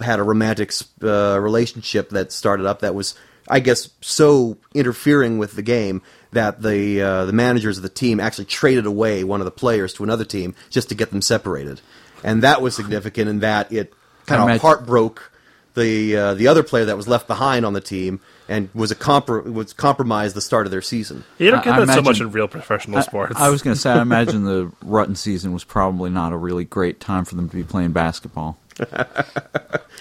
had 0.00 0.18
a 0.18 0.22
romantic 0.22 0.72
uh, 1.02 1.38
relationship 1.40 2.10
that 2.10 2.32
started 2.32 2.66
up 2.66 2.80
that 2.80 2.94
was, 2.94 3.14
I 3.48 3.60
guess, 3.60 3.90
so 4.00 4.58
interfering 4.74 5.38
with 5.38 5.54
the 5.54 5.62
game 5.62 6.02
that 6.32 6.60
the 6.60 7.00
uh, 7.00 7.24
the 7.26 7.32
managers 7.32 7.76
of 7.76 7.84
the 7.84 7.88
team 7.88 8.18
actually 8.18 8.46
traded 8.46 8.86
away 8.86 9.22
one 9.22 9.40
of 9.40 9.44
the 9.44 9.52
players 9.52 9.94
to 9.94 10.02
another 10.02 10.24
team 10.24 10.56
just 10.68 10.88
to 10.88 10.96
get 10.96 11.10
them 11.10 11.22
separated, 11.22 11.80
and 12.24 12.42
that 12.42 12.60
was 12.60 12.74
significant 12.74 13.28
in 13.28 13.38
that 13.38 13.72
it 13.72 13.94
kind 14.26 14.40
of 14.42 14.48
imagine- 14.48 14.60
heart 14.62 14.86
broke 14.86 15.30
the 15.74 16.16
uh, 16.16 16.34
the 16.34 16.46
other 16.48 16.62
player 16.62 16.84
that 16.84 16.96
was 16.96 17.08
left 17.08 17.26
behind 17.26 17.66
on 17.66 17.72
the 17.72 17.80
team 17.80 18.20
and 18.48 18.68
was 18.74 18.90
a 18.92 18.94
compro- 18.94 19.50
was 19.52 19.72
compromised 19.72 20.36
the 20.36 20.40
start 20.40 20.66
of 20.66 20.70
their 20.70 20.82
season. 20.82 21.24
You 21.38 21.50
don't 21.50 21.60
I- 21.60 21.64
get 21.64 21.74
I 21.74 21.84
that 21.86 21.94
so 21.94 22.02
much 22.02 22.20
in 22.20 22.30
real 22.30 22.46
professional 22.46 23.02
sports. 23.02 23.34
I, 23.36 23.46
I 23.46 23.50
was 23.50 23.60
going 23.62 23.74
to 23.74 23.80
say, 23.80 23.90
I 23.90 24.00
imagine 24.02 24.44
the 24.44 24.70
rutting 24.82 25.16
season 25.16 25.52
was 25.52 25.64
probably 25.64 26.10
not 26.10 26.32
a 26.32 26.36
really 26.36 26.64
great 26.64 27.00
time 27.00 27.24
for 27.24 27.34
them 27.34 27.48
to 27.48 27.56
be 27.56 27.64
playing 27.64 27.90
basketball. 27.92 28.58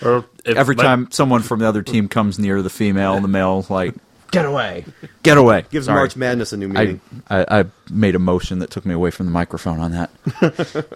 Or 0.02 0.26
if 0.46 0.58
Every 0.58 0.76
my- 0.76 0.84
time 0.84 1.12
someone 1.12 1.42
from 1.42 1.60
the 1.60 1.68
other 1.68 1.82
team 1.82 2.08
comes 2.08 2.38
near 2.40 2.62
the 2.62 2.70
female, 2.70 3.20
the 3.22 3.28
male 3.28 3.66
like, 3.70 3.94
"Get 4.34 4.46
away, 4.46 4.86
get 5.24 5.38
away!" 5.38 5.66
Gives 5.70 5.86
Sorry. 5.86 5.98
March 6.00 6.16
Madness 6.16 6.52
a 6.54 6.58
new 6.58 6.68
meaning. 6.68 7.00
I, 7.30 7.60
I 7.62 7.66
made 7.90 8.16
a 8.16 8.20
motion 8.20 8.60
that 8.60 8.70
took 8.70 8.86
me 8.86 8.94
away 8.94 9.12
from 9.12 9.26
the 9.28 9.32
microphone 9.32 9.80
on 9.80 9.92
that. 9.92 10.10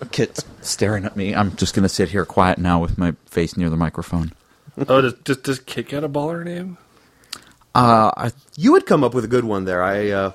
Kit's 0.11 0.43
staring 0.61 1.05
at 1.05 1.15
me. 1.15 1.33
I'm 1.35 1.55
just 1.55 1.73
going 1.73 1.83
to 1.83 1.89
sit 1.89 2.09
here 2.09 2.25
quiet 2.25 2.57
now 2.57 2.79
with 2.81 2.97
my 2.97 3.13
face 3.27 3.55
near 3.55 3.69
the 3.69 3.77
microphone. 3.77 4.33
Oh, 4.89 5.01
does, 5.01 5.13
does, 5.13 5.37
does 5.37 5.59
Kit 5.59 5.87
get 5.89 6.03
a 6.03 6.09
baller 6.09 6.43
name? 6.43 6.77
Uh, 7.73 8.11
I 8.17 8.31
you 8.55 8.71
would 8.73 8.85
come 8.85 9.03
up 9.03 9.13
with 9.13 9.23
a 9.23 9.27
good 9.27 9.45
one 9.45 9.65
there. 9.65 9.83
I 9.83 10.09
uh, 10.09 10.31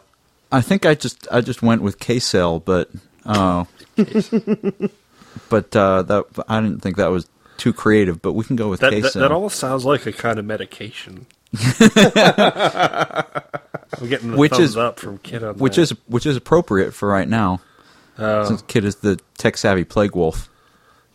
I 0.50 0.60
think 0.60 0.86
I 0.86 0.94
just 0.94 1.26
I 1.30 1.40
just 1.40 1.60
went 1.62 1.82
with 1.82 1.98
K-Cell, 1.98 2.60
but 2.60 2.88
uh, 3.26 3.64
but 5.48 5.74
uh, 5.76 6.02
that 6.02 6.24
I 6.48 6.60
didn't 6.60 6.80
think 6.82 6.96
that 6.96 7.10
was 7.10 7.28
too 7.56 7.72
creative. 7.72 8.22
But 8.22 8.32
we 8.34 8.44
can 8.44 8.56
go 8.56 8.68
with 8.68 8.80
That, 8.80 8.90
that, 8.90 9.02
K-Cell. 9.02 9.22
that 9.22 9.32
almost 9.32 9.58
sounds 9.58 9.84
like 9.84 10.06
a 10.06 10.12
kind 10.12 10.38
of 10.38 10.44
medication. 10.44 11.26
I'm 11.54 11.62
getting 14.08 14.30
the 14.32 14.36
Which 14.36 14.52
thumbs 14.52 14.70
is- 14.70 14.76
up 14.76 14.98
from 14.98 15.18
Kit 15.18 15.42
on 15.42 15.56
which 15.56 15.76
that. 15.76 15.82
is 15.82 15.90
which 16.06 16.26
is 16.26 16.36
appropriate 16.36 16.92
for 16.94 17.08
right 17.08 17.28
now, 17.28 17.60
Oh, 18.18 18.44
since 18.44 18.62
Kid 18.62 18.84
is 18.84 18.96
the 18.96 19.18
tech 19.38 19.56
savvy 19.56 19.84
plague 19.84 20.14
wolf. 20.16 20.48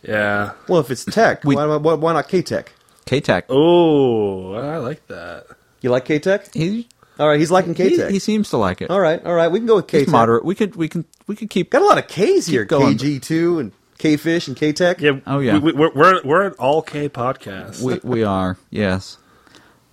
yeah. 0.02 0.52
well, 0.68 0.80
if 0.80 0.90
it's 0.90 1.04
tech, 1.04 1.44
We- 1.44 1.56
why, 1.56 1.64
why, 1.76 1.94
why 1.94 2.12
not 2.12 2.28
K 2.28 2.42
Tech? 2.42 2.72
K-Tech. 3.06 3.46
Oh, 3.48 4.52
I 4.52 4.76
like 4.76 5.06
that. 5.08 5.46
You 5.80 5.88
like 5.90 6.04
K 6.04 6.18
Tech? 6.18 6.52
He 6.52 6.86
All 7.18 7.26
right, 7.26 7.40
he's 7.40 7.50
liking 7.50 7.74
K 7.74 7.96
Tech. 7.96 8.10
he 8.10 8.18
seems 8.18 8.50
to 8.50 8.58
like 8.58 8.82
it. 8.82 8.90
All 8.90 9.00
right, 9.00 9.24
all 9.24 9.32
right, 9.34 9.50
we 9.50 9.58
can 9.60 9.66
go 9.66 9.76
with 9.76 9.86
K 9.86 9.98
He's 10.00 10.06
Tech. 10.08 10.12
moderate. 10.12 10.44
We 10.44 10.54
could 10.54 10.76
we 10.76 10.88
can 10.88 11.04
we 11.26 11.34
could 11.34 11.48
keep 11.50 11.70
Got 11.70 11.82
a 11.82 11.86
lot 11.86 11.96
of 11.98 12.06
K's 12.06 12.46
here. 12.46 12.64
going. 12.66 12.98
KG 12.98 13.22
two 13.22 13.58
and 13.60 13.72
K 13.96 14.16
Fish 14.18 14.46
and 14.46 14.54
K 14.56 14.72
Tech. 14.74 15.00
Yeah. 15.00 15.20
Oh, 15.26 15.38
yeah. 15.38 15.54
We, 15.58 15.72
we, 15.72 15.74
we're 15.88 15.90
we're 15.94 16.22
we're 16.22 16.42
an 16.48 16.52
all 16.58 16.82
K 16.82 17.08
podcast. 17.08 17.80
we 17.82 17.98
we 18.04 18.22
are 18.24 18.58
yes 18.70 19.16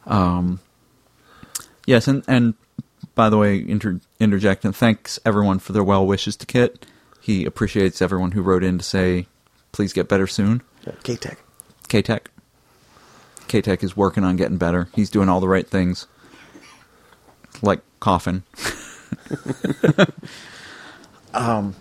um 0.08 0.60
yes 1.86 2.08
and 2.08 2.24
and 2.28 2.54
by 3.16 3.30
the 3.30 3.38
way 3.38 3.58
inter, 3.68 4.00
interject 4.20 4.66
and 4.66 4.76
thanks 4.76 5.20
everyone 5.26 5.60
for 5.60 5.72
their 5.74 5.84
well 5.84 6.06
wishes 6.06 6.36
to 6.36 6.46
kit. 6.46 6.86
He 7.22 7.46
appreciates 7.46 8.02
everyone 8.02 8.32
who 8.32 8.42
wrote 8.42 8.64
in 8.64 8.78
to 8.78 8.84
say 8.84 9.28
please 9.72 9.94
get 9.94 10.08
better 10.08 10.28
soon. 10.28 10.62
K 11.04 11.16
Tech. 11.16 11.40
k-tech. 11.88 12.30
K-tech 13.48 13.84
is 13.84 13.96
working 13.98 14.24
on 14.24 14.36
getting 14.36 14.58
better. 14.58 14.90
He's 14.96 15.10
doing 15.10 15.30
all 15.30 15.40
the 15.40 15.48
right 15.48 15.68
things. 15.68 16.08
Like 17.62 17.82
coughing. 18.00 18.44
Um 21.34 21.76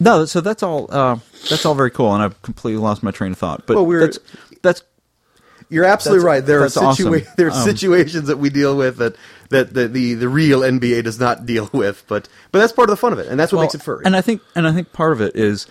no 0.00 0.24
so 0.24 0.40
that's 0.40 0.62
all 0.62 0.86
uh 0.92 1.18
that's 1.48 1.64
all 1.64 1.74
very 1.74 1.90
cool 1.90 2.12
and 2.14 2.22
i've 2.22 2.40
completely 2.42 2.80
lost 2.80 3.02
my 3.02 3.10
train 3.12 3.32
of 3.32 3.38
thought 3.38 3.66
but 3.66 3.76
Well, 3.76 3.86
we're- 3.86 4.00
that's 4.04 4.18
that's 4.62 4.82
You're 5.70 5.84
absolutely 5.84 6.24
right. 6.24 6.44
There 6.44 6.58
are 6.60 6.62
that's 6.62 6.76
awesome. 6.76 7.12
there 7.36 7.48
are 7.48 7.50
Um, 7.50 7.64
situations 7.64 8.28
that 8.28 8.38
we 8.38 8.48
deal 8.50 8.76
with 8.76 8.96
that 8.98 9.16
that 9.50 9.74
the, 9.74 9.86
the 9.88 10.14
the 10.14 10.28
real 10.28 10.60
NBA 10.60 11.04
does 11.04 11.20
not 11.20 11.44
deal 11.46 11.68
with, 11.74 12.04
but 12.08 12.28
but 12.52 12.58
that's 12.60 12.72
part 12.72 12.88
of 12.88 12.92
the 12.92 13.00
fun 13.00 13.12
of 13.12 13.18
it, 13.18 13.26
and 13.28 13.38
that's 13.38 13.52
what 13.52 13.58
Well, 13.58 13.64
makes 13.64 13.74
it 13.74 13.82
furry. 13.82 14.02
And 14.04 14.16
I 14.16 14.20
think 14.20 14.40
and 14.54 14.66
I 14.66 14.72
think 14.72 14.92
part 14.92 15.12
of 15.12 15.20
it 15.20 15.36
is 15.36 15.66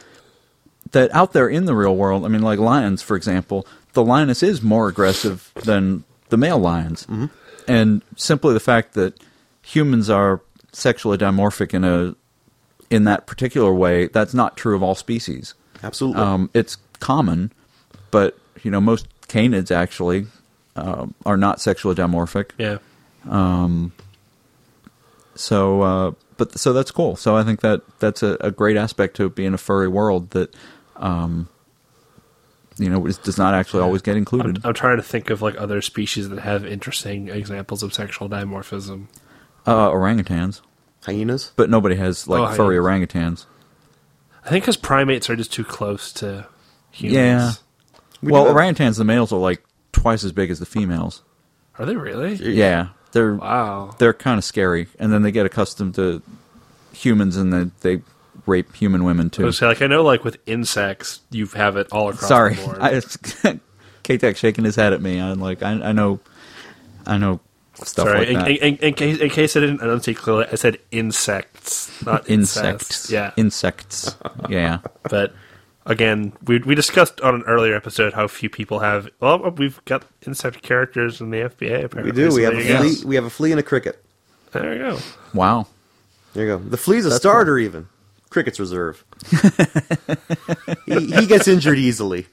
that 0.92 1.14
out 1.14 1.34
there 1.34 1.48
in 1.50 1.66
the 1.66 1.76
real 1.76 1.96
world, 1.96 2.24
I 2.26 2.28
mean, 2.30 2.42
like 2.42 2.60
lions, 2.60 3.02
for 3.02 3.18
example, 3.18 3.66
the 3.94 4.04
lioness 4.04 4.42
is 4.44 4.62
more 4.62 4.88
aggressive 4.88 5.52
than 5.64 6.04
the 6.30 6.38
male 6.38 6.60
lions, 6.60 7.06
Mm-hmm. 7.08 7.26
and 7.68 8.02
simply 8.16 8.54
the 8.54 8.60
fact 8.60 8.94
that 8.94 9.20
humans 9.62 10.10
are 10.10 10.42
sexually 10.72 11.18
dimorphic 11.18 11.74
in 11.74 11.84
a 11.84 12.16
in 12.90 13.04
that 13.04 13.26
particular 13.28 13.74
way, 13.74 14.08
that's 14.08 14.34
not 14.34 14.56
true 14.56 14.76
of 14.76 14.82
all 14.84 14.96
species. 14.96 15.56
Absolutely. 15.84 16.22
Um, 16.22 16.50
it's 16.54 16.78
common, 17.00 17.52
but 18.12 18.38
you 18.64 18.72
know 18.72 18.80
most 18.80 19.08
canids 19.30 19.72
actually 19.72 20.28
um, 20.76 21.14
are 21.26 21.38
not 21.38 21.60
sexually 21.62 21.96
dimorphic. 21.96 22.52
yeah. 22.58 22.78
So, 25.36 25.82
uh, 25.82 26.12
but 26.38 26.58
so 26.58 26.74
that's 26.74 26.92
cool. 26.92 27.16
So 27.16 27.36
I 27.36 27.44
think 27.44 27.62
that 27.62 27.82
that's 28.00 28.24
a, 28.24 28.38
a 28.42 28.52
great 28.52 28.78
aspect 28.78 29.16
to 29.18 29.30
being 29.30 29.54
a 29.54 29.58
furry 29.58 29.88
world 29.88 30.32
that, 30.32 30.56
um, 30.96 31.48
you 32.78 32.90
know, 32.90 33.06
is, 33.06 33.18
does 33.20 33.38
not 33.38 33.54
actually 33.54 33.84
always 33.84 34.02
get 34.02 34.12
I'm, 34.14 34.18
included. 34.18 34.62
I'm 34.66 34.74
trying 34.74 34.98
to 34.98 35.04
think 35.04 35.30
of 35.30 35.42
like 35.42 35.60
other 35.60 35.82
species 35.82 36.30
that 36.30 36.40
have 36.40 36.66
interesting 36.66 37.28
examples 37.30 37.84
of 37.84 37.94
sexual 37.94 38.30
dimorphism. 38.30 39.08
Uh, 39.66 39.90
orangutans, 39.92 40.62
Hyenas. 41.06 41.52
but 41.56 41.70
nobody 41.70 41.96
has 41.96 42.28
like 42.28 42.52
Oh, 42.54 42.56
furry 42.56 42.78
hyenas. 42.78 43.10
orangutans. 43.14 43.46
I 44.46 44.50
think 44.50 44.64
because 44.64 44.78
primates 44.78 45.30
are 45.30 45.36
just 45.36 45.52
too 45.52 45.66
close 45.66 46.12
to 46.14 46.48
humans. 46.92 47.16
Yeah. 47.16 47.52
We 48.22 48.32
well, 48.32 48.46
do 48.46 48.52
orangutans, 48.52 48.98
the 48.98 49.04
males 49.04 49.32
are 49.32 49.40
like 49.40 49.64
twice 49.92 50.24
as 50.24 50.32
big 50.32 50.50
as 50.50 50.60
the 50.60 50.66
females. 50.66 51.22
Are 51.80 51.86
they 51.86 51.96
really? 51.96 52.34
Yeah, 52.36 52.90
they're 53.12 53.36
Wow. 53.36 53.94
they're 54.00 54.14
kind 54.14 54.38
of 54.38 54.44
scary, 54.44 54.88
and 55.00 55.14
then 55.14 55.22
they 55.22 55.32
get 55.32 55.46
accustomed 55.46 55.96
to 55.96 56.22
humans, 56.94 57.38
and 57.38 57.54
then 57.54 57.72
they 57.82 58.02
rape 58.46 58.74
human 58.76 59.04
women 59.04 59.30
too. 59.30 59.44
was 59.46 59.58
say, 59.58 59.68
like 59.68 59.82
I 59.82 59.88
know, 59.88 60.02
like 60.04 60.24
with 60.24 60.38
insects, 60.46 61.20
you 61.32 61.46
have 61.48 61.78
it 61.78 61.88
all 61.92 62.10
across 62.10 62.28
Sorry, 62.28 62.56
the 62.56 62.64
board. 62.66 62.78
I, 62.82 63.60
K-Tech 64.04 64.38
shaking 64.38 64.64
his 64.64 64.76
head 64.76 64.94
at 64.94 65.02
me. 65.02 65.20
I'm 65.20 65.40
like, 65.40 65.62
I, 65.62 65.72
I 65.72 65.92
know, 65.92 66.20
I 67.06 67.18
know 67.18 67.42
stuff 67.76 68.08
Sorry, 68.08 68.20
like 68.20 68.28
in, 68.30 68.34
that. 68.36 68.48
in, 68.50 68.58
in, 68.58 68.76
in 68.78 68.94
case 68.96 69.20
in 69.20 69.30
case 69.30 69.56
I 69.56 69.60
didn't 69.60 69.82
enunciate 69.82 70.18
clearly, 70.18 70.46
I 70.52 70.56
said 70.56 70.80
insects, 70.92 71.92
not 72.06 72.28
insects. 72.30 72.90
incest. 72.90 73.10
Yeah, 73.12 73.32
Insects. 73.38 74.16
yeah. 74.50 74.80
but 75.10 75.34
again, 75.88 76.34
we 76.46 76.60
we 76.60 76.76
discussed 76.76 77.20
on 77.22 77.34
an 77.36 77.44
earlier 77.48 77.76
episode 77.76 78.14
how 78.14 78.28
few 78.28 78.50
people 78.50 78.80
have. 78.80 79.10
Well, 79.20 79.50
we've 79.52 79.84
got 79.86 80.06
insect 80.28 80.62
characters 80.62 81.20
in 81.22 81.32
the 81.32 81.38
FBA. 81.38 81.78
We 81.80 81.84
Apparently, 81.84 82.12
do. 82.12 82.30
so 82.30 82.38
We 82.38 82.44
have 82.44 82.54
a 82.54 82.62
you 82.62 82.68
go. 82.68 82.78
flea. 82.84 83.06
We 83.06 83.16
have 83.16 83.26
a 83.26 83.30
flea 83.32 83.52
and 83.52 83.60
a 83.60 83.64
cricket. 83.64 84.04
There 84.52 84.74
you 84.74 84.80
go. 84.80 85.00
Wow. 85.34 85.68
There 86.34 86.46
you 86.46 86.58
go. 86.58 86.64
The 86.64 86.78
flea's 86.78 87.06
a 87.06 87.10
That's 87.10 87.22
starter, 87.22 87.58
even. 87.58 87.88
Cricket's 88.30 88.60
reserve. 88.60 89.04
he, 90.86 91.08
he 91.16 91.26
gets 91.26 91.48
injured 91.48 91.80
easily. 91.80 92.28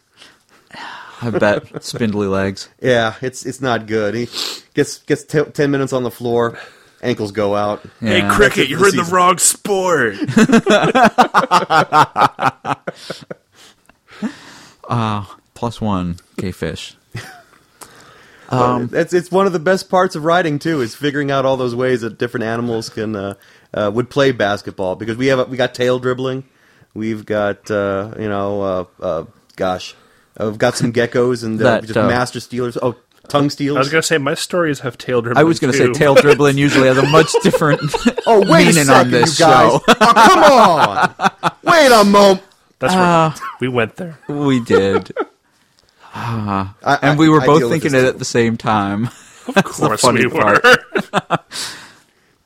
I 1.22 1.30
bet 1.30 1.82
spindly 1.84 2.26
legs. 2.26 2.68
Yeah, 2.82 3.14
it's 3.22 3.46
it's 3.46 3.61
not 3.62 3.86
good. 3.86 4.14
He 4.14 4.28
gets 4.74 4.98
gets 4.98 5.24
t- 5.24 5.44
ten 5.44 5.70
minutes 5.70 5.92
on 5.92 6.02
the 6.02 6.11
floor, 6.11 6.59
ankles 7.02 7.30
go 7.32 7.55
out. 7.55 7.82
Yeah. 8.00 8.28
hey, 8.28 8.36
cricket, 8.36 8.68
you're 8.68 8.80
for 8.80 8.88
in 8.88 8.96
the 8.96 9.05
the 9.05 9.14
wrong 9.14 9.38
sport. 9.38 10.16
Plus 15.55 15.80
one 15.80 16.16
K 16.37 16.53
fish. 16.53 16.97
Um, 18.51 18.89
that's 18.89 19.12
it's 19.12 19.30
one 19.30 19.47
of 19.47 19.53
the 19.53 19.59
best 19.59 19.89
parts 19.89 20.14
of 20.14 20.24
writing 20.24 20.59
too 20.59 20.80
is 20.80 20.95
figuring 20.95 21.30
out 21.30 21.45
all 21.45 21.57
those 21.57 21.74
ways 21.74 22.03
that 22.03 22.18
different 22.18 22.45
animals 22.45 22.89
can 22.89 23.16
uh, 23.16 23.35
uh, 23.72 23.91
would 23.93 24.11
play 24.11 24.32
basketball 24.32 24.97
because 24.97 25.16
we 25.16 25.28
have 25.28 25.49
we 25.49 25.57
got 25.57 25.74
tail 25.74 25.99
dribbling, 25.99 26.45
we've 26.93 27.24
got 27.24 27.70
uh, 27.70 28.12
you 28.18 28.28
know 28.28 28.62
uh, 28.62 28.85
uh, 29.01 29.24
gosh, 29.57 29.95
uh, 30.39 30.47
we've 30.47 30.59
got 30.59 30.76
some 30.76 30.93
geckos 30.99 31.43
and 31.43 31.61
uh, 31.61 31.64
That, 31.64 31.85
just 31.85 31.97
uh, 31.97 32.07
master 32.07 32.39
stealers. 32.39 32.76
Oh, 32.80 32.97
tongue 33.28 33.49
stealers. 33.51 33.76
I 33.76 33.80
was 33.80 33.89
gonna 33.89 34.03
say 34.03 34.18
my 34.18 34.35
stories 34.35 34.80
have 34.80 34.99
tail 34.99 35.22
dribbling. 35.22 35.41
I 35.41 35.45
was 35.45 35.59
going 35.59 35.72
to 35.72 35.78
say 35.78 35.91
tail 35.93 36.14
dribbling 36.14 36.59
usually 36.66 36.89
has 36.89 36.99
a 36.99 37.09
much 37.09 37.32
different 37.43 37.80
oh 38.26 38.41
wait 38.41 38.64
a 38.64 38.66
meaning 38.66 38.85
second, 38.85 39.07
on 39.07 39.11
this 39.11 39.41
you 39.41 39.47
guys! 39.47 39.72
show. 39.72 39.80
oh, 39.89 40.12
come 40.14 40.45
on! 40.45 41.53
Wait 41.64 41.91
a 41.91 42.05
moment. 42.05 42.43
That's 42.89 42.95
right. 43.41 43.49
we 43.61 43.68
went 43.68 43.97
there. 43.97 44.18
we 44.28 44.61
did. 44.61 45.11
Ah. 46.16 46.76
I- 46.85 46.95
and 47.03 47.11
I- 47.12 47.16
we 47.16 47.28
were 47.28 47.41
I 47.41 47.47
both 47.47 47.59
deal 47.59 47.70
thinking 47.70 47.93
it 47.93 48.03
too. 48.03 48.07
at 48.07 48.18
the 48.20 48.24
same 48.24 48.57
time. 48.57 49.09
Of 49.49 49.64
course 49.64 50.01
funny 50.03 50.24
we 50.26 50.32
were. 50.39 50.61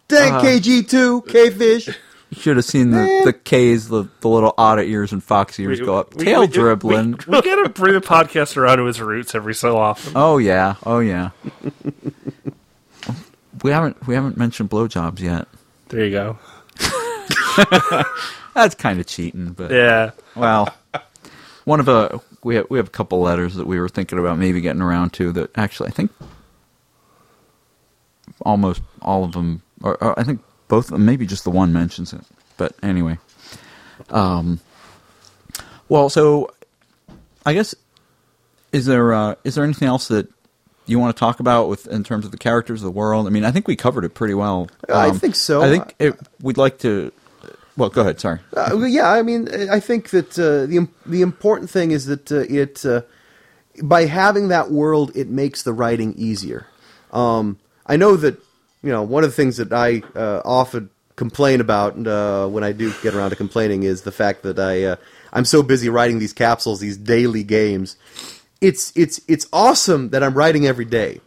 Dang 0.09 0.33
Uh, 0.33 0.41
KG 0.41 0.89
two 0.89 1.21
K 1.29 1.51
fish. 1.51 1.87
You 2.31 2.41
should 2.41 2.57
have 2.57 2.65
seen 2.65 2.91
the, 2.93 3.23
the 3.27 3.33
K's, 3.35 3.89
the, 3.89 4.09
the 4.21 4.29
little 4.29 4.55
otter 4.57 4.81
ears 4.83 5.13
and 5.13 5.23
fox 5.23 5.61
ears 5.61 5.81
go 5.81 5.97
up. 5.99 6.15
We- 6.15 6.25
Tail 6.25 6.41
we- 6.41 6.47
dribbling. 6.47 7.13
We, 7.27 7.37
we 7.37 7.43
gotta 7.43 7.69
bring 7.69 7.93
the 7.93 8.01
podcast 8.01 8.57
around 8.57 8.79
to 8.79 8.87
its 8.87 9.01
roots 9.01 9.35
every 9.35 9.55
so 9.55 9.77
often. 9.77 10.15
Oh 10.17 10.39
yeah, 10.39 10.77
oh 10.87 11.01
yeah. 11.01 11.31
we 13.63 13.71
haven't 13.71 14.07
we 14.07 14.15
haven't 14.15 14.39
mentioned 14.39 14.71
blowjobs 14.71 15.21
yet. 15.21 15.47
There 15.91 16.07
you 16.07 16.11
go. 16.11 16.39
That's 18.63 18.75
kind 18.75 18.99
of 19.01 19.07
cheating, 19.07 19.53
but 19.53 19.71
Yeah. 19.71 20.11
well, 20.35 20.69
one 21.65 21.81
of 21.81 21.89
a 21.89 22.21
we 22.43 22.57
have 22.57 22.67
we 22.71 22.79
have 22.79 22.89
a 22.89 22.91
couple 22.91 23.21
letters 23.21 23.55
that 23.55 23.67
we 23.67 23.79
were 23.81 23.89
thinking 23.89 24.19
about 24.19 24.39
maybe 24.39 24.61
getting 24.61 24.83
around 24.83 25.11
to 25.15 25.33
that 25.33 25.57
actually 25.57 25.89
I 25.91 25.93
think 25.93 26.11
almost 28.43 28.83
all 29.03 29.25
of 29.25 29.33
them 29.33 29.63
or, 29.83 30.03
or 30.03 30.19
I 30.19 30.25
think 30.25 30.41
both 30.69 30.87
of 30.87 30.91
them 30.93 31.05
maybe 31.05 31.27
just 31.27 31.45
the 31.45 31.51
one 31.51 31.73
mentions 31.73 32.13
it. 32.13 32.21
But 32.57 32.75
anyway. 32.83 33.19
Um 34.11 34.61
well, 35.89 36.09
so 36.11 36.51
I 37.47 37.55
guess 37.55 37.75
is 38.73 38.87
there 38.87 39.13
uh, 39.15 39.35
is 39.45 39.55
there 39.55 39.65
anything 39.65 39.89
else 39.89 40.09
that 40.09 40.29
you 40.87 40.99
want 40.99 41.15
to 41.15 41.19
talk 41.21 41.41
about 41.41 41.69
with 41.69 41.87
in 41.87 42.05
terms 42.05 42.25
of 42.25 42.31
the 42.31 42.37
characters 42.39 42.81
of 42.83 42.85
the 42.87 42.91
world? 42.91 43.27
I 43.27 43.31
mean, 43.31 43.45
I 43.45 43.51
think 43.51 43.67
we 43.69 43.77
covered 43.77 44.05
it 44.05 44.11
pretty 44.15 44.35
well. 44.35 44.69
I 44.89 45.09
Um, 45.09 45.19
think 45.19 45.35
so. 45.35 45.63
I 45.63 45.69
think 45.71 45.95
it, 45.99 46.15
we'd 46.43 46.57
like 46.59 46.79
to. 46.81 47.13
Well, 47.79 47.91
go 47.91 48.01
ahead. 48.01 48.19
Sorry. 48.19 48.41
Uh, 48.57 48.77
yeah, 48.87 49.09
I 49.09 49.23
mean, 49.23 49.49
I 49.71 49.79
think 49.79 50.11
that 50.11 50.37
uh, 50.37 50.67
the 50.67 50.89
the 51.07 51.23
important 51.23 51.71
thing 51.71 51.93
is 51.93 52.07
that 52.07 52.33
uh, 52.33 52.41
it 52.41 52.85
uh, 52.85 53.03
by 53.85 54.07
having 54.07 54.49
that 54.49 54.73
world, 54.73 55.13
it 55.15 55.29
makes 55.29 55.63
the 55.63 55.73
writing 55.73 56.13
easier. 56.17 56.67
Um, 57.13 57.61
I 57.87 57.97
know 57.97 58.17
that 58.17 58.35
you 58.83 58.91
know 58.91 59.05
one 59.05 59.23
of 59.23 59.31
the 59.31 59.37
things 59.37 59.59
that 59.59 59.73
I 59.73 60.03
uh, 60.17 60.43
often 60.45 60.91
complain 61.15 61.61
about 61.61 62.05
uh, 62.05 62.49
when 62.49 62.65
I 62.65 62.73
do 62.73 62.93
get 63.01 63.15
around 63.15 63.31
to 63.31 63.37
complaining 63.37 63.85
is 63.85 64.03
the 64.03 64.13
fact 64.13 64.43
that 64.43 64.59
I 64.59 64.99
I'm 65.33 65.45
so 65.45 65.63
busy 65.63 65.89
writing 65.89 66.19
these 66.19 66.33
capsules, 66.33 66.81
these 66.81 66.97
daily 66.97 67.45
games. 67.45 67.97
It's 68.61 68.93
it's 68.97 69.21
it's 69.29 69.47
awesome 69.53 70.09
that 70.11 70.25
I'm 70.25 70.35
writing 70.35 70.67
every 70.67 70.85
day, 70.85 71.21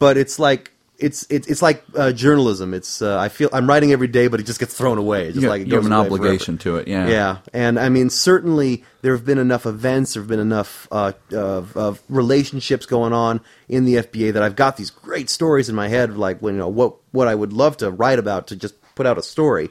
but 0.00 0.16
it's 0.16 0.40
like. 0.40 0.72
It's 1.04 1.26
it's 1.28 1.46
it's 1.48 1.60
like 1.62 1.84
uh, 1.94 2.12
journalism. 2.12 2.72
It's 2.72 3.02
uh, 3.02 3.18
I 3.18 3.28
feel 3.28 3.48
I'm 3.52 3.68
writing 3.68 3.92
every 3.92 4.08
day, 4.08 4.26
but 4.28 4.40
it 4.40 4.44
just 4.46 4.58
gets 4.58 4.72
thrown 4.74 4.96
away. 4.98 5.26
It's 5.26 5.34
just 5.34 5.42
You, 5.42 5.48
like 5.50 5.66
you 5.66 5.74
have 5.74 5.84
an 5.86 5.92
away 5.92 6.08
forever. 6.08 6.14
obligation 6.24 6.56
to 6.58 6.76
it. 6.76 6.88
Yeah. 6.88 7.08
Yeah, 7.08 7.36
and 7.52 7.78
I 7.78 7.88
mean, 7.90 8.08
certainly 8.10 8.84
there 9.02 9.12
have 9.12 9.24
been 9.24 9.38
enough 9.38 9.66
events, 9.66 10.14
there 10.14 10.22
have 10.22 10.28
been 10.28 10.40
enough 10.40 10.88
uh, 10.90 11.12
of, 11.32 11.76
of 11.76 12.02
relationships 12.08 12.86
going 12.86 13.12
on 13.12 13.40
in 13.68 13.84
the 13.84 13.96
FBA 13.96 14.32
that 14.32 14.42
I've 14.42 14.56
got 14.56 14.76
these 14.78 14.90
great 14.90 15.28
stories 15.28 15.68
in 15.68 15.74
my 15.74 15.88
head, 15.88 16.16
like 16.16 16.40
when 16.40 16.54
you 16.54 16.58
know 16.60 16.68
what 16.68 16.96
what 17.12 17.28
I 17.28 17.34
would 17.34 17.52
love 17.52 17.76
to 17.78 17.90
write 17.90 18.18
about 18.18 18.46
to 18.48 18.56
just 18.56 18.74
put 18.94 19.04
out 19.06 19.18
a 19.18 19.22
story. 19.22 19.70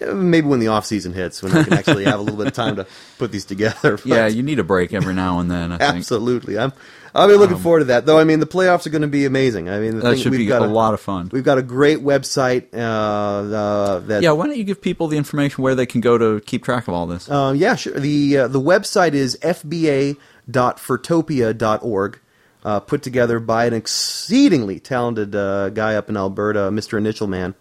Maybe 0.00 0.46
when 0.46 0.60
the 0.60 0.68
off 0.68 0.86
season 0.86 1.12
hits, 1.12 1.42
when 1.42 1.52
I 1.52 1.64
can 1.64 1.74
actually 1.74 2.04
have 2.04 2.18
a 2.18 2.22
little 2.22 2.38
bit 2.38 2.46
of 2.46 2.52
time 2.54 2.76
to 2.76 2.86
put 3.18 3.30
these 3.32 3.44
together. 3.44 3.96
But 4.02 4.06
Yeah, 4.06 4.26
you 4.26 4.42
need 4.42 4.58
a 4.58 4.64
break 4.64 4.94
every 4.94 5.12
now 5.14 5.38
and 5.38 5.50
then. 5.50 5.70
I 5.72 5.76
think 5.78 5.96
absolutely. 5.96 6.58
I'm. 6.58 6.72
I'll 7.14 7.28
be 7.28 7.34
looking 7.34 7.58
forward 7.58 7.80
to 7.80 7.84
that. 7.86 8.06
Though 8.06 8.18
I 8.18 8.24
mean, 8.24 8.40
the 8.40 8.46
playoffs 8.46 8.86
are 8.86 8.90
going 8.90 9.02
to 9.02 9.08
be 9.08 9.26
amazing. 9.26 9.68
I 9.68 9.80
mean, 9.80 9.96
the 9.96 10.02
that 10.02 10.14
thing, 10.14 10.22
should 10.22 10.30
we've 10.30 10.38
be 10.38 10.46
got 10.46 10.62
a 10.62 10.66
lot 10.66 10.94
of 10.94 11.00
fun. 11.00 11.28
We've 11.30 11.44
got 11.44 11.58
a 11.58 11.62
great 11.62 11.98
website. 11.98 12.72
Uh, 12.72 13.54
uh, 13.54 13.98
that 14.00 14.22
Yeah, 14.22 14.32
why 14.32 14.46
don't 14.46 14.56
you 14.56 14.64
give 14.64 14.80
people 14.80 15.08
the 15.08 15.18
information 15.18 15.62
where 15.62 15.74
they 15.74 15.84
can 15.84 16.00
go 16.00 16.16
to 16.16 16.40
keep 16.40 16.64
track 16.64 16.88
of 16.88 16.94
all 16.94 17.06
this? 17.06 17.30
Um, 17.30 17.56
yeah, 17.56 17.74
sure. 17.74 17.98
The 17.98 18.38
uh, 18.38 18.48
the 18.48 18.60
website 18.60 19.12
is 19.12 19.36
fba.furtopia.org, 19.42 22.20
uh, 22.64 22.80
put 22.80 23.02
together 23.02 23.40
by 23.40 23.66
an 23.66 23.74
exceedingly 23.74 24.80
talented 24.80 25.36
uh, 25.36 25.68
guy 25.68 25.96
up 25.96 26.08
in 26.08 26.16
Alberta, 26.16 26.70
Mr. 26.70 26.96
Initial 26.96 27.26
Man. 27.26 27.54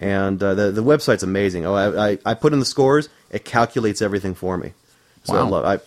And 0.00 0.42
uh, 0.42 0.54
the 0.54 0.70
the 0.72 0.82
website's 0.82 1.22
amazing. 1.22 1.66
Oh, 1.66 1.74
I, 1.74 2.12
I, 2.12 2.18
I 2.24 2.34
put 2.34 2.52
in 2.54 2.58
the 2.58 2.64
scores. 2.64 3.08
It 3.30 3.44
calculates 3.44 4.00
everything 4.02 4.34
for 4.34 4.56
me. 4.56 4.72
So 5.24 5.36
I 5.36 5.42
Wow. 5.42 5.48
love. 5.50 5.64
I 5.66 5.78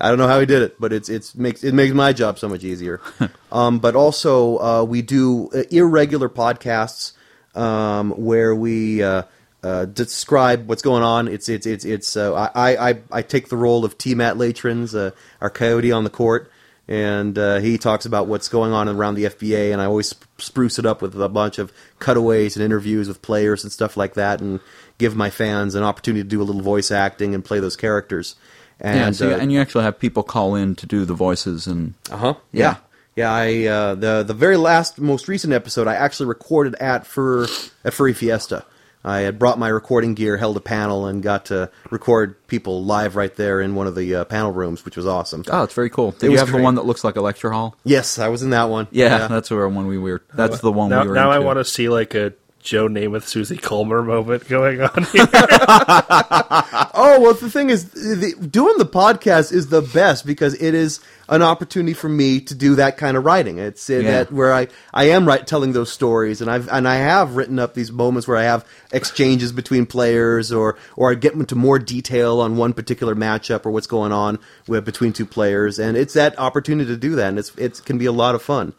I 0.00 0.08
don't 0.08 0.18
know 0.18 0.28
how 0.28 0.38
he 0.40 0.46
did 0.46 0.62
it, 0.62 0.80
but 0.80 0.92
it's 0.92 1.08
it's 1.08 1.34
makes 1.34 1.64
it 1.64 1.74
makes 1.74 1.92
my 1.92 2.12
job 2.12 2.38
so 2.38 2.48
much 2.48 2.62
easier. 2.64 3.00
um, 3.52 3.80
but 3.80 3.96
also 3.96 4.58
uh, 4.58 4.84
we 4.84 5.02
do 5.02 5.50
uh, 5.52 5.64
irregular 5.70 6.28
podcasts 6.28 7.12
um, 7.56 8.12
where 8.12 8.54
we 8.54 9.02
uh, 9.02 9.22
uh, 9.64 9.84
describe 9.86 10.68
what's 10.68 10.82
going 10.82 11.02
on. 11.02 11.26
It's 11.26 11.48
it's 11.48 11.66
it's 11.66 11.84
it's. 11.84 12.16
Uh, 12.16 12.32
I, 12.54 12.90
I 12.90 13.00
I 13.10 13.22
take 13.22 13.48
the 13.48 13.56
role 13.56 13.84
of 13.84 13.98
T. 13.98 14.14
Matt 14.14 14.36
Latrins, 14.36 14.94
uh, 14.94 15.10
our 15.40 15.50
coyote 15.50 15.90
on 15.90 16.04
the 16.04 16.10
court, 16.10 16.50
and 16.90 17.38
uh, 17.38 17.58
he 17.60 17.78
talks 17.78 18.04
about 18.04 18.26
what's 18.26 18.48
going 18.48 18.72
on 18.72 18.88
around 18.88 19.14
the 19.14 19.24
FBA, 19.24 19.72
and 19.72 19.80
I 19.80 19.86
always 19.86 20.08
sp- 20.12 20.26
spruce 20.38 20.78
it 20.78 20.84
up 20.84 21.00
with 21.00 21.14
a 21.20 21.28
bunch 21.28 21.58
of 21.58 21.72
cutaways 22.00 22.56
and 22.56 22.64
interviews 22.64 23.08
with 23.08 23.22
players 23.22 23.62
and 23.64 23.72
stuff 23.72 23.96
like 23.96 24.14
that, 24.14 24.40
and 24.42 24.60
give 24.98 25.14
my 25.16 25.30
fans 25.30 25.74
an 25.76 25.82
opportunity 25.84 26.22
to 26.24 26.28
do 26.28 26.42
a 26.42 26.44
little 26.44 26.60
voice 26.62 26.90
acting 26.90 27.34
and 27.34 27.44
play 27.44 27.60
those 27.60 27.76
characters. 27.76 28.34
And, 28.80 28.98
yeah, 28.98 29.10
so 29.12 29.28
you- 29.28 29.34
uh, 29.34 29.38
and 29.38 29.52
you 29.52 29.60
actually 29.60 29.84
have 29.84 29.98
people 29.98 30.22
call 30.22 30.54
in 30.56 30.74
to 30.76 30.86
do 30.86 31.04
the 31.04 31.14
voices 31.14 31.66
and 31.66 31.94
uh 32.10 32.16
huh. 32.16 32.34
Yeah. 32.52 32.60
Yeah. 32.62 32.76
Yeah. 33.16 33.32
I 33.32 33.64
uh, 33.66 33.94
the 33.94 34.22
the 34.26 34.34
very 34.34 34.56
last, 34.56 34.98
most 34.98 35.28
recent 35.28 35.52
episode 35.52 35.86
I 35.86 35.94
actually 35.94 36.26
recorded 36.26 36.74
at 36.76 37.06
Fur 37.06 37.46
at 37.84 37.92
Furry 37.94 38.14
Fiesta. 38.14 38.64
I 39.02 39.20
had 39.20 39.38
brought 39.38 39.58
my 39.58 39.68
recording 39.68 40.14
gear, 40.14 40.36
held 40.36 40.56
a 40.56 40.60
panel, 40.60 41.06
and 41.06 41.22
got 41.22 41.46
to 41.46 41.70
record 41.90 42.36
people 42.48 42.84
live 42.84 43.16
right 43.16 43.34
there 43.34 43.60
in 43.60 43.74
one 43.74 43.86
of 43.86 43.94
the 43.94 44.14
uh, 44.16 44.24
panel 44.24 44.52
rooms, 44.52 44.84
which 44.84 44.96
was 44.96 45.06
awesome. 45.06 45.42
oh, 45.50 45.62
it's 45.62 45.72
very 45.74 45.88
cool. 45.88 46.10
Did 46.12 46.24
It 46.26 46.32
you 46.32 46.38
have 46.38 46.48
great. 46.50 46.58
the 46.58 46.64
one 46.64 46.74
that 46.74 46.84
looks 46.84 47.02
like 47.02 47.16
a 47.16 47.22
lecture 47.22 47.50
hall? 47.50 47.76
Yes, 47.84 48.18
I 48.18 48.28
was 48.28 48.42
in 48.42 48.50
that 48.50 48.68
one. 48.68 48.88
Yeah, 48.90 49.26
that's 49.28 49.48
the 49.48 49.56
one 49.68 49.86
we 49.86 49.96
were. 49.98 50.22
That's 50.34 50.60
the 50.60 50.70
one 50.72 50.90
now, 50.90 51.02
we 51.02 51.08
were. 51.08 51.14
now 51.14 51.30
I 51.30 51.38
want 51.38 51.58
to 51.58 51.64
see 51.64 51.88
like 51.88 52.14
a 52.14 52.34
Joe 52.62 52.88
Namath, 52.88 53.22
Suzy 53.24 53.56
Kolber 53.56 54.04
moment 54.04 54.46
going 54.46 54.82
on 54.82 55.02
here. 55.12 55.26
Oh 55.32 57.18
well, 57.20 57.34
the 57.34 57.48
thing 57.50 57.70
is, 57.70 57.90
the, 57.90 58.34
doing 58.50 58.76
the 58.76 58.84
podcast 58.84 59.50
is 59.52 59.68
the 59.68 59.80
best 59.80 60.26
because 60.26 60.54
it 60.60 60.74
is 60.74 61.00
an 61.30 61.40
opportunity 61.42 61.94
for 61.94 62.08
me 62.08 62.38
to 62.40 62.54
do 62.54 62.74
that 62.74 62.98
kind 62.98 63.16
of 63.16 63.24
writing. 63.24 63.58
It's 63.58 63.88
Yeah. 63.88 64.02
that 64.02 64.32
where 64.32 64.52
I, 64.52 64.68
I 64.92 65.04
am 65.10 65.26
right 65.26 65.46
telling 65.46 65.72
those 65.72 65.90
stories, 65.90 66.42
and 66.42 66.50
I've 66.50 66.68
and 66.68 66.86
I 66.86 66.96
have 66.96 67.34
written 67.36 67.58
up 67.58 67.72
these 67.74 67.90
moments 67.90 68.28
where 68.28 68.36
I 68.36 68.42
have 68.42 68.66
exchanges 68.92 69.52
between 69.52 69.86
players, 69.86 70.52
or 70.52 70.76
or 70.96 71.10
I 71.12 71.14
get 71.14 71.32
into 71.32 71.54
more 71.54 71.78
detail 71.78 72.40
on 72.40 72.56
one 72.58 72.74
particular 72.74 73.14
matchup 73.14 73.64
or 73.64 73.70
what's 73.70 73.86
going 73.86 74.12
on 74.12 74.38
with 74.68 74.84
between 74.84 75.12
two 75.14 75.26
players, 75.26 75.78
and 75.78 75.96
it's 75.96 76.12
that 76.14 76.38
opportunity 76.38 76.90
to 76.90 76.96
do 76.98 77.16
that, 77.16 77.28
and 77.28 77.38
it's 77.38 77.54
it 77.56 77.80
can 77.86 77.96
be 77.96 78.06
a 78.06 78.12
lot 78.12 78.34
of 78.34 78.42
fun, 78.42 78.74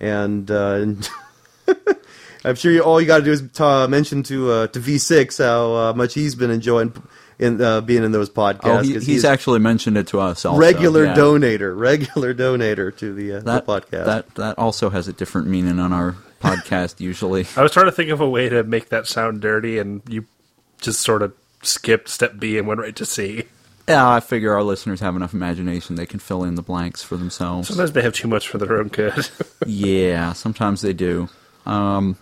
and. 0.00 0.50
Uh, 0.50 0.86
I'm 2.46 2.54
sure 2.54 2.70
you, 2.70 2.80
all 2.82 3.00
you 3.00 3.06
got 3.08 3.18
to 3.18 3.24
do 3.24 3.32
is 3.32 3.42
ta 3.52 3.88
mention 3.88 4.22
to 4.24 4.50
uh, 4.52 4.66
to 4.68 4.78
V6 4.78 5.44
how 5.44 5.74
uh, 5.74 5.92
much 5.94 6.14
he's 6.14 6.36
been 6.36 6.50
enjoying 6.50 6.92
in 7.38 7.60
uh, 7.60 7.80
being 7.80 8.04
in 8.04 8.12
those 8.12 8.30
podcasts. 8.30 8.60
Oh, 8.64 8.82
he, 8.82 8.94
'cause 8.94 9.04
he's, 9.04 9.24
actually 9.24 9.58
mentioned 9.58 9.98
it 9.98 10.06
to 10.08 10.20
us. 10.20 10.44
Also. 10.44 10.58
regular 10.58 11.06
yeah. 11.06 11.14
donator, 11.14 11.76
regular 11.78 12.32
donator 12.32 12.96
to 12.98 13.12
the, 13.12 13.34
uh, 13.34 13.40
That 13.40 13.66
the 13.66 13.72
podcast. 13.72 14.06
that 14.06 14.34
that 14.36 14.58
also 14.58 14.90
has 14.90 15.08
a 15.08 15.12
different 15.12 15.48
meaning 15.48 15.80
on 15.80 15.92
our 15.92 16.16
podcast 16.40 17.00
usually. 17.00 17.46
I 17.56 17.62
was 17.62 17.72
trying 17.72 17.86
to 17.86 17.92
think 17.92 18.10
of 18.10 18.20
a 18.20 18.28
way 18.28 18.48
to 18.48 18.62
make 18.62 18.90
that 18.90 19.06
sound 19.06 19.40
dirty, 19.40 19.78
and 19.78 20.02
you 20.08 20.24
just 20.80 21.00
sort 21.00 21.22
of 21.22 21.34
skipped 21.62 22.08
step 22.08 22.38
B 22.38 22.58
and 22.58 22.68
went 22.68 22.80
right 22.80 22.94
to 22.94 23.04
C. 23.04 23.44
Yeah, 23.88 24.08
I 24.08 24.20
figure 24.20 24.52
our 24.52 24.62
listeners 24.62 25.00
have 25.00 25.16
enough 25.16 25.34
imagination; 25.34 25.96
they 25.96 26.06
can 26.06 26.20
fill 26.20 26.44
in 26.44 26.54
the 26.54 26.62
blanks 26.62 27.02
for 27.02 27.16
themselves. 27.16 27.68
Sometimes 27.68 27.92
they 27.92 28.02
have 28.02 28.14
too 28.14 28.28
much 28.28 28.48
for 28.48 28.58
their 28.58 28.78
own 28.78 28.88
good. 28.88 29.28
yeah, 29.66 30.32
sometimes 30.32 30.80
they 30.80 30.92
do. 30.92 31.28
Um, 31.66 32.16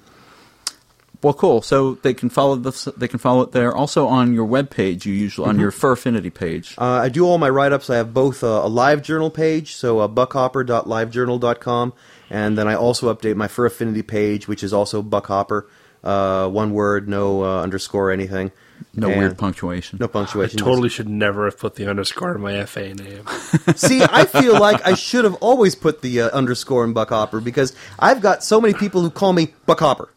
well, 1.23 1.33
cool. 1.35 1.63
So 1.63 1.95
they 1.95 2.13
can 2.15 2.29
follow 2.29 2.57
this. 2.57 2.85
They 2.97 3.09
can 3.09 3.19
follow 3.19 3.43
it 3.43 3.53
there. 3.53 3.75
Also 3.75 4.07
on 4.07 4.35
your 4.35 4.45
web 4.45 4.69
page, 4.71 5.07
you 5.07 5.13
usually 5.15 5.49
on 5.49 5.59
your 5.59 5.71
Fur 5.71 5.93
Affinity 5.93 6.31
page. 6.31 6.75
Uh, 6.77 6.85
I 7.03 7.09
do 7.09 7.25
all 7.27 7.39
my 7.39 7.49
write 7.49 7.73
ups. 7.73 7.89
I 7.91 7.97
have 7.97 8.13
both 8.13 8.43
uh, 8.45 8.63
a 8.65 8.69
live 8.69 9.03
journal 9.03 9.31
page, 9.31 9.75
so 9.75 10.01
uh, 10.01 10.09
buckhopper.livejournal.com, 10.09 11.93
and 12.31 12.59
then 12.59 12.69
I 12.69 12.75
also 12.75 13.15
update 13.15 13.37
my 13.37 13.49
Fur 13.49 13.67
Affinity 13.67 14.03
page, 14.03 14.49
which 14.49 14.63
is 14.63 14.73
also 14.73 15.03
buckhopper. 15.03 15.65
Uh, 16.03 16.49
one 16.51 16.73
word, 16.75 17.09
no 17.09 17.43
uh, 17.45 17.63
underscore 17.63 18.11
anything. 18.11 18.53
no 18.95 19.09
And- 19.09 19.19
weird 19.19 19.39
punctuation. 19.39 19.99
No 19.99 20.05
I 20.05 20.09
punctuation. 20.09 20.59
totally 20.59 20.91
should 20.91 21.09
never 21.09 21.47
have 21.47 21.59
put 21.59 21.77
the 21.77 21.89
underscore 21.89 22.35
in 22.35 22.43
my 22.43 22.63
FA 22.67 22.93
name. 22.93 23.25
See, 23.77 24.03
I 24.03 24.27
feel 24.27 24.61
like 24.61 24.87
I 24.87 24.95
should 24.97 25.25
have 25.25 25.37
always 25.37 25.75
put 25.75 26.03
the 26.03 26.21
uh, 26.23 26.29
underscore 26.29 26.85
in 26.85 26.93
Buckhopper 26.93 27.43
because 27.43 27.75
I've 27.99 28.21
got 28.21 28.45
so 28.45 28.61
many 28.61 28.75
people 28.75 29.01
who 29.01 29.09
call 29.09 29.33
me 29.33 29.55
Buckhopper. 29.67 30.09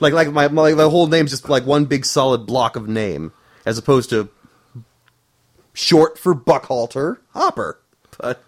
Like, 0.00 0.12
like 0.12 0.30
my, 0.32 0.48
my, 0.48 0.72
my 0.74 0.84
whole 0.84 1.06
name's 1.06 1.30
just 1.30 1.48
like 1.48 1.66
one 1.66 1.84
big 1.86 2.04
solid 2.04 2.46
block 2.46 2.76
of 2.76 2.88
name, 2.88 3.32
as 3.66 3.78
opposed 3.78 4.10
to 4.10 4.28
short 5.74 6.18
for 6.18 6.34
Buckhalter 6.34 7.18
Hopper. 7.32 7.80
But, 8.18 8.42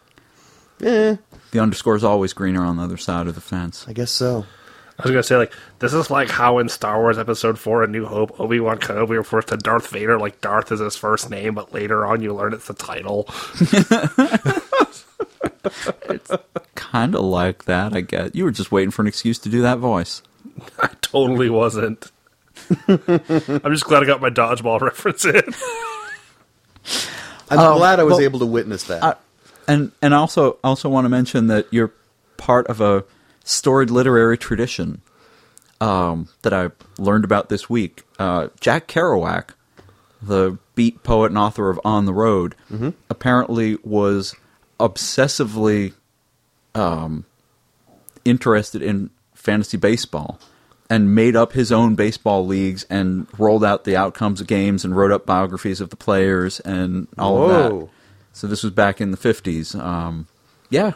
eh, 0.83 1.17
The 1.51 1.59
underscore 1.59 1.97
is 1.97 2.05
always 2.05 2.33
greener 2.33 2.63
on 2.63 2.77
the 2.77 2.83
other 2.83 2.97
side 2.97 3.27
of 3.27 3.35
the 3.35 3.41
fence. 3.41 3.85
I 3.89 3.93
guess 3.93 4.11
so. 4.11 4.47
I 4.99 5.03
was 5.05 5.13
gonna 5.13 5.23
say 5.23 5.37
like 5.39 5.53
this 5.79 5.95
is 5.95 6.11
like 6.11 6.29
how 6.29 6.59
in 6.59 6.69
Star 6.69 7.01
Wars 7.01 7.17
Episode 7.17 7.59
Four: 7.59 7.83
A 7.83 7.87
New 7.87 8.05
Hope, 8.05 8.39
Obi 8.39 8.61
Wan 8.61 8.79
Kenobi 8.79 9.17
refers 9.17 9.47
to 9.47 9.57
Darth 9.57 9.89
Vader 9.89 10.19
like 10.19 10.43
Darth 10.43 10.71
is 10.73 10.81
his 10.81 10.95
first 10.95 11.31
name, 11.31 11.55
but 11.55 11.73
later 11.73 12.05
on 12.05 12.21
you 12.21 12.35
learn 12.35 12.53
it's 12.53 12.67
the 12.67 12.75
title. 12.75 13.27
It's 16.09 16.31
Kind 16.75 17.15
of 17.15 17.23
like 17.23 17.65
that, 17.65 17.95
I 17.95 18.01
get. 18.01 18.35
You 18.35 18.45
were 18.45 18.51
just 18.51 18.73
waiting 18.73 18.91
for 18.91 19.03
an 19.03 19.09
excuse 19.09 19.39
to 19.41 19.49
do 19.49 19.63
that 19.63 19.79
voice. 19.79 20.23
I 20.81 20.89
totally 21.01 21.51
wasn't. 21.51 22.11
I'm 22.89 23.73
just 23.73 23.85
glad 23.85 24.03
I 24.03 24.07
got 24.07 24.21
my 24.21 24.31
dodgeball 24.31 24.81
reference 24.83 25.25
in. 25.25 25.43
I'm 27.51 27.59
Um, 27.59 27.79
glad 27.79 28.01
I 28.01 28.05
was 28.05 28.13
well, 28.13 28.21
able 28.21 28.39
to 28.41 28.47
witness 28.47 28.85
that. 28.85 29.03
I, 29.03 29.15
and 29.69 29.93
and 30.03 30.15
also 30.15 30.59
also 30.63 30.89
want 30.89 31.05
to 31.05 31.09
mention 31.09 31.47
that 31.49 31.67
you're 31.71 31.93
part 32.37 32.67
of 32.69 32.81
a 32.81 33.05
storied 33.45 33.91
literary 33.91 34.39
tradition 34.39 35.01
um, 35.81 36.29
that 36.43 36.53
I 36.53 36.71
learned 36.99 37.25
about 37.25 37.49
this 37.49 37.69
week. 37.69 38.03
Uh, 38.19 38.49
Jack 38.61 38.87
Kerouac, 38.89 39.51
the 40.23 40.59
beat 40.75 41.03
poet 41.03 41.27
and 41.27 41.39
author 41.39 41.71
of 41.71 41.81
On 41.85 42.05
the 42.07 42.15
Road, 42.15 42.55
apparently 43.09 43.79
was 43.83 44.35
obsessively 44.79 45.93
um, 46.75 47.25
interested 48.25 48.83
in 48.83 49.11
fantasy 49.35 49.77
baseball 49.77 50.39
and 50.91 51.14
made 51.14 51.36
up 51.36 51.53
his 51.53 51.70
own 51.72 51.95
baseball 51.95 52.45
leagues 52.45 52.84
and 52.91 53.26
rolled 53.38 53.64
out 53.64 53.84
the 53.84 53.97
outcomes 53.97 54.41
of 54.43 54.47
games 54.49 54.84
and 54.84 54.95
wrote 54.97 55.12
up 55.12 55.24
biographies 55.24 55.80
of 55.80 55.88
the 55.88 55.97
players 55.97 56.61
and 56.61 57.07
all 57.16 57.43
of 57.45 57.49
that. 57.51 57.88
So 58.32 58.47
this 58.47 58.62
was 58.62 58.72
back 58.72 59.01
in 59.01 59.11
the 59.12 59.16
fifties. 59.16 59.74
Um, 59.74 60.26
yeah, 60.68 60.93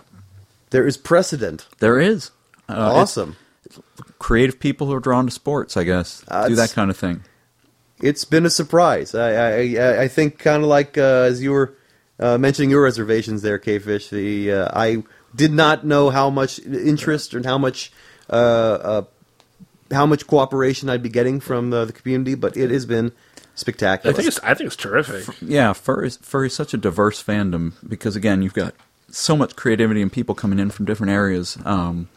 there 0.70 0.86
is 0.86 0.96
precedent. 0.96 1.66
there 1.78 1.98
is 2.00 2.30
uh, 2.68 2.72
it's 2.74 3.16
awesome. 3.16 3.36
creative 4.18 4.58
people 4.58 4.86
who 4.88 4.94
are 4.94 5.00
drawn 5.00 5.26
to 5.26 5.30
sports. 5.32 5.76
I 5.76 5.84
guess 5.84 6.24
Uh, 6.28 6.48
do 6.48 6.54
that 6.56 6.72
kind 6.72 6.90
of 6.90 6.96
thing. 6.96 7.22
it's 8.02 8.24
been 8.24 8.44
a 8.46 8.50
surprise. 8.50 9.14
I 9.14 9.30
I, 9.30 9.76
I, 9.78 10.02
I 10.02 10.08
think 10.08 10.38
kind 10.38 10.62
of 10.62 10.68
like 10.68 10.98
uh, 10.98 11.28
as 11.30 11.42
you 11.42 11.52
were 11.52 11.74
uh, 12.18 12.38
mentioning 12.38 12.70
your 12.70 12.82
reservations 12.82 13.42
there, 13.42 13.58
K-Fish. 13.58 14.08
The 14.10 14.52
uh, 14.52 14.68
I 14.72 15.02
did 15.34 15.52
not 15.52 15.84
know 15.84 16.10
how 16.10 16.30
much 16.30 16.58
interest 16.60 17.34
and 17.34 17.44
how 17.44 17.58
much 17.58 17.92
uh, 18.30 18.32
uh, 18.32 19.02
how 19.90 20.06
much 20.06 20.26
cooperation 20.26 20.88
I'd 20.88 21.02
be 21.02 21.08
getting 21.08 21.40
from 21.40 21.72
uh, 21.72 21.84
the 21.84 21.92
community, 21.92 22.34
but 22.34 22.56
it 22.56 22.70
has 22.70 22.86
been 22.86 23.12
spectacular. 23.54 24.12
I 24.12 24.14
spectacular. 24.14 24.14
think 24.14 24.28
it's 24.28 24.40
I 24.40 24.54
think 24.54 24.66
it's 24.68 24.76
terrific. 24.76 25.36
Yeah, 25.42 25.72
fur 25.72 26.04
is 26.04 26.16
fur 26.18 26.46
is 26.46 26.54
such 26.54 26.74
a 26.74 26.76
diverse 26.76 27.22
fandom 27.22 27.72
because 27.86 28.16
again, 28.16 28.42
you've 28.42 28.54
got 28.54 28.74
so 29.10 29.36
much 29.36 29.54
creativity 29.56 30.02
and 30.02 30.12
people 30.12 30.34
coming 30.34 30.58
in 30.58 30.70
from 30.70 30.86
different 30.86 31.12
areas. 31.12 31.58
Um, 31.64 32.08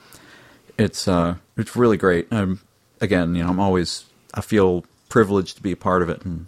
it's 0.78 1.07
uh, 1.07 1.36
it's 1.57 1.76
really 1.76 1.97
great. 1.97 2.32
Um, 2.32 2.59
again, 3.01 3.36
you 3.36 3.43
know, 3.43 3.49
I'm 3.49 3.59
always 3.59 4.05
I 4.34 4.41
feel 4.41 4.86
privileged 5.09 5.57
to 5.57 5.63
be 5.63 5.72
a 5.72 5.78
part 5.78 6.01
of 6.01 6.09
it 6.09 6.24
and 6.24 6.47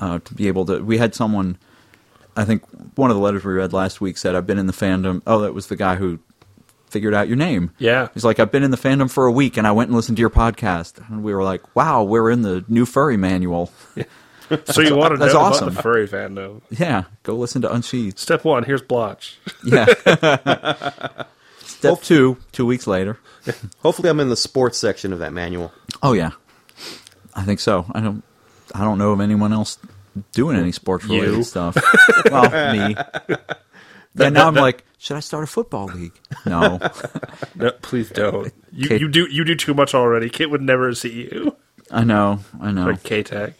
uh, 0.00 0.18
to 0.20 0.34
be 0.34 0.48
able 0.48 0.64
to. 0.66 0.80
We 0.84 0.98
had 0.98 1.14
someone, 1.14 1.58
I 2.36 2.44
think 2.44 2.62
one 2.96 3.10
of 3.10 3.16
the 3.16 3.22
letters 3.22 3.44
we 3.44 3.52
read 3.52 3.72
last 3.72 4.00
week 4.00 4.18
said, 4.18 4.34
"I've 4.34 4.46
been 4.46 4.58
in 4.58 4.66
the 4.66 4.72
fandom." 4.72 5.22
Oh, 5.26 5.40
that 5.40 5.54
was 5.54 5.68
the 5.68 5.76
guy 5.76 5.96
who 5.96 6.18
figured 6.94 7.12
out 7.12 7.26
your 7.26 7.36
name. 7.36 7.72
Yeah. 7.78 8.06
He's 8.14 8.24
like, 8.24 8.38
I've 8.38 8.52
been 8.52 8.62
in 8.62 8.70
the 8.70 8.76
fandom 8.76 9.10
for 9.10 9.26
a 9.26 9.32
week 9.32 9.56
and 9.56 9.66
I 9.66 9.72
went 9.72 9.88
and 9.88 9.96
listened 9.96 10.16
to 10.16 10.20
your 10.20 10.30
podcast. 10.30 11.06
And 11.10 11.24
we 11.24 11.34
were 11.34 11.42
like, 11.42 11.74
wow, 11.74 12.04
we're 12.04 12.30
in 12.30 12.42
the 12.42 12.64
new 12.68 12.86
furry 12.86 13.16
manual. 13.16 13.72
So 14.66 14.82
you 14.82 14.94
want 14.94 15.12
to 15.14 15.18
know 15.18 15.24
That's 15.24 15.32
about 15.32 15.52
awesome. 15.54 15.74
the 15.74 15.80
furry 15.82 16.06
fandom? 16.06 16.60
yeah, 16.68 17.04
go 17.22 17.34
listen 17.34 17.62
to 17.62 17.72
Unsheathed. 17.72 18.18
Step 18.18 18.44
one, 18.44 18.62
here's 18.62 18.82
Blotch. 18.82 19.38
Yeah. 19.64 19.86
Step 21.60 22.02
two, 22.02 22.36
two 22.52 22.66
weeks 22.66 22.86
later. 22.86 23.18
Hopefully, 23.82 24.10
I'm 24.10 24.20
in 24.20 24.28
the 24.28 24.36
sports 24.36 24.76
section 24.76 25.14
of 25.14 25.18
that 25.20 25.32
manual. 25.32 25.72
Oh 26.02 26.12
yeah, 26.12 26.32
I 27.34 27.42
think 27.44 27.58
so. 27.58 27.86
I 27.92 28.00
don't. 28.00 28.22
I 28.74 28.84
don't 28.84 28.98
know 28.98 29.12
of 29.12 29.20
anyone 29.22 29.54
else 29.54 29.78
doing 30.32 30.58
any 30.58 30.72
sports 30.72 31.06
related 31.06 31.44
stuff. 31.46 31.76
well, 32.30 32.50
me. 32.74 32.96
Yeah, 34.16 34.28
now 34.28 34.46
I'm 34.48 34.54
like, 34.54 34.84
should 34.98 35.16
I 35.16 35.20
start 35.20 35.44
a 35.44 35.46
football 35.46 35.86
league? 35.86 36.12
No. 36.46 36.78
No, 37.56 37.70
please 37.82 38.10
don't. 38.10 38.52
You, 38.72 38.88
Kate- 38.88 39.00
you 39.00 39.08
do 39.08 39.26
you 39.30 39.44
do 39.44 39.54
too 39.54 39.74
much 39.74 39.94
already. 39.94 40.28
Kit 40.28 40.50
would 40.50 40.60
never 40.62 40.92
see 40.94 41.28
you. 41.32 41.56
I 41.90 42.02
know. 42.04 42.40
I 42.60 42.72
know. 42.72 42.86
Like 42.86 43.02
K-Tech. 43.04 43.52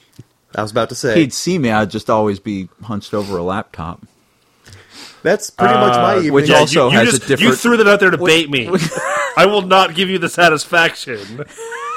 I 0.55 0.63
was 0.63 0.71
about 0.73 0.89
to 0.91 0.95
say 0.95 1.15
He'd 1.21 1.33
see 1.33 1.59
me. 1.59 1.71
I'd 1.71 1.91
just 1.91 2.09
always 2.11 2.39
be 2.41 2.69
hunched 2.83 3.15
over 3.15 3.37
a 3.39 3.43
laptop. 3.43 4.03
that's 5.23 5.51
pretty 5.51 5.75
much 5.75 5.95
my 5.97 6.15
Uh, 6.15 6.17
evening. 6.19 6.33
which 6.33 6.49
Yeah, 6.49 6.57
also 6.59 6.87
you, 6.87 6.93
you 6.93 6.99
has 6.99 7.11
just, 7.11 7.25
a 7.25 7.27
different- 7.29 7.51
You 7.51 7.57
threw 7.57 7.77
that 7.79 7.87
out 7.89 8.01
there 8.01 8.11
to 8.11 8.19
bait 8.19 8.51
me. 8.51 8.69
I 9.37 9.47
will 9.47 9.63
not 9.63 9.95
give 9.95 10.09
you 10.09 10.19
the 10.19 10.29
satisfaction. 10.29 11.45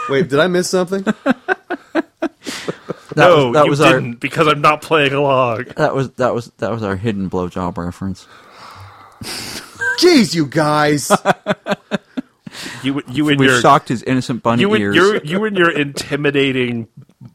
Wait, 0.10 0.30
did 0.30 0.40
I 0.40 0.48
miss 0.48 0.70
something? 0.70 1.04
That 1.04 2.06
no, 3.16 3.46
was, 3.48 3.54
that 3.54 3.64
you 3.66 3.70
was 3.72 3.80
didn't 3.80 4.10
our 4.12 4.16
because 4.18 4.48
I'm 4.48 4.62
not 4.62 4.82
playing 4.82 5.14
along. 5.14 5.66
that 5.78 5.96
was 5.96 6.12
that 6.14 6.34
was 6.36 6.52
that 6.58 6.70
was 6.72 6.84
our 6.84 6.96
hidden 6.96 7.30
blowjob 7.32 7.78
reference. 7.78 8.28
Jeez, 10.00 10.36
you 10.36 10.46
guys! 10.46 11.12
You 12.84 13.02
you 13.08 13.30
and 13.30 13.40
We 13.40 13.48
your 13.48 13.60
shocked 13.62 13.90
his 13.90 14.04
innocent 14.04 14.44
bunny 14.44 14.62
you 14.62 14.74
and 14.74 14.82
ears. 14.82 14.96
your 14.96 15.18
you 15.24 15.44
and 15.46 15.58
your 15.58 15.70
intimidating 15.72 16.88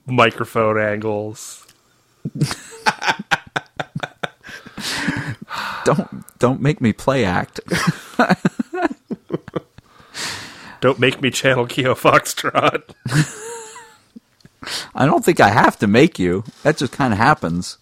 microphone 0.07 0.79
angles. 0.79 1.67
Don't 5.85 6.39
don't 6.39 6.61
make 6.61 6.81
me 6.81 6.93
play 6.93 7.25
act. 7.25 7.59
Don't 10.81 10.99
make 10.99 11.21
me 11.21 11.31
channel 11.31 11.67
Keo 11.67 11.95
Foxtrot. 11.95 12.83
I 14.95 15.07
don't 15.07 15.25
think 15.25 15.41
I 15.41 15.51
have 15.51 15.79
to 15.81 15.87
make 15.87 16.19
you. 16.19 16.45
That 16.63 16.77
just 16.77 16.93
kind 16.93 17.13
of 17.13 17.19
happens. 17.19 17.79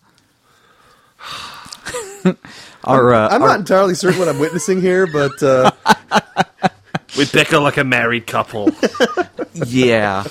Our, 2.84 3.12
uh, 3.14 3.28
I'm 3.28 3.42
our- 3.42 3.48
not 3.48 3.58
entirely 3.60 3.94
certain 3.94 4.18
what 4.18 4.28
I'm 4.28 4.38
witnessing 4.38 4.80
here, 4.80 5.06
but 5.06 5.42
uh, 5.42 5.70
We 7.18 7.26
bicker 7.26 7.58
like 7.58 7.76
a 7.76 7.84
married 7.84 8.26
couple. 8.26 8.70
yeah. 9.54 10.24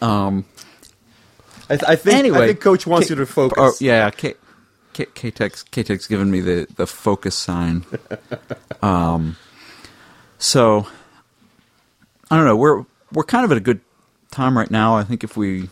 Um. 0.00 0.44
I, 1.68 1.76
th- 1.76 1.84
I 1.88 1.94
think 1.96 2.16
Anyway, 2.18 2.38
I 2.38 2.46
think 2.48 2.60
Coach 2.60 2.86
wants 2.86 3.08
K- 3.08 3.12
you 3.12 3.16
to 3.20 3.26
focus. 3.26 3.56
Oh 3.58 3.72
yeah, 3.80 4.10
K, 4.10 4.34
K, 4.92 5.06
K-Tech's, 5.14 5.62
K-Tech's 5.62 6.08
given 6.08 6.28
me 6.30 6.40
the, 6.40 6.66
the 6.74 6.86
focus 6.86 7.36
sign. 7.36 7.84
um, 8.82 9.36
so 10.38 10.88
I 12.30 12.36
don't 12.36 12.46
know. 12.46 12.56
We're 12.56 12.84
we're 13.12 13.22
kind 13.24 13.44
of 13.44 13.52
at 13.52 13.56
a 13.56 13.60
good 13.60 13.80
time 14.32 14.56
right 14.58 14.70
now. 14.70 14.96
I 14.96 15.04
think 15.04 15.22
if 15.22 15.36
we, 15.36 15.68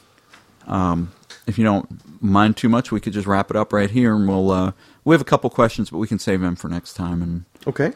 um, 0.68 1.10
if 1.48 1.58
you 1.58 1.64
don't 1.64 2.22
mind 2.22 2.56
too 2.56 2.68
much, 2.68 2.92
we 2.92 3.00
could 3.00 3.12
just 3.12 3.26
wrap 3.26 3.50
it 3.50 3.56
up 3.56 3.72
right 3.72 3.90
here, 3.90 4.14
and 4.14 4.28
we'll 4.28 4.50
uh, 4.52 4.72
we 5.08 5.14
have 5.14 5.20
a 5.22 5.24
couple 5.24 5.48
questions, 5.50 5.90
but 5.90 5.98
we 5.98 6.06
can 6.06 6.18
save 6.18 6.40
them 6.40 6.54
for 6.54 6.68
next 6.68 6.92
time. 6.94 7.22
And 7.22 7.44
Okay. 7.66 7.92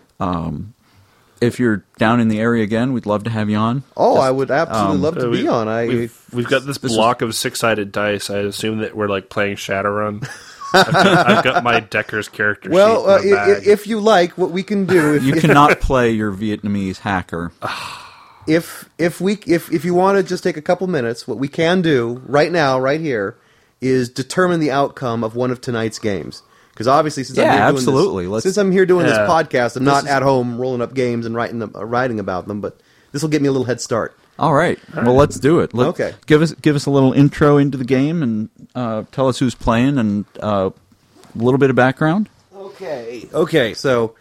if 1.40 1.58
you're 1.60 1.84
down 1.98 2.20
in 2.20 2.28
the 2.28 2.40
area 2.40 2.62
again, 2.62 2.92
we'd 2.92 3.04
love 3.06 3.24
to 3.24 3.30
have 3.30 3.50
you 3.50 3.56
on. 3.56 3.82
Oh, 3.96 4.16
I 4.16 4.30
would 4.30 4.50
absolutely 4.50 4.98
love 4.98 5.16
to 5.16 5.28
Uh, 5.28 5.32
be 5.32 5.46
on. 5.48 5.68
I 5.68 5.86
We've, 5.86 6.20
we've 6.32 6.46
got 6.48 6.64
this, 6.64 6.78
This 6.78 6.94
block 6.94 7.20
of 7.20 7.34
six-sided 7.34 7.92
dice. 7.92 8.30
I 8.30 8.38
assume 8.38 8.78
that 8.78 8.96
we're 8.96 9.08
like 9.08 9.28
playing 9.28 9.56
Shadowrun. 9.56 10.26
I've, 10.72 10.86
got, 10.92 11.26
I've 11.30 11.44
got 11.44 11.64
my 11.64 11.80
Decker's 11.80 12.28
character 12.30 12.70
well, 12.70 13.08
uh, 13.10 13.20
sheet 13.20 13.28
in 13.32 13.34
i- 13.36 13.46
bag. 13.54 13.66
if 13.66 13.86
you 13.86 14.00
like, 14.00 14.38
what 14.38 14.50
we 14.52 14.62
can 14.62 14.86
do 14.86 15.14
if 15.16 15.22
You 15.22 15.34
cannot 15.34 15.80
play 15.88 16.12
your 16.12 16.32
Vietnamese 16.32 16.98
hacker. 17.00 17.52
if 18.46 18.88
if 18.98 19.20
we 19.20 19.38
if 19.46 19.70
if 19.72 19.84
you 19.84 19.94
want 19.94 20.16
to 20.18 20.22
just 20.22 20.42
take 20.42 20.56
a 20.56 20.62
couple 20.62 20.86
minutes, 20.86 21.28
what 21.28 21.38
we 21.38 21.48
can 21.48 21.82
do 21.82 22.22
right 22.26 22.50
now, 22.50 22.78
right 22.80 23.00
here, 23.00 23.36
is 23.80 24.08
determine 24.08 24.60
the 24.60 24.70
outcome 24.70 25.22
of 25.22 25.36
one 25.36 25.50
of 25.50 25.60
tonight's 25.60 25.98
games. 25.98 26.42
Because 26.72 26.88
obviously, 26.88 27.24
since 27.24 27.38
I'm 27.38 27.44
Yeah, 27.44 27.52
here 27.52 27.60
doing 27.66 27.76
absolutely. 27.76 28.26
this, 28.28 28.42
since 28.42 28.56
I'm 28.56 28.72
here 28.72 28.86
doing 28.86 29.06
Yeah. 29.06 29.12
this 29.18 29.30
podcast, 29.30 29.76
I'm 29.76 29.84
not 29.84 30.04
is- 30.04 30.10
at 30.10 30.22
home 30.22 30.58
rolling 30.58 30.80
up 30.80 30.94
games 30.94 31.26
and 31.26 31.34
writing 31.34 31.58
them, 31.58 31.72
uh, 31.74 31.84
writing 31.84 32.18
about 32.18 32.48
them. 32.48 32.60
But 32.60 32.78
this 33.12 33.22
will 33.22 33.28
get 33.28 33.42
me 33.42 33.48
a 33.48 33.52
little 33.52 33.66
head 33.66 33.80
start. 33.80 34.16
All 34.38 34.54
right. 34.54 34.78
Well, 34.96 35.14
let's 35.14 35.38
do 35.38 35.60
it. 35.60 35.74
Let, 35.74 35.88
Okay. 35.88 36.14
Give 36.26 36.40
us 36.40 36.52
give 36.62 36.74
us 36.74 36.86
a 36.86 36.90
little 36.90 37.12
intro 37.12 37.58
into 37.58 37.76
the 37.76 37.84
game 37.84 38.22
and 38.22 38.48
uh, 38.74 39.02
tell 39.12 39.28
us 39.28 39.38
who's 39.38 39.54
playing 39.54 39.98
and 39.98 40.24
uh, 40.42 40.70
a 40.70 41.38
little 41.38 41.58
bit 41.58 41.68
of 41.70 41.76
background. 41.76 42.28
Okay. 42.56 43.28
Okay. 43.34 43.74
So 43.74 44.14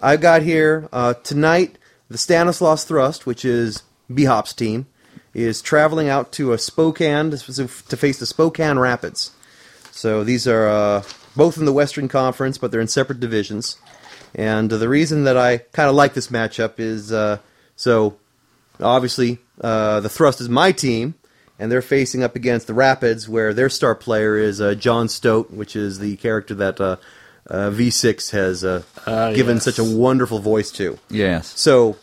I've 0.00 0.20
got 0.20 0.42
here 0.42 0.88
uh, 0.92 1.14
tonight 1.24 1.76
the 2.08 2.16
Stanislaus 2.16 2.84
Thrust, 2.84 3.26
which 3.26 3.44
is 3.44 3.82
B-Hop's 4.14 4.52
team, 4.52 4.86
is 5.34 5.60
traveling 5.60 6.08
out 6.08 6.30
to 6.32 6.52
a 6.52 6.58
Spokane 6.58 7.32
to, 7.32 7.38
to 7.88 7.96
face 7.96 8.18
the 8.20 8.26
Spokane 8.26 8.78
Rapids. 8.78 9.32
So 9.90 10.22
these 10.22 10.46
are 10.46 10.68
uh, 10.68 11.02
both 11.36 11.58
in 11.58 11.64
the 11.64 11.72
Western 11.72 12.08
Conference, 12.08 12.58
but 12.58 12.70
they're 12.70 12.80
in 12.80 12.88
separate 12.88 13.20
divisions. 13.20 13.76
And 14.34 14.72
uh, 14.72 14.76
the 14.78 14.88
reason 14.88 15.24
that 15.24 15.36
I 15.36 15.58
kind 15.58 15.88
of 15.88 15.94
like 15.94 16.14
this 16.14 16.28
matchup 16.28 16.78
is 16.78 17.12
uh, 17.12 17.38
so 17.76 18.16
obviously 18.80 19.38
uh, 19.60 20.00
the 20.00 20.08
Thrust 20.08 20.40
is 20.40 20.48
my 20.48 20.72
team, 20.72 21.14
and 21.58 21.70
they're 21.72 21.82
facing 21.82 22.22
up 22.22 22.36
against 22.36 22.66
the 22.66 22.74
Rapids, 22.74 23.28
where 23.28 23.54
their 23.54 23.68
star 23.70 23.94
player 23.94 24.36
is 24.36 24.60
uh, 24.60 24.74
John 24.74 25.08
Stote, 25.08 25.50
which 25.50 25.74
is 25.76 25.98
the 25.98 26.16
character 26.16 26.54
that 26.56 26.80
uh, 26.80 26.96
uh, 27.48 27.70
V6 27.70 28.32
has 28.32 28.64
uh, 28.64 28.82
Ah, 29.06 29.32
given 29.32 29.56
yes. 29.56 29.64
such 29.64 29.78
a 29.78 29.84
wonderful 29.84 30.38
voice 30.40 30.70
to. 30.72 30.98
Yes. 31.08 31.58
So 31.58 31.96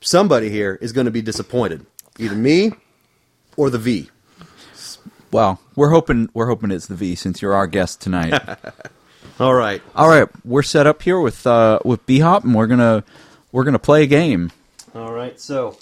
somebody 0.00 0.50
here 0.50 0.78
is 0.80 0.92
going 0.92 1.06
to 1.06 1.10
be 1.10 1.22
disappointed, 1.22 1.86
either 2.18 2.36
me 2.36 2.72
or 3.56 3.70
the 3.70 3.78
V. 3.78 4.10
Well, 5.32 5.58
we're 5.76 5.90
hoping 5.90 6.28
we're 6.34 6.46
hoping 6.46 6.70
it's 6.70 6.86
the 6.86 6.94
V 6.94 7.14
since 7.14 7.42
you're 7.42 7.54
our 7.54 7.66
guest 7.66 8.00
tonight. 8.00 8.40
All 9.40 9.54
right. 9.54 9.82
All 9.96 10.08
right, 10.08 10.28
we're 10.44 10.62
set 10.62 10.86
up 10.86 11.02
here 11.02 11.18
with 11.18 11.46
uh, 11.46 11.80
with 11.84 12.04
B 12.06 12.20
Hop, 12.20 12.44
and 12.44 12.54
we're 12.54 12.66
gonna 12.66 13.04
we're 13.52 13.64
gonna 13.64 13.78
play 13.78 14.04
a 14.04 14.06
game. 14.06 14.52
All 14.94 15.12
right, 15.12 15.40
so 15.40 15.76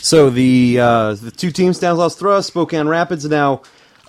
so 0.00 0.30
the 0.30 0.78
uh, 0.80 1.14
the 1.14 1.30
two 1.30 1.50
teams, 1.50 1.76
Stanislaus 1.76 2.16
Thrust, 2.16 2.48
Spokane 2.48 2.88
Rapids. 2.88 3.24
Now, 3.26 3.62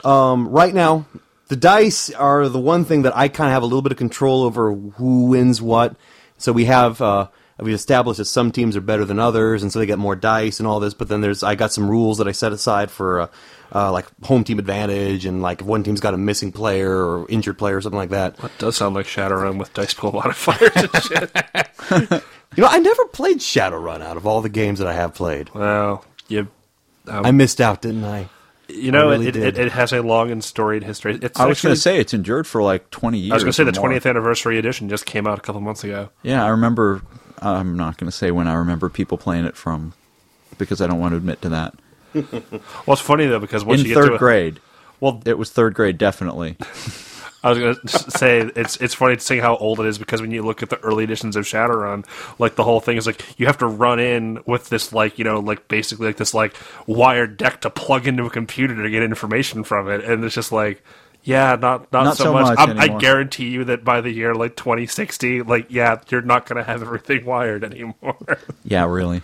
um, 0.04 0.48
right 0.48 0.74
now, 0.74 1.06
the 1.48 1.56
dice 1.56 2.10
are 2.12 2.48
the 2.48 2.60
one 2.60 2.86
thing 2.86 3.02
that 3.02 3.16
I 3.16 3.28
kind 3.28 3.50
of 3.50 3.54
have 3.54 3.64
a 3.64 3.66
little 3.66 3.82
bit 3.82 3.92
of 3.92 3.98
control 3.98 4.44
over 4.44 4.74
who 4.74 5.26
wins 5.26 5.62
what. 5.62 5.96
So 6.38 6.54
we 6.54 6.66
have 6.66 7.02
uh, 7.02 7.28
we 7.60 7.74
established 7.74 8.18
that 8.18 8.26
some 8.26 8.52
teams 8.52 8.76
are 8.76 8.82
better 8.82 9.06
than 9.06 9.20
others, 9.20 9.62
and 9.62 9.72
so 9.72 9.80
they 9.80 9.86
get 9.86 10.00
more 10.00 10.16
dice 10.16 10.60
and 10.60 10.68
all 10.68 10.80
this. 10.80 10.94
But 10.94 11.08
then 11.08 11.22
there's 11.22 11.44
I 11.44 11.56
got 11.56 11.72
some 11.72 11.90
rules 11.90 12.18
that 12.18 12.28
I 12.28 12.34
set 12.34 12.52
aside 12.52 12.92
for 12.92 13.22
uh, 13.22 13.28
uh, 13.74 13.92
like 13.92 14.06
home 14.24 14.44
team 14.44 14.60
advantage, 14.60 15.26
and 15.26 15.42
like 15.42 15.62
if 15.62 15.68
one 15.68 15.84
team's 15.84 16.00
got 16.00 16.14
a 16.14 16.18
missing 16.18 16.52
player 16.52 16.92
or 16.92 17.30
injured 17.30 17.58
player 17.58 17.78
or 17.78 17.82
something 17.82 17.98
like 17.98 18.10
that. 18.10 18.38
That 18.38 18.52
does 18.58 18.78
sound 18.78 18.96
like 18.96 19.06
Shadowrun 19.06 19.58
with 19.58 19.74
dice 19.74 19.94
pool 19.94 20.12
modifiers 20.14 20.72
and 20.76 21.04
shit. 21.04 22.24
You 22.56 22.62
know, 22.64 22.70
I 22.70 22.80
never 22.80 23.04
played 23.08 23.40
Shadowrun 23.40 24.02
out 24.02 24.16
of 24.16 24.26
all 24.26 24.42
the 24.42 24.48
games 24.48 24.80
that 24.80 24.88
I 24.88 24.94
have 24.94 25.14
played. 25.14 25.54
Well, 25.54 26.06
you, 26.30 26.48
um, 27.06 27.26
I 27.26 27.32
missed 27.32 27.60
out, 27.60 27.82
didn't 27.82 28.06
I? 28.06 28.30
you 28.68 28.92
know, 28.92 29.10
really 29.10 29.28
it, 29.28 29.36
it, 29.36 29.58
it 29.58 29.72
has 29.72 29.94
a 29.94 30.02
long 30.02 30.32
and 30.32 30.44
storied 30.44 30.84
history. 30.84 31.20
It's 31.22 31.40
I 31.40 31.46
was 31.46 31.62
gonna 31.62 31.76
say 31.76 32.00
it's 32.00 32.14
endured 32.14 32.48
for 32.48 32.64
like 32.64 32.90
twenty 32.90 33.20
years. 33.20 33.32
I 33.32 33.36
was 33.36 33.44
going 33.44 33.52
to 33.52 33.58
say 33.58 33.64
the 33.64 33.80
more. 33.80 33.90
20th 33.90 34.10
anniversary 34.10 34.58
edition 34.58 34.90
just 34.90 35.06
came 35.06 35.28
out 35.28 35.38
a 35.38 35.42
couple 35.42 35.62
months 35.62 35.84
ago. 35.84 36.10
Yeah, 36.24 36.44
I 36.44 36.50
remember. 36.50 37.02
I'm 37.40 37.76
not 37.76 37.98
gonna 37.98 38.12
say 38.12 38.32
when 38.32 38.48
I 38.48 38.56
remember 38.56 38.90
people 38.90 39.18
playing 39.18 39.46
it 39.46 39.56
from, 39.56 39.94
because 40.58 40.82
I 40.82 40.88
don't 40.88 41.00
want 41.00 41.12
to 41.12 41.18
admit 41.18 41.42
to 41.44 41.50
that. 41.50 41.76
Well, 42.16 42.94
it's 42.94 43.02
funny 43.02 43.26
though 43.28 43.40
because 43.40 43.66
once 43.66 43.82
In 43.82 43.88
you 43.88 43.94
get 43.94 44.02
third 44.02 44.10
to 44.10 44.16
a, 44.16 44.20
grade, 44.20 44.60
well, 45.00 45.22
it 45.26 45.38
was 45.38 45.52
third 45.52 45.74
grade 45.74 45.98
definitely. 45.98 46.58
I 47.44 47.50
was 47.50 47.60
going 47.60 47.76
to 47.76 47.88
say 48.12 48.40
it's 48.56 48.78
it's 48.78 48.96
funny 48.96 49.16
to 49.18 49.22
see 49.22 49.38
how 49.38 49.56
old 49.58 49.80
it 49.80 49.86
is 49.86 50.00
because 50.00 50.20
when 50.20 50.32
you 50.32 50.42
look 50.44 50.64
at 50.64 50.70
the 50.72 50.80
early 50.80 51.04
editions 51.04 51.36
of 51.36 51.46
Shadowrun, 51.46 52.06
like 52.40 52.56
the 52.56 52.64
whole 52.64 52.80
thing 52.80 52.98
is 52.98 53.06
like 53.06 53.24
you 53.40 53.46
have 53.46 53.60
to 53.60 53.68
run 53.68 54.00
in 54.00 54.40
with 54.48 54.70
this 54.70 54.92
like 54.94 55.20
you 55.20 55.26
know 55.26 55.40
like 55.40 55.68
basically 55.68 56.08
like 56.08 56.18
this 56.18 56.34
like 56.34 56.56
wired 56.88 57.38
deck 57.38 57.62
to 57.62 57.70
plug 57.70 58.08
into 58.08 58.26
a 58.26 58.32
computer 58.32 58.82
to 58.82 58.90
get 58.90 59.04
information 59.04 59.64
from 59.64 59.90
it, 59.90 60.04
and 60.04 60.24
it's 60.24 60.36
just 60.36 60.52
like. 60.52 60.84
Yeah, 61.28 61.56
not 61.60 61.92
not, 61.92 62.04
Not 62.04 62.18
so, 62.18 62.26
so 62.26 62.34
much. 62.34 62.56
much 62.56 62.60
I'm- 62.70 62.80
I 62.80 63.00
guarantee 63.00 63.48
you 63.50 63.64
that 63.64 63.84
by 63.84 64.00
the 64.02 64.12
year 64.12 64.36
like 64.36 64.56
2060, 64.56 65.42
like 65.42 65.66
yeah, 65.72 66.00
you're 66.10 66.22
not 66.22 66.46
going 66.46 66.58
to 66.58 66.64
have 66.64 66.84
everything 66.84 67.26
wired 67.26 67.64
anymore. 67.64 68.16
Yeah, 68.64 68.86
really. 68.86 69.24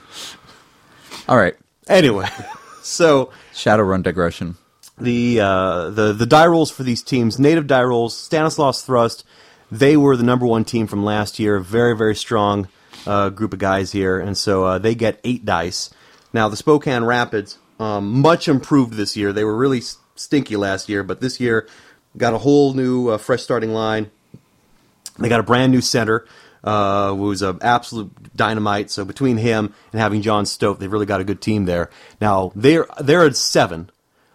All 1.28 1.38
right, 1.38 1.56
Anyway, 1.88 2.28
so 2.82 3.32
Shadowrun 3.54 4.04
digression. 4.04 4.58
the 4.98 5.40
uh, 5.40 5.90
the 5.90 6.14
the 6.14 6.26
die 6.26 6.48
rolls 6.48 6.72
for 6.72 6.84
these 6.84 7.02
teams, 7.04 7.40
native 7.40 7.68
die 7.68 7.84
rolls, 7.84 8.16
Stanislaus 8.16 8.84
Thrust, 8.84 9.24
they 9.72 9.96
were 9.98 10.18
the 10.18 10.24
number 10.24 10.46
one 10.46 10.66
team 10.66 10.88
from 10.88 11.04
last 11.04 11.40
year, 11.40 11.60
very 11.60 11.96
very 11.96 12.16
strong. 12.16 12.68
uh, 13.06 13.30
group 13.30 13.54
of 13.54 13.60
guys 13.60 13.92
here, 13.92 14.20
and 14.20 14.38
so 14.38 14.64
uh, 14.64 14.78
they 14.78 14.96
get 14.96 15.20
eight 15.24 15.46
dice. 15.46 15.90
Now 16.34 16.50
the 16.50 16.58
Spokane 16.58 17.04
Rapids, 17.04 17.58
um, 17.80 18.22
much 18.22 18.48
improved 18.48 18.94
this 18.94 19.18
year. 19.18 19.34
They 19.34 19.44
were 19.44 19.56
really 19.56 19.82
stinky 20.16 20.56
last 20.56 20.90
year, 20.90 21.04
but 21.04 21.22
this 21.22 21.40
year 21.40 21.68
got 22.18 22.34
a 22.34 22.38
whole 22.40 22.74
new 22.74 23.10
uh, 23.10 23.18
fresh 23.18 23.42
starting 23.42 23.72
line. 23.74 24.12
They 25.18 25.30
got 25.30 25.40
a 25.40 25.44
brand 25.44 25.72
new 25.72 25.82
center, 25.82 26.26
uh, 26.64 27.14
who's 27.16 27.42
an 27.42 27.60
absolute 27.62 28.12
dynamite. 28.36 28.92
So 28.92 29.06
between 29.06 29.38
him 29.38 29.74
and 29.92 30.02
having 30.02 30.22
John 30.22 30.46
Stote, 30.46 30.80
they've 30.80 30.92
really 30.92 31.06
got 31.06 31.22
a 31.22 31.26
good 31.26 31.42
team 31.42 31.66
there. 31.66 31.90
Now 32.20 32.52
they're 32.56 32.88
they're 33.00 33.26
at 33.26 33.36
seven, 33.36 33.90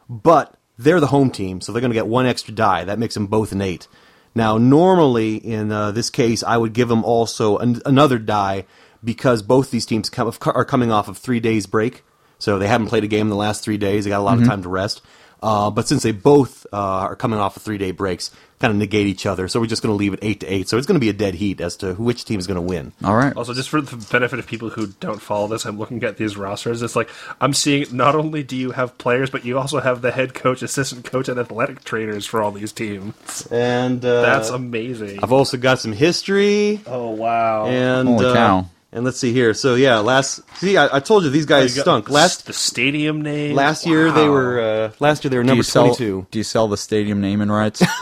but 0.08 0.56
they're 0.78 1.00
the 1.00 1.06
home 1.06 1.30
team, 1.30 1.60
so 1.60 1.72
they're 1.72 1.80
going 1.80 1.90
to 1.90 1.96
get 1.96 2.06
one 2.06 2.26
extra 2.26 2.54
die. 2.54 2.84
That 2.84 2.98
makes 2.98 3.14
them 3.14 3.26
both 3.26 3.52
an 3.52 3.62
eight. 3.62 3.88
Now, 4.34 4.58
normally 4.58 5.36
in 5.36 5.72
uh, 5.72 5.92
this 5.92 6.10
case, 6.10 6.42
I 6.42 6.58
would 6.58 6.74
give 6.74 6.88
them 6.88 7.02
also 7.04 7.56
an- 7.56 7.80
another 7.86 8.18
die 8.18 8.66
because 9.02 9.40
both 9.40 9.70
these 9.70 9.86
teams 9.86 10.10
come, 10.10 10.30
are 10.44 10.64
coming 10.64 10.92
off 10.92 11.08
of 11.08 11.16
three 11.16 11.40
days 11.40 11.64
break, 11.64 12.04
so 12.38 12.58
they 12.58 12.68
haven't 12.68 12.88
played 12.88 13.04
a 13.04 13.08
game 13.08 13.22
in 13.22 13.30
the 13.30 13.36
last 13.36 13.64
three 13.64 13.78
days. 13.78 14.04
They 14.04 14.10
got 14.10 14.20
a 14.20 14.22
lot 14.22 14.38
of 14.38 14.46
time 14.46 14.62
to 14.62 14.68
rest. 14.68 15.00
Uh, 15.46 15.70
but 15.70 15.86
since 15.86 16.02
they 16.02 16.10
both 16.10 16.66
uh, 16.72 16.76
are 16.76 17.14
coming 17.16 17.38
off 17.38 17.56
of 17.56 17.62
three 17.62 17.78
day 17.78 17.92
breaks, 17.92 18.32
kind 18.58 18.72
of 18.72 18.76
negate 18.78 19.06
each 19.06 19.26
other. 19.26 19.46
So 19.48 19.60
we're 19.60 19.66
just 19.66 19.82
going 19.82 19.92
to 19.92 19.96
leave 19.96 20.12
it 20.12 20.18
eight 20.22 20.40
to 20.40 20.46
eight. 20.46 20.68
So 20.68 20.76
it's 20.76 20.86
going 20.86 20.96
to 20.96 21.00
be 21.00 21.08
a 21.08 21.12
dead 21.12 21.34
heat 21.34 21.60
as 21.60 21.76
to 21.76 21.94
which 21.94 22.24
team 22.24 22.40
is 22.40 22.46
going 22.46 22.56
to 22.56 22.62
win. 22.62 22.92
All 23.04 23.14
right. 23.14 23.36
Also, 23.36 23.54
just 23.54 23.68
for 23.68 23.80
the 23.80 23.96
benefit 24.10 24.38
of 24.40 24.46
people 24.46 24.70
who 24.70 24.88
don't 24.88 25.22
follow 25.22 25.46
this, 25.46 25.64
I'm 25.64 25.78
looking 25.78 26.02
at 26.02 26.16
these 26.16 26.36
rosters. 26.36 26.82
It's 26.82 26.96
like 26.96 27.10
I'm 27.40 27.52
seeing 27.52 27.86
not 27.96 28.16
only 28.16 28.42
do 28.42 28.56
you 28.56 28.72
have 28.72 28.98
players, 28.98 29.30
but 29.30 29.44
you 29.44 29.56
also 29.58 29.78
have 29.80 30.02
the 30.02 30.10
head 30.10 30.34
coach, 30.34 30.62
assistant 30.62 31.04
coach, 31.04 31.28
and 31.28 31.38
athletic 31.38 31.84
trainers 31.84 32.26
for 32.26 32.42
all 32.42 32.50
these 32.50 32.72
teams. 32.72 33.46
And 33.50 34.04
uh, 34.04 34.22
That's 34.22 34.48
amazing. 34.50 35.20
I've 35.22 35.32
also 35.32 35.56
got 35.58 35.78
some 35.78 35.92
history 35.92 36.80
Oh 36.86 37.10
wow! 37.10 37.66
and 37.66 38.08
Holy 38.08 38.26
uh, 38.26 38.34
cow. 38.34 38.66
And 38.92 39.04
let's 39.04 39.18
see 39.18 39.32
here. 39.32 39.54
So 39.54 39.74
yeah, 39.74 39.98
last 39.98 40.40
see 40.58 40.76
I, 40.76 40.96
I 40.96 41.00
told 41.00 41.24
you 41.24 41.30
these 41.30 41.46
guys 41.46 41.76
You 41.76 41.82
stunk. 41.82 42.08
Last 42.08 42.46
the 42.46 42.52
stadium 42.52 43.22
name. 43.22 43.54
last 43.54 43.86
year 43.86 44.10
they 44.12 44.28
were 44.28 44.60
uh, 44.60 44.92
last 45.00 45.24
year 45.24 45.30
they 45.30 45.38
were 45.38 45.42
do 45.42 45.48
number 45.48 45.62
sell, 45.62 45.84
twenty 45.86 45.98
two. 45.98 46.26
Do 46.30 46.38
you 46.38 46.44
sell 46.44 46.68
the 46.68 46.76
stadium 46.76 47.20
naming 47.20 47.50
rights? 47.50 47.82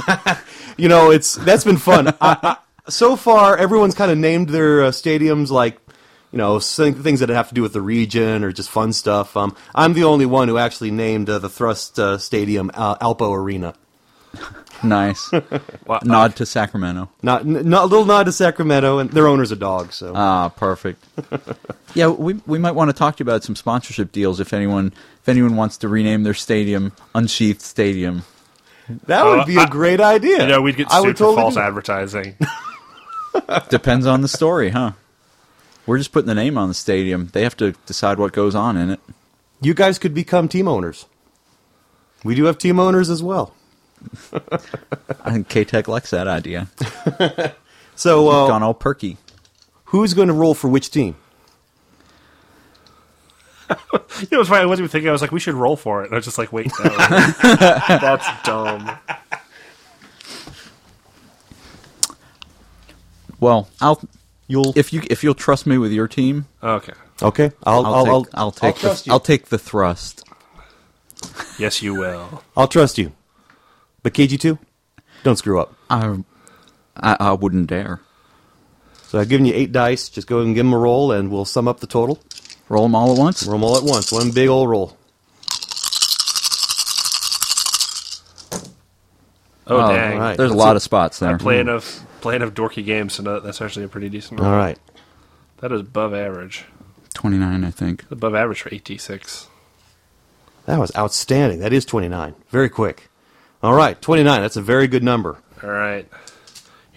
You 0.76 0.88
know, 0.88 1.10
it's 1.10 1.36
that's 1.36 1.64
been 1.64 1.76
fun. 1.76 2.08
I, 2.08 2.14
I, 2.20 2.56
so 2.88 3.16
far, 3.16 3.56
everyone's 3.56 3.94
kind 3.94 4.10
of 4.10 4.18
named 4.18 4.48
their 4.48 4.84
uh, 4.84 4.88
stadiums 4.90 5.50
like 5.50 5.78
you 6.32 6.38
know 6.38 6.58
things 6.58 7.20
that 7.20 7.28
have 7.28 7.48
to 7.50 7.54
do 7.54 7.62
with 7.62 7.72
the 7.72 7.80
region 7.80 8.42
or 8.42 8.50
just 8.50 8.70
fun 8.70 8.92
stuff. 8.92 9.36
Um, 9.36 9.54
I'm 9.74 9.92
the 9.92 10.04
only 10.04 10.26
one 10.26 10.48
who 10.48 10.58
actually 10.58 10.90
named 10.90 11.30
uh, 11.30 11.38
the 11.38 11.48
Thrust 11.48 11.98
uh, 11.98 12.18
Stadium 12.18 12.70
uh, 12.74 12.96
Alpo 12.96 13.32
Arena. 13.32 13.74
Nice. 14.82 15.30
Wow. 15.86 16.00
Nod 16.02 16.36
to 16.36 16.46
Sacramento. 16.46 17.10
Not, 17.22 17.42
n- 17.42 17.68
not 17.68 17.84
a 17.84 17.86
little 17.86 18.06
nod 18.06 18.24
to 18.24 18.32
Sacramento, 18.32 18.98
and 18.98 19.10
their 19.10 19.26
owner's 19.28 19.52
a 19.52 19.56
dog. 19.56 19.92
So 19.92 20.12
Ah, 20.16 20.48
perfect. 20.48 21.04
yeah, 21.94 22.06
we 22.08 22.34
we 22.46 22.58
might 22.58 22.72
want 22.72 22.88
to 22.88 22.94
talk 22.96 23.16
to 23.16 23.24
you 23.24 23.28
about 23.30 23.44
some 23.44 23.54
sponsorship 23.54 24.12
deals 24.12 24.40
if 24.40 24.54
anyone 24.54 24.94
if 25.20 25.28
anyone 25.28 25.56
wants 25.56 25.76
to 25.78 25.88
rename 25.88 26.22
their 26.22 26.32
stadium 26.32 26.92
Unsheathed 27.14 27.60
Stadium. 27.60 28.22
that 29.06 29.26
would 29.26 29.40
Uh, 29.40 29.44
be 29.44 29.56
a 29.56 29.60
I- 29.60 29.66
great 29.66 30.00
idea. 30.00 30.40
You 30.42 30.48
know, 30.48 30.62
we'd 30.62 30.76
get 30.76 30.90
I 30.90 30.98
sued 31.00 31.06
would 31.08 31.18
for 31.18 31.24
totally 31.24 31.42
false 31.42 31.56
advertising. 31.58 32.36
Depends 33.68 34.06
on 34.06 34.22
the 34.22 34.28
story, 34.28 34.70
huh? 34.70 34.92
We're 35.86 35.98
just 35.98 36.12
putting 36.12 36.28
the 36.28 36.34
name 36.34 36.56
on 36.56 36.68
the 36.68 36.74
stadium. 36.74 37.28
They 37.32 37.42
have 37.42 37.56
to 37.58 37.72
decide 37.84 38.18
what 38.18 38.32
goes 38.32 38.54
on 38.54 38.76
in 38.78 38.88
it. 38.90 39.00
You 39.60 39.74
guys 39.74 39.98
could 39.98 40.14
become 40.14 40.48
team 40.48 40.66
owners. 40.66 41.04
We 42.24 42.34
do 42.34 42.44
have 42.44 42.56
team 42.56 42.80
owners 42.80 43.10
as 43.10 43.22
well. 43.22 43.54
I 45.24 45.32
think 45.32 45.48
K 45.48 45.64
Tech 45.64 45.88
likes 45.88 46.10
that 46.10 46.28
idea. 46.28 46.68
So 47.96 48.28
uh, 48.28 48.48
Gone 48.48 48.64
all 48.64 48.74
perky. 48.74 49.18
who's 49.84 50.14
going 50.14 50.26
to 50.26 50.34
roll 50.34 50.54
for 50.54 50.66
which 50.68 50.90
team? 50.90 51.14
you 53.70 53.76
know, 54.32 54.40
it's 54.40 54.48
funny. 54.48 54.62
I 54.62 54.66
wasn't 54.66 54.86
even 54.86 54.88
thinking. 54.88 55.08
I 55.08 55.12
was 55.12 55.22
like, 55.22 55.30
we 55.30 55.38
should 55.38 55.54
roll 55.54 55.76
for 55.76 56.02
it. 56.02 56.06
And 56.06 56.14
I 56.14 56.16
was 56.16 56.24
just 56.24 56.36
like, 56.36 56.52
wait, 56.52 56.72
no, 56.82 56.90
that's 57.44 58.26
dumb. 58.42 58.98
Well, 63.38 63.68
I'll 63.80 64.02
You'll 64.46 64.72
if 64.76 64.92
you 64.92 65.02
if 65.08 65.24
you'll 65.24 65.34
trust 65.34 65.66
me 65.66 65.78
with 65.78 65.92
your 65.92 66.06
team, 66.06 66.46
Okay. 66.62 66.92
okay. 67.22 67.52
I'll 67.62 67.86
I'll, 67.86 67.94
I'll, 67.94 68.04
take, 68.04 68.12
I'll, 68.12 68.26
I'll 68.34 68.52
take 68.52 68.76
trust 68.76 69.04
the. 69.06 69.10
I'll 69.12 69.20
take 69.20 69.46
the 69.46 69.58
thrust. 69.58 70.28
Yes, 71.58 71.80
you 71.80 71.94
will. 71.94 72.42
I'll 72.56 72.68
trust 72.68 72.98
you. 72.98 73.12
But 74.04 74.12
KG 74.14 74.38
two, 74.38 74.58
don't 75.24 75.36
screw 75.36 75.58
up. 75.58 75.74
I, 75.90 76.18
I 76.96 77.16
I 77.18 77.32
wouldn't 77.32 77.66
dare 77.68 78.00
So 79.02 79.18
I've 79.18 79.28
given 79.30 79.46
you 79.46 79.54
eight 79.54 79.72
dice. 79.72 80.08
Just 80.10 80.28
go 80.28 80.40
and 80.40 80.54
give 80.54 80.64
them 80.66 80.74
a 80.74 80.78
roll, 80.78 81.10
and 81.10 81.30
we'll 81.30 81.44
sum 81.46 81.66
up 81.66 81.80
the 81.80 81.86
total. 81.88 82.20
roll 82.68 82.82
them 82.84 82.94
all 82.94 83.12
at 83.12 83.18
once. 83.18 83.44
Roll 83.44 83.58
them 83.58 83.64
all 83.64 83.76
at 83.78 83.82
once. 83.82 84.12
One 84.12 84.30
big 84.30 84.48
old 84.48 84.68
roll. 84.68 84.96
Oh, 89.66 89.80
Oh, 89.80 89.88
dang! 89.94 90.14
all 90.14 90.18
right. 90.20 90.36
There's 90.36 90.50
a 90.50 90.54
lot 90.54 90.72
it. 90.72 90.76
of 90.76 90.82
spots 90.82 91.18
there. 91.20 91.30
I'm 91.30 91.38
playing 91.38 91.64
hmm. 91.66 91.70
of 91.70 92.00
playing 92.20 92.42
of 92.42 92.52
dorky 92.54 92.84
games, 92.84 93.14
so 93.14 93.22
no, 93.22 93.40
that's 93.40 93.62
actually 93.62 93.86
a 93.86 93.88
pretty 93.88 94.10
decent. 94.10 94.40
All 94.40 94.46
roll. 94.46 94.56
right. 94.56 94.78
That 95.58 95.72
is 95.72 95.80
above 95.80 96.12
average. 96.12 96.66
Twenty 97.14 97.38
nine, 97.38 97.64
I 97.64 97.70
think. 97.70 98.04
Above 98.10 98.34
average 98.34 98.60
for 98.60 98.74
AT 98.74 99.00
six. 99.00 99.48
That 100.66 100.78
was 100.78 100.94
outstanding. 100.96 101.60
That 101.60 101.74
is 101.74 101.84
29. 101.84 102.34
Very 102.48 102.70
quick. 102.70 103.08
All 103.64 103.72
right, 103.72 103.98
29. 104.02 104.42
That's 104.42 104.56
a 104.56 104.60
very 104.62 104.86
good 104.86 105.02
number. 105.02 105.38
All 105.62 105.70
right. 105.70 106.06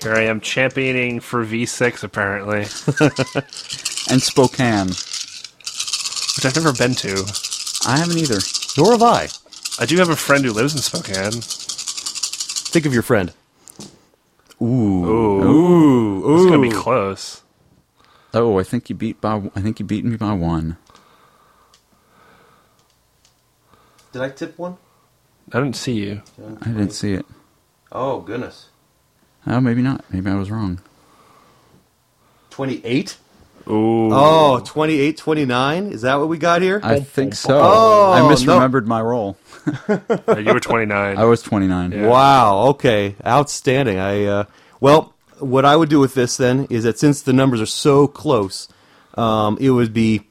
Here 0.01 0.13
I 0.13 0.23
am 0.23 0.41
championing 0.41 1.21
for 1.21 1.45
V6 1.45 2.03
apparently, 2.03 2.57
And 4.11 4.21
Spokane. 4.21 4.87
which 4.89 6.45
I've 6.45 6.55
never 6.57 6.73
been 6.73 6.93
to. 6.95 7.23
I 7.87 7.97
haven't 7.97 8.17
either. 8.17 8.39
Nor 8.77 8.91
have 8.91 9.01
I. 9.01 9.29
I 9.79 9.85
do 9.85 9.95
have 9.95 10.09
a 10.09 10.15
friend 10.17 10.43
who 10.43 10.51
lives 10.51 10.75
in 10.75 10.81
Spokane. 10.81 11.31
Think 11.41 12.85
of 12.85 12.93
your 12.93 13.01
friend. 13.01 13.31
Ooh, 14.61 14.65
Ooh, 15.05 15.43
Ooh. 16.25 16.35
it's 16.35 16.45
gonna 16.51 16.61
be 16.61 16.69
close. 16.69 17.43
Oh, 18.33 18.59
I 18.59 18.63
think 18.63 18.89
you 18.89 18.95
beat 18.95 19.21
by. 19.21 19.49
I 19.55 19.61
think 19.61 19.79
you 19.79 19.85
beat 19.85 20.03
me 20.03 20.17
by 20.17 20.33
one. 20.33 20.75
Did 24.11 24.21
I 24.21 24.29
tip 24.31 24.57
one? 24.59 24.77
I 25.53 25.59
didn't 25.59 25.75
see 25.75 25.93
you. 25.93 26.21
I 26.61 26.65
didn't 26.65 26.91
see 26.91 27.13
it. 27.13 27.25
Oh, 27.91 28.19
goodness. 28.19 28.69
Oh, 29.45 29.61
maybe 29.61 29.81
not. 29.81 30.03
Maybe 30.11 30.29
I 30.29 30.35
was 30.35 30.51
wrong. 30.51 30.79
28? 32.49 33.17
Ooh. 33.69 34.09
Oh, 34.11 34.61
28, 34.65 35.17
29? 35.17 35.91
Is 35.91 36.01
that 36.01 36.15
what 36.15 36.27
we 36.27 36.37
got 36.37 36.61
here? 36.61 36.79
I 36.83 36.99
think 36.99 37.33
so. 37.35 37.59
Oh, 37.59 38.11
I 38.11 38.19
no. 38.19 38.29
misremembered 38.29 38.85
my 38.85 39.01
role. 39.01 39.37
You 39.89 40.53
were 40.53 40.59
29. 40.61 41.17
I 41.17 41.25
was 41.25 41.41
29. 41.41 41.91
Yeah. 41.91 42.07
Wow. 42.07 42.67
Okay. 42.69 43.15
Outstanding. 43.25 43.99
I 43.99 44.23
uh, 44.23 44.43
well, 44.79 45.13
what 45.39 45.65
I 45.65 45.75
would 45.75 45.89
do 45.89 45.99
with 45.99 46.13
this 46.13 46.37
then 46.37 46.67
is 46.69 46.83
that 46.83 46.97
since 46.97 47.21
the 47.21 47.33
numbers 47.33 47.59
are 47.59 47.65
so 47.65 48.07
close, 48.07 48.69
um, 49.15 49.57
it 49.59 49.71
would 49.71 49.93
be 49.93 50.26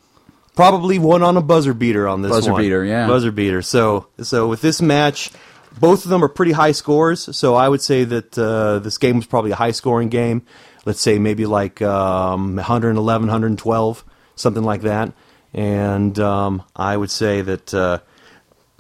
probably 0.57 0.99
one 0.99 1.23
on 1.23 1.37
a 1.37 1.43
buzzer 1.43 1.73
beater 1.75 2.09
on 2.09 2.23
this 2.23 2.33
Buzzer 2.33 2.53
one. 2.53 2.63
beater, 2.63 2.85
yeah. 2.85 3.07
Buzzer 3.07 3.31
beater. 3.31 3.63
So 3.63 4.09
so 4.21 4.49
with 4.49 4.61
this 4.63 4.83
match, 4.83 5.31
both 5.79 6.05
of 6.05 6.11
them 6.11 6.25
are 6.25 6.29
pretty 6.29 6.53
high 6.53 6.73
scores. 6.73 7.37
So 7.37 7.55
I 7.55 7.69
would 7.69 7.81
say 7.81 8.03
that 8.03 8.37
uh, 8.37 8.81
this 8.81 8.99
game 8.99 9.17
was 9.17 9.27
probably 9.27 9.53
a 9.53 9.57
high 9.57 9.71
scoring 9.71 10.09
game. 10.09 10.43
Let's 10.85 11.01
say 11.01 11.21
maybe 11.21 11.47
like 11.47 11.81
um, 11.83 12.57
111, 12.57 13.27
112, 13.29 14.05
something 14.35 14.65
like 14.65 14.83
that. 14.83 15.13
And 15.55 16.19
um, 16.19 16.65
I 16.75 16.97
would 16.97 17.11
say 17.13 17.43
that. 17.43 17.73
Uh, 17.73 18.01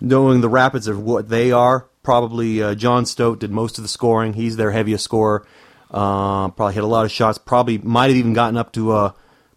knowing 0.01 0.41
the 0.41 0.49
Rapids 0.49 0.89
of 0.89 1.01
what 1.01 1.29
they 1.29 1.53
are, 1.53 1.87
probably 2.03 2.62
uh, 2.62 2.74
John 2.74 3.07
Stote 3.07 3.41
did 3.41 3.51
most 3.51 3.79
of 3.79 3.83
the 3.83 3.89
scoring. 3.89 4.35
He's 4.35 4.57
their 4.57 4.70
heaviest 4.70 5.05
scorer. 5.05 5.47
Uh, 5.91 6.49
probably 6.49 6.74
hit 6.74 6.85
a 6.85 6.89
lot 6.89 7.05
of 7.05 7.11
shots. 7.11 7.39
Probably 7.39 7.79
might 7.79 8.09
have 8.09 8.16
even 8.16 8.33
gotten 8.33 8.57
up 8.57 8.72
to 8.72 8.93
uh, 8.93 9.12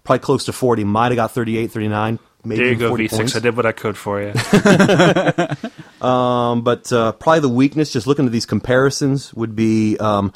probably 0.09 0.25
close 0.25 0.45
to 0.45 0.53
40. 0.53 0.85
Might 0.85 1.11
have 1.11 1.17
got 1.17 1.31
38, 1.33 1.67
39. 1.67 2.17
Maybe 2.43 2.63
there 2.63 2.71
you 2.71 2.75
go, 2.77 2.89
40 2.89 3.09
V6. 3.09 3.17
points. 3.17 3.35
I 3.35 3.39
did 3.39 3.55
what 3.55 3.65
I 3.67 3.71
could 3.71 3.95
for 3.95 4.21
you. 4.21 4.33
Um, 6.01 6.61
but 6.61 6.93
uh, 6.93 7.11
probably 7.11 7.41
the 7.41 7.49
weakness, 7.49 7.91
just 7.91 8.07
looking 8.07 8.25
at 8.25 8.31
these 8.31 8.45
comparisons, 8.45 9.33
would 9.33 9.53
be 9.53 9.97
um, 9.97 10.31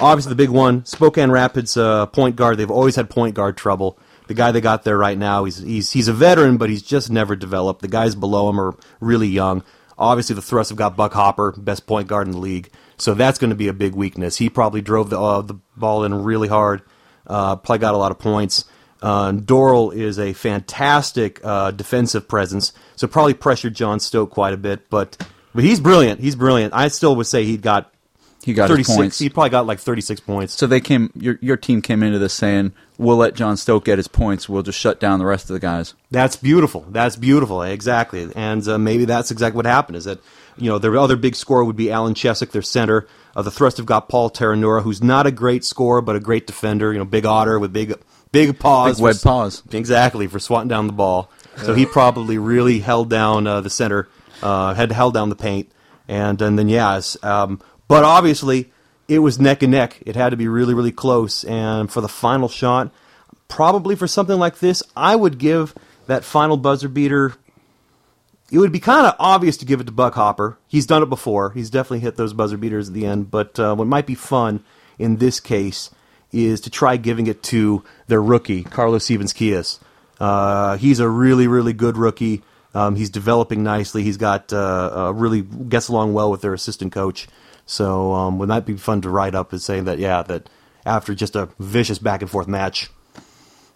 obviously 0.00 0.30
the 0.30 0.34
big 0.34 0.50
one. 0.50 0.84
Spokane 0.84 1.30
Rapids 1.30 1.76
uh, 1.76 2.06
point 2.06 2.34
guard. 2.34 2.58
They've 2.58 2.68
always 2.68 2.96
had 2.96 3.08
point 3.08 3.36
guard 3.36 3.56
trouble. 3.56 4.00
The 4.26 4.34
guy 4.34 4.50
they 4.50 4.60
got 4.60 4.82
there 4.82 4.98
right 4.98 5.16
now, 5.16 5.44
he's 5.44 5.58
he's 5.58 5.92
he's 5.92 6.08
a 6.08 6.12
veteran, 6.12 6.56
but 6.56 6.70
he's 6.70 6.82
just 6.82 7.08
never 7.08 7.36
developed. 7.36 7.82
The 7.82 7.88
guys 7.88 8.16
below 8.16 8.50
him 8.50 8.60
are 8.60 8.74
really 8.98 9.28
young. 9.28 9.62
Obviously, 9.96 10.34
the 10.34 10.42
Thrust 10.42 10.70
have 10.70 10.76
got 10.76 10.96
Buck 10.96 11.12
Hopper, 11.12 11.52
best 11.52 11.86
point 11.86 12.08
guard 12.08 12.26
in 12.26 12.32
the 12.32 12.38
league, 12.38 12.68
so 12.98 13.14
that's 13.14 13.38
going 13.38 13.50
to 13.50 13.56
be 13.56 13.68
a 13.68 13.72
big 13.72 13.94
weakness. 13.94 14.38
He 14.38 14.50
probably 14.50 14.80
drove 14.80 15.08
the 15.10 15.20
uh, 15.20 15.40
the 15.42 15.54
ball 15.76 16.02
in 16.02 16.24
really 16.24 16.48
hard. 16.48 16.82
Uh, 17.28 17.54
probably 17.54 17.78
got 17.78 17.94
a 17.94 17.98
lot 17.98 18.10
of 18.10 18.18
points. 18.18 18.64
Uh, 19.02 19.32
Doral 19.32 19.94
is 19.94 20.18
a 20.18 20.32
fantastic 20.32 21.40
uh, 21.44 21.70
defensive 21.70 22.28
presence, 22.28 22.72
so 22.96 23.06
probably 23.06 23.34
pressured 23.34 23.74
John 23.74 24.00
Stoke 24.00 24.30
quite 24.30 24.54
a 24.54 24.56
bit. 24.56 24.88
But 24.90 25.16
but 25.54 25.64
he's 25.64 25.80
brilliant. 25.80 26.20
He's 26.20 26.34
brilliant. 26.36 26.74
I 26.74 26.88
still 26.88 27.16
would 27.16 27.26
say 27.26 27.44
he 27.44 27.56
got 27.56 27.92
He 28.44 28.52
got 28.54 28.68
36. 28.68 28.96
points. 28.96 29.18
He 29.18 29.28
probably 29.28 29.50
got 29.50 29.66
like 29.66 29.78
36 29.80 30.20
points. 30.20 30.54
So 30.54 30.66
they 30.66 30.80
came. 30.80 31.10
Your 31.14 31.38
your 31.40 31.56
team 31.56 31.82
came 31.82 32.02
into 32.02 32.18
this 32.18 32.32
saying, 32.32 32.72
"We'll 32.98 33.16
let 33.18 33.34
John 33.34 33.56
Stoke 33.56 33.84
get 33.84 33.98
his 33.98 34.08
points. 34.08 34.48
We'll 34.48 34.62
just 34.62 34.78
shut 34.78 34.98
down 35.00 35.18
the 35.18 35.26
rest 35.26 35.50
of 35.50 35.54
the 35.54 35.60
guys." 35.60 35.94
That's 36.10 36.36
beautiful. 36.36 36.86
That's 36.88 37.16
beautiful. 37.16 37.62
Exactly. 37.62 38.30
And 38.34 38.66
uh, 38.66 38.78
maybe 38.78 39.04
that's 39.04 39.30
exactly 39.30 39.56
what 39.56 39.66
happened. 39.66 39.96
Is 39.96 40.04
that 40.04 40.20
you 40.56 40.70
know 40.70 40.78
their 40.78 40.96
other 40.96 41.16
big 41.16 41.36
scorer 41.36 41.64
would 41.64 41.76
be 41.76 41.90
Alan 41.92 42.14
Chesick, 42.14 42.50
their 42.52 42.62
center. 42.62 43.06
Uh, 43.34 43.42
the 43.42 43.50
Thrust 43.50 43.76
have 43.76 43.84
got 43.84 44.08
Paul 44.08 44.30
Terranura, 44.30 44.82
who's 44.82 45.02
not 45.02 45.26
a 45.26 45.30
great 45.30 45.62
scorer 45.64 46.00
but 46.00 46.16
a 46.16 46.20
great 46.20 46.46
defender. 46.46 46.92
You 46.92 46.98
know, 46.98 47.04
big 47.04 47.26
otter 47.26 47.58
with 47.58 47.72
big 47.72 47.92
big 48.36 48.58
paws. 48.58 48.96
Big 48.96 49.02
web 49.02 49.16
for- 49.16 49.22
paws. 49.22 49.62
Exactly 49.72 50.26
for 50.26 50.38
swatting 50.38 50.68
down 50.68 50.86
the 50.86 50.92
ball. 50.92 51.30
So 51.64 51.74
he 51.74 51.86
probably 51.86 52.36
really 52.36 52.80
held 52.80 53.08
down 53.08 53.46
uh, 53.46 53.62
the 53.62 53.70
center, 53.70 54.08
uh, 54.42 54.74
had 54.74 54.90
to 54.90 54.94
held 54.94 55.14
down 55.14 55.30
the 55.30 55.36
paint, 55.36 55.72
and 56.06 56.40
and 56.42 56.58
then 56.58 56.68
yes, 56.68 57.16
um, 57.22 57.60
but 57.88 58.04
obviously 58.04 58.70
it 59.08 59.20
was 59.20 59.40
neck 59.40 59.62
and 59.62 59.72
neck. 59.72 60.02
It 60.04 60.16
had 60.16 60.30
to 60.30 60.36
be 60.36 60.48
really 60.48 60.74
really 60.74 60.92
close, 60.92 61.44
and 61.44 61.90
for 61.90 62.02
the 62.02 62.08
final 62.08 62.48
shot, 62.48 62.92
probably 63.48 63.96
for 63.96 64.06
something 64.06 64.38
like 64.38 64.58
this, 64.58 64.82
I 64.94 65.16
would 65.16 65.38
give 65.38 65.74
that 66.06 66.24
final 66.24 66.58
buzzer 66.58 66.88
beater. 66.88 67.34
It 68.52 68.58
would 68.58 68.70
be 68.70 68.78
kind 68.78 69.06
of 69.06 69.16
obvious 69.18 69.56
to 69.56 69.64
give 69.64 69.80
it 69.80 69.84
to 69.84 69.92
Buck 69.92 70.14
Hopper. 70.14 70.58
He's 70.68 70.86
done 70.86 71.02
it 71.02 71.08
before. 71.08 71.50
He's 71.50 71.70
definitely 71.70 72.00
hit 72.00 72.16
those 72.16 72.32
buzzer 72.32 72.56
beaters 72.56 72.88
at 72.88 72.94
the 72.94 73.06
end. 73.06 73.28
But 73.28 73.58
uh, 73.58 73.74
what 73.74 73.88
might 73.88 74.06
be 74.06 74.14
fun 74.14 74.62
in 74.98 75.16
this 75.16 75.40
case 75.40 75.90
is 76.44 76.60
to 76.62 76.70
try 76.70 76.96
giving 76.96 77.26
it 77.26 77.42
to 77.44 77.82
their 78.06 78.22
rookie, 78.22 78.64
Carlos 78.64 79.04
Stevens 79.04 79.32
Kias. 79.32 79.78
Uh, 80.20 80.76
he's 80.76 81.00
a 81.00 81.08
really, 81.08 81.46
really 81.46 81.72
good 81.72 81.96
rookie. 81.96 82.42
Um, 82.74 82.96
he's 82.96 83.10
developing 83.10 83.62
nicely. 83.62 84.02
He's 84.02 84.16
got 84.16 84.52
uh, 84.52 84.90
uh, 85.08 85.12
really 85.12 85.42
gets 85.42 85.88
along 85.88 86.12
well 86.12 86.30
with 86.30 86.42
their 86.42 86.54
assistant 86.54 86.92
coach. 86.92 87.26
So 87.64 88.12
um, 88.12 88.38
would 88.38 88.48
that 88.50 88.66
be 88.66 88.76
fun 88.76 89.00
to 89.02 89.10
write 89.10 89.34
up 89.34 89.52
and 89.52 89.60
say 89.60 89.80
that 89.80 89.98
yeah 89.98 90.22
that 90.22 90.48
after 90.84 91.14
just 91.14 91.34
a 91.34 91.48
vicious 91.58 91.98
back 91.98 92.22
and 92.22 92.30
forth 92.30 92.46
match, 92.46 92.90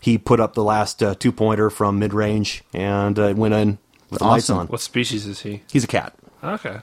he 0.00 0.16
put 0.18 0.38
up 0.38 0.54
the 0.54 0.62
last 0.62 1.02
uh, 1.02 1.14
two 1.14 1.32
pointer 1.32 1.70
from 1.70 1.98
mid 1.98 2.14
range 2.14 2.62
and 2.72 3.18
uh, 3.18 3.22
it 3.24 3.36
went 3.36 3.54
in 3.54 3.78
with 4.10 4.20
the 4.20 4.26
lights 4.26 4.50
on. 4.50 4.66
What 4.68 4.80
species 4.80 5.26
is 5.26 5.40
he? 5.40 5.62
He's 5.70 5.84
a 5.84 5.88
cat. 5.88 6.14
Okay. 6.42 6.80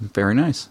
Very 0.00 0.34
nice. 0.34 0.68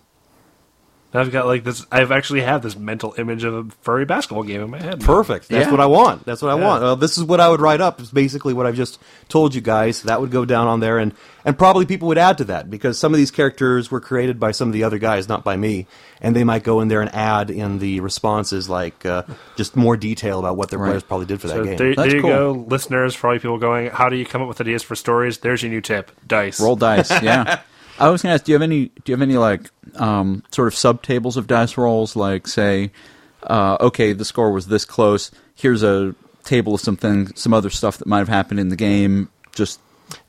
I've 1.12 1.32
got 1.32 1.48
like 1.48 1.64
this. 1.64 1.86
I've 1.92 2.12
actually 2.12 2.42
have 2.42 2.62
this 2.62 2.76
mental 2.78 3.16
image 3.18 3.44
of 3.44 3.54
a 3.54 3.64
furry 3.82 4.06
basketball 4.06 4.44
game 4.44 4.62
in 4.62 4.70
my 4.70 4.80
head. 4.80 5.00
now. 5.00 5.06
Perfect. 5.08 5.50
That's 5.50 5.66
Yeah. 5.66 5.72
what 5.72 5.80
I 5.80 5.88
want. 5.88 6.24
That's 6.26 6.42
what 6.44 6.52
I 6.52 6.60
Yeah. 6.60 6.68
want. 6.68 6.84
Uh, 6.84 6.94
this 6.96 7.18
is 7.18 7.24
what 7.24 7.40
I 7.40 7.50
would 7.50 7.62
write 7.62 7.82
up. 7.82 8.00
It's 8.00 8.12
basically 8.12 8.54
what 8.54 8.68
I've 8.68 8.76
just 8.76 9.00
told 9.28 9.56
you 9.56 9.62
guys. 9.62 10.04
That 10.04 10.22
would 10.22 10.30
go 10.30 10.46
down 10.46 10.68
on 10.68 10.82
there, 10.82 11.00
and 11.00 11.14
and 11.46 11.58
probably 11.58 11.88
people 11.88 12.08
would 12.10 12.18
add 12.20 12.38
to 12.40 12.44
that 12.46 12.70
because 12.70 13.00
some 13.00 13.12
of 13.14 13.18
these 13.18 13.32
characters 13.32 13.90
were 13.90 14.00
created 14.02 14.40
by 14.40 14.52
some 14.52 14.68
of 14.68 14.74
the 14.74 14.84
other 14.84 15.00
guys, 15.00 15.28
not 15.28 15.44
by 15.44 15.58
me, 15.58 15.88
and 16.22 16.36
they 16.36 16.44
might 16.44 16.64
go 16.64 16.80
in 16.80 16.90
there 16.90 17.02
and 17.02 17.14
add 17.16 17.50
in 17.50 17.80
the 17.80 18.02
responses 18.02 18.70
like 18.70 19.04
uh, 19.06 19.24
just 19.56 19.76
more 19.76 19.98
detail 19.98 20.38
about 20.38 20.58
what 20.58 20.70
their 20.70 20.78
Right. 20.78 20.90
players 20.90 21.04
probably 21.04 21.26
did 21.26 21.42
for 21.42 21.48
that 21.48 21.64
game. 21.64 21.78
there, 21.78 21.96
there 21.96 22.16
you 22.16 22.22
cool. 22.22 22.30
go, 22.30 22.66
listeners. 22.68 23.16
For 23.16 23.28
all 23.30 23.34
you 23.34 23.40
people 23.40 23.58
going, 23.58 23.90
how 23.90 24.10
do 24.10 24.16
you 24.16 24.26
come 24.28 24.44
up 24.44 24.48
with 24.48 24.62
ideas 24.62 24.84
for 24.84 24.96
stories? 24.96 25.40
There's 25.40 25.64
your 25.64 25.72
new 25.72 25.82
tip: 25.82 26.12
dice. 26.28 26.60
Roll 26.62 26.76
dice. 26.76 27.10
Yeah. 27.24 27.62
I 28.00 28.10
was 28.10 28.22
going 28.22 28.32
to 28.32 28.34
ask, 28.36 28.46
do 28.46 28.52
you 28.52 28.56
have 28.56 28.62
any? 28.62 28.86
Do 28.86 29.02
you 29.06 29.14
have 29.14 29.22
any 29.22 29.38
like 29.38 29.70
um, 29.96 30.44
sort 30.52 30.68
of 30.68 30.74
subtables 30.74 31.38
of 31.38 31.48
dice 31.48 31.78
rolls? 31.78 32.16
Like, 32.16 32.48
say, 32.48 32.92
uh, 33.44 33.78
okay, 33.82 34.14
the 34.14 34.26
score 34.26 34.52
was 34.52 34.68
this 34.68 34.86
close. 34.86 35.32
Here's 35.56 35.84
a 35.84 36.16
table 36.46 36.74
of 36.76 36.82
some 36.82 36.96
things, 36.98 37.40
some 37.40 37.54
other 37.54 37.70
stuff 37.70 37.98
that 37.98 38.08
might 38.08 38.20
have 38.20 38.30
happened 38.30 38.60
in 38.60 38.70
the 38.70 38.76
game. 38.76 39.30
Just 39.54 39.80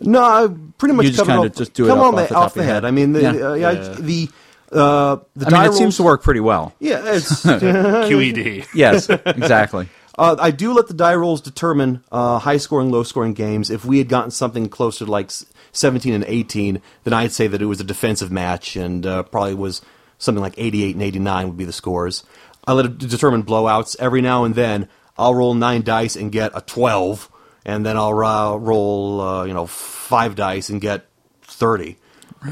No, 0.01 0.23
I 0.23 0.49
pretty 0.79 0.95
much 0.95 1.07
You 1.07 1.13
just 1.13 1.25
kinda 1.27 1.49
just 1.51 1.73
do 1.73 1.87
it 1.87 1.89
come 1.89 2.01
off- 2.01 2.15
on 2.15 2.19
off 2.21 2.29
the, 2.29 2.35
the 2.35 2.39
off 2.41 2.47
of 2.49 2.55
the 2.55 2.65
head. 2.65 2.73
head. 2.75 2.85
I 2.85 2.91
mean, 2.91 3.13
the 3.13 3.23
Yeah. 3.23 3.31
uh, 3.51 3.55
yeah, 3.55 3.71
Yeah. 3.71 3.95
the 3.99 4.29
uh, 4.73 5.17
the 5.37 5.47
I 5.47 5.51
mean, 5.51 5.61
die 5.61 5.67
it 5.67 5.73
seems 5.75 5.97
to 5.97 6.03
work 6.03 6.23
pretty 6.23 6.41
well. 6.41 6.75
Yeah, 6.81 7.01
it's 7.05 7.45
QED. 8.09 8.67
Yes, 8.75 9.09
exactly. 9.09 9.89
Uh, 10.19 10.37
I 10.39 10.51
do 10.51 10.75
let 10.75 10.87
the 10.87 10.93
die 10.93 11.15
rolls 11.15 11.41
determine 11.41 12.05
uh, 12.13 12.39
high 12.41 12.59
scoring, 12.59 12.91
low 12.91 13.05
scoring 13.05 13.33
games. 13.33 13.71
If 13.71 13.87
we 13.87 13.97
had 13.97 14.09
gotten 14.11 14.31
something 14.31 14.69
closer 14.69 15.07
to 15.07 15.11
like 15.11 15.27
s- 15.27 15.47
17 15.73 16.13
and 16.15 16.25
18, 16.27 16.81
then 17.05 17.13
I'd 17.13 17.33
say 17.33 17.47
that 17.47 17.63
it 17.63 17.67
was 17.67 17.81
a 17.81 17.85
defensive 17.85 18.31
match 18.33 18.77
and 18.77 19.07
uh, 19.07 19.23
probably 19.25 19.55
was 19.55 19.83
something 20.19 20.43
like 20.43 20.55
88 20.57 20.95
and 20.97 21.03
89 21.03 21.49
would 21.49 21.57
be 21.57 21.65
the 21.65 21.73
scores. 21.73 22.25
I 22.67 22.73
let 22.75 22.87
it 22.87 22.99
determine 22.99 23.43
blowouts. 23.43 23.97
Every 23.99 24.21
now 24.21 24.45
and 24.45 24.55
then, 24.55 24.89
I'll 25.17 25.35
roll 25.35 25.55
nine 25.55 25.83
dice 25.83 26.15
and 26.17 26.31
get 26.33 26.53
a 26.55 26.61
12, 26.61 27.31
and 27.65 27.85
then 27.87 27.97
I'll 27.97 28.11
uh, 28.25 28.57
roll 28.57 29.21
uh, 29.21 29.45
you 29.45 29.55
know 29.55 29.67
five 29.67 30.35
dice 30.35 30.69
and 30.69 30.81
get 30.81 31.07
30. 31.43 31.97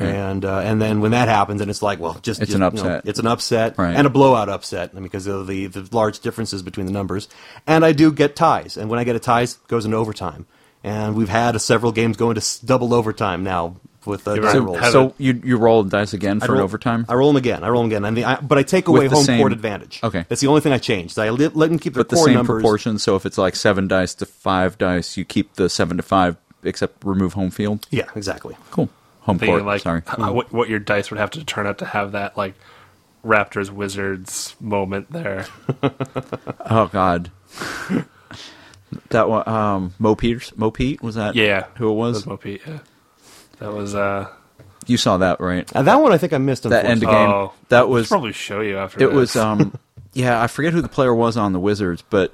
And 0.00 0.44
uh, 0.44 0.58
and 0.58 0.82
then 0.82 1.00
when 1.00 1.12
that 1.12 1.28
happens, 1.28 1.62
and 1.62 1.70
it's 1.70 1.80
like, 1.80 1.98
well, 1.98 2.12
just 2.20 2.42
It's 2.42 2.50
just, 2.52 2.60
an 2.62 2.76
you 2.76 2.82
know, 2.82 2.88
upset. 2.90 3.02
it's 3.08 3.18
an 3.18 3.26
upset 3.26 3.78
Right. 3.78 3.96
and 3.96 4.06
a 4.06 4.10
blowout 4.10 4.50
upset 4.50 4.94
because 4.94 5.26
of 5.26 5.46
the, 5.46 5.66
the 5.66 5.88
large 5.92 6.20
differences 6.20 6.62
between 6.62 6.84
the 6.84 6.92
numbers. 6.92 7.26
And 7.66 7.86
I 7.86 7.92
do 7.92 8.12
get 8.12 8.36
ties, 8.36 8.76
and 8.76 8.90
when 8.90 8.98
I 8.98 9.04
get 9.04 9.16
a 9.16 9.18
ties, 9.20 9.54
it 9.54 9.66
goes 9.68 9.86
into 9.86 9.96
overtime. 9.96 10.44
And 10.84 11.16
we've 11.16 11.28
had 11.28 11.56
uh, 11.56 11.58
several 11.58 11.92
games 11.92 12.16
go 12.16 12.30
into 12.30 12.64
double 12.64 12.94
overtime 12.94 13.42
now 13.44 13.76
with 14.06 14.26
uh, 14.28 14.34
You've 14.34 14.44
die 14.44 14.56
already 14.56 14.90
So, 14.90 15.00
rolls. 15.00 15.12
so 15.12 15.14
you 15.18 15.40
you 15.44 15.56
roll 15.58 15.82
dice 15.84 16.12
again 16.14 16.40
I 16.40 16.46
for 16.46 16.52
an 16.52 16.58
roll- 16.58 16.64
overtime. 16.64 17.04
I 17.08 17.14
roll 17.14 17.28
them 17.30 17.36
again. 17.36 17.64
I 17.64 17.68
roll 17.68 17.82
them 17.82 17.90
again. 17.90 18.04
I 18.04 18.10
mean, 18.10 18.24
I, 18.24 18.40
but 18.40 18.56
I 18.58 18.62
take 18.62 18.86
away 18.88 19.08
home 19.08 19.24
same- 19.24 19.40
court 19.40 19.52
advantage. 19.52 20.00
Okay. 20.04 20.24
that's 20.28 20.40
the 20.40 20.46
only 20.46 20.60
thing 20.60 20.72
I 20.72 20.78
changed. 20.78 21.18
I 21.18 21.30
let, 21.30 21.56
let 21.56 21.68
them 21.68 21.78
keep 21.78 21.94
their 21.94 22.04
but 22.04 22.10
the 22.10 22.16
core 22.16 22.26
same 22.26 22.34
numbers. 22.34 22.62
proportion. 22.62 22.98
So 22.98 23.16
if 23.16 23.26
it's 23.26 23.36
like 23.38 23.56
seven 23.56 23.88
dice 23.88 24.14
to 24.16 24.26
five 24.26 24.78
dice, 24.78 25.16
you 25.16 25.24
keep 25.24 25.54
the 25.54 25.68
seven 25.68 25.96
to 25.96 26.02
five, 26.02 26.36
except 26.62 27.04
remove 27.04 27.32
home 27.34 27.50
field. 27.50 27.86
Yeah, 27.90 28.06
exactly. 28.14 28.56
Cool. 28.70 28.88
Home 29.22 29.38
Thinking 29.38 29.56
court. 29.56 29.66
like 29.66 29.82
sorry. 29.82 30.02
uh, 30.06 30.32
what, 30.32 30.52
what 30.52 30.68
your 30.70 30.78
dice 30.78 31.10
would 31.10 31.18
have 31.20 31.32
to 31.32 31.44
turn 31.44 31.66
out 31.66 31.78
to 31.78 31.84
have 31.84 32.12
that 32.12 32.36
like 32.38 32.54
Raptors 33.24 33.68
Wizards 33.68 34.54
moment 34.60 35.10
there. 35.10 35.44
Oh 36.70 36.86
God. 36.92 37.30
That 39.10 39.28
one. 39.28 39.48
Um, 39.48 39.94
Mo 39.98 40.14
Peters. 40.14 40.52
Mo 40.56 40.70
Pete 40.70 41.02
was 41.02 41.14
that? 41.16 41.34
Yeah, 41.34 41.66
Who 41.76 41.90
it 41.90 41.94
was? 41.94 42.16
Was 42.16 42.26
Mo 42.26 42.36
Pete, 42.36 42.62
yeah. 42.66 42.78
That 43.58 43.72
was 43.72 43.94
uh. 43.94 44.28
You 44.86 44.96
saw 44.96 45.18
that 45.18 45.40
right? 45.40 45.70
And 45.74 45.86
that 45.86 45.96
one 46.00 46.12
I 46.12 46.18
think 46.18 46.32
I 46.32 46.38
missed. 46.38 46.62
That 46.62 46.84
end 46.86 47.02
of 47.02 47.08
unfortunately. 47.08 47.26
game. 47.26 47.34
Oh, 47.34 47.52
that 47.68 47.78
I'll 47.80 47.88
was. 47.88 48.08
probably 48.08 48.32
show 48.32 48.60
you 48.60 48.78
after. 48.78 49.02
It 49.02 49.06
this. 49.08 49.14
was. 49.14 49.36
Um. 49.36 49.76
Yeah, 50.14 50.42
I 50.42 50.46
forget 50.48 50.72
who 50.72 50.80
the 50.80 50.88
player 50.88 51.14
was 51.14 51.36
on 51.36 51.52
the 51.52 51.60
Wizards, 51.60 52.02
but 52.08 52.32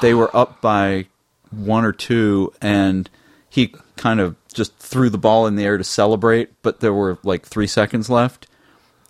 they 0.00 0.12
were 0.14 0.34
up 0.34 0.60
by 0.62 1.06
one 1.50 1.84
or 1.84 1.92
two, 1.92 2.52
and 2.60 3.08
he 3.50 3.74
kind 3.96 4.18
of 4.18 4.34
just 4.54 4.76
threw 4.78 5.08
the 5.10 5.18
ball 5.18 5.46
in 5.46 5.54
the 5.54 5.62
air 5.64 5.76
to 5.76 5.84
celebrate, 5.84 6.50
but 6.62 6.80
there 6.80 6.92
were 6.92 7.18
like 7.22 7.44
three 7.46 7.66
seconds 7.68 8.08
left, 8.10 8.48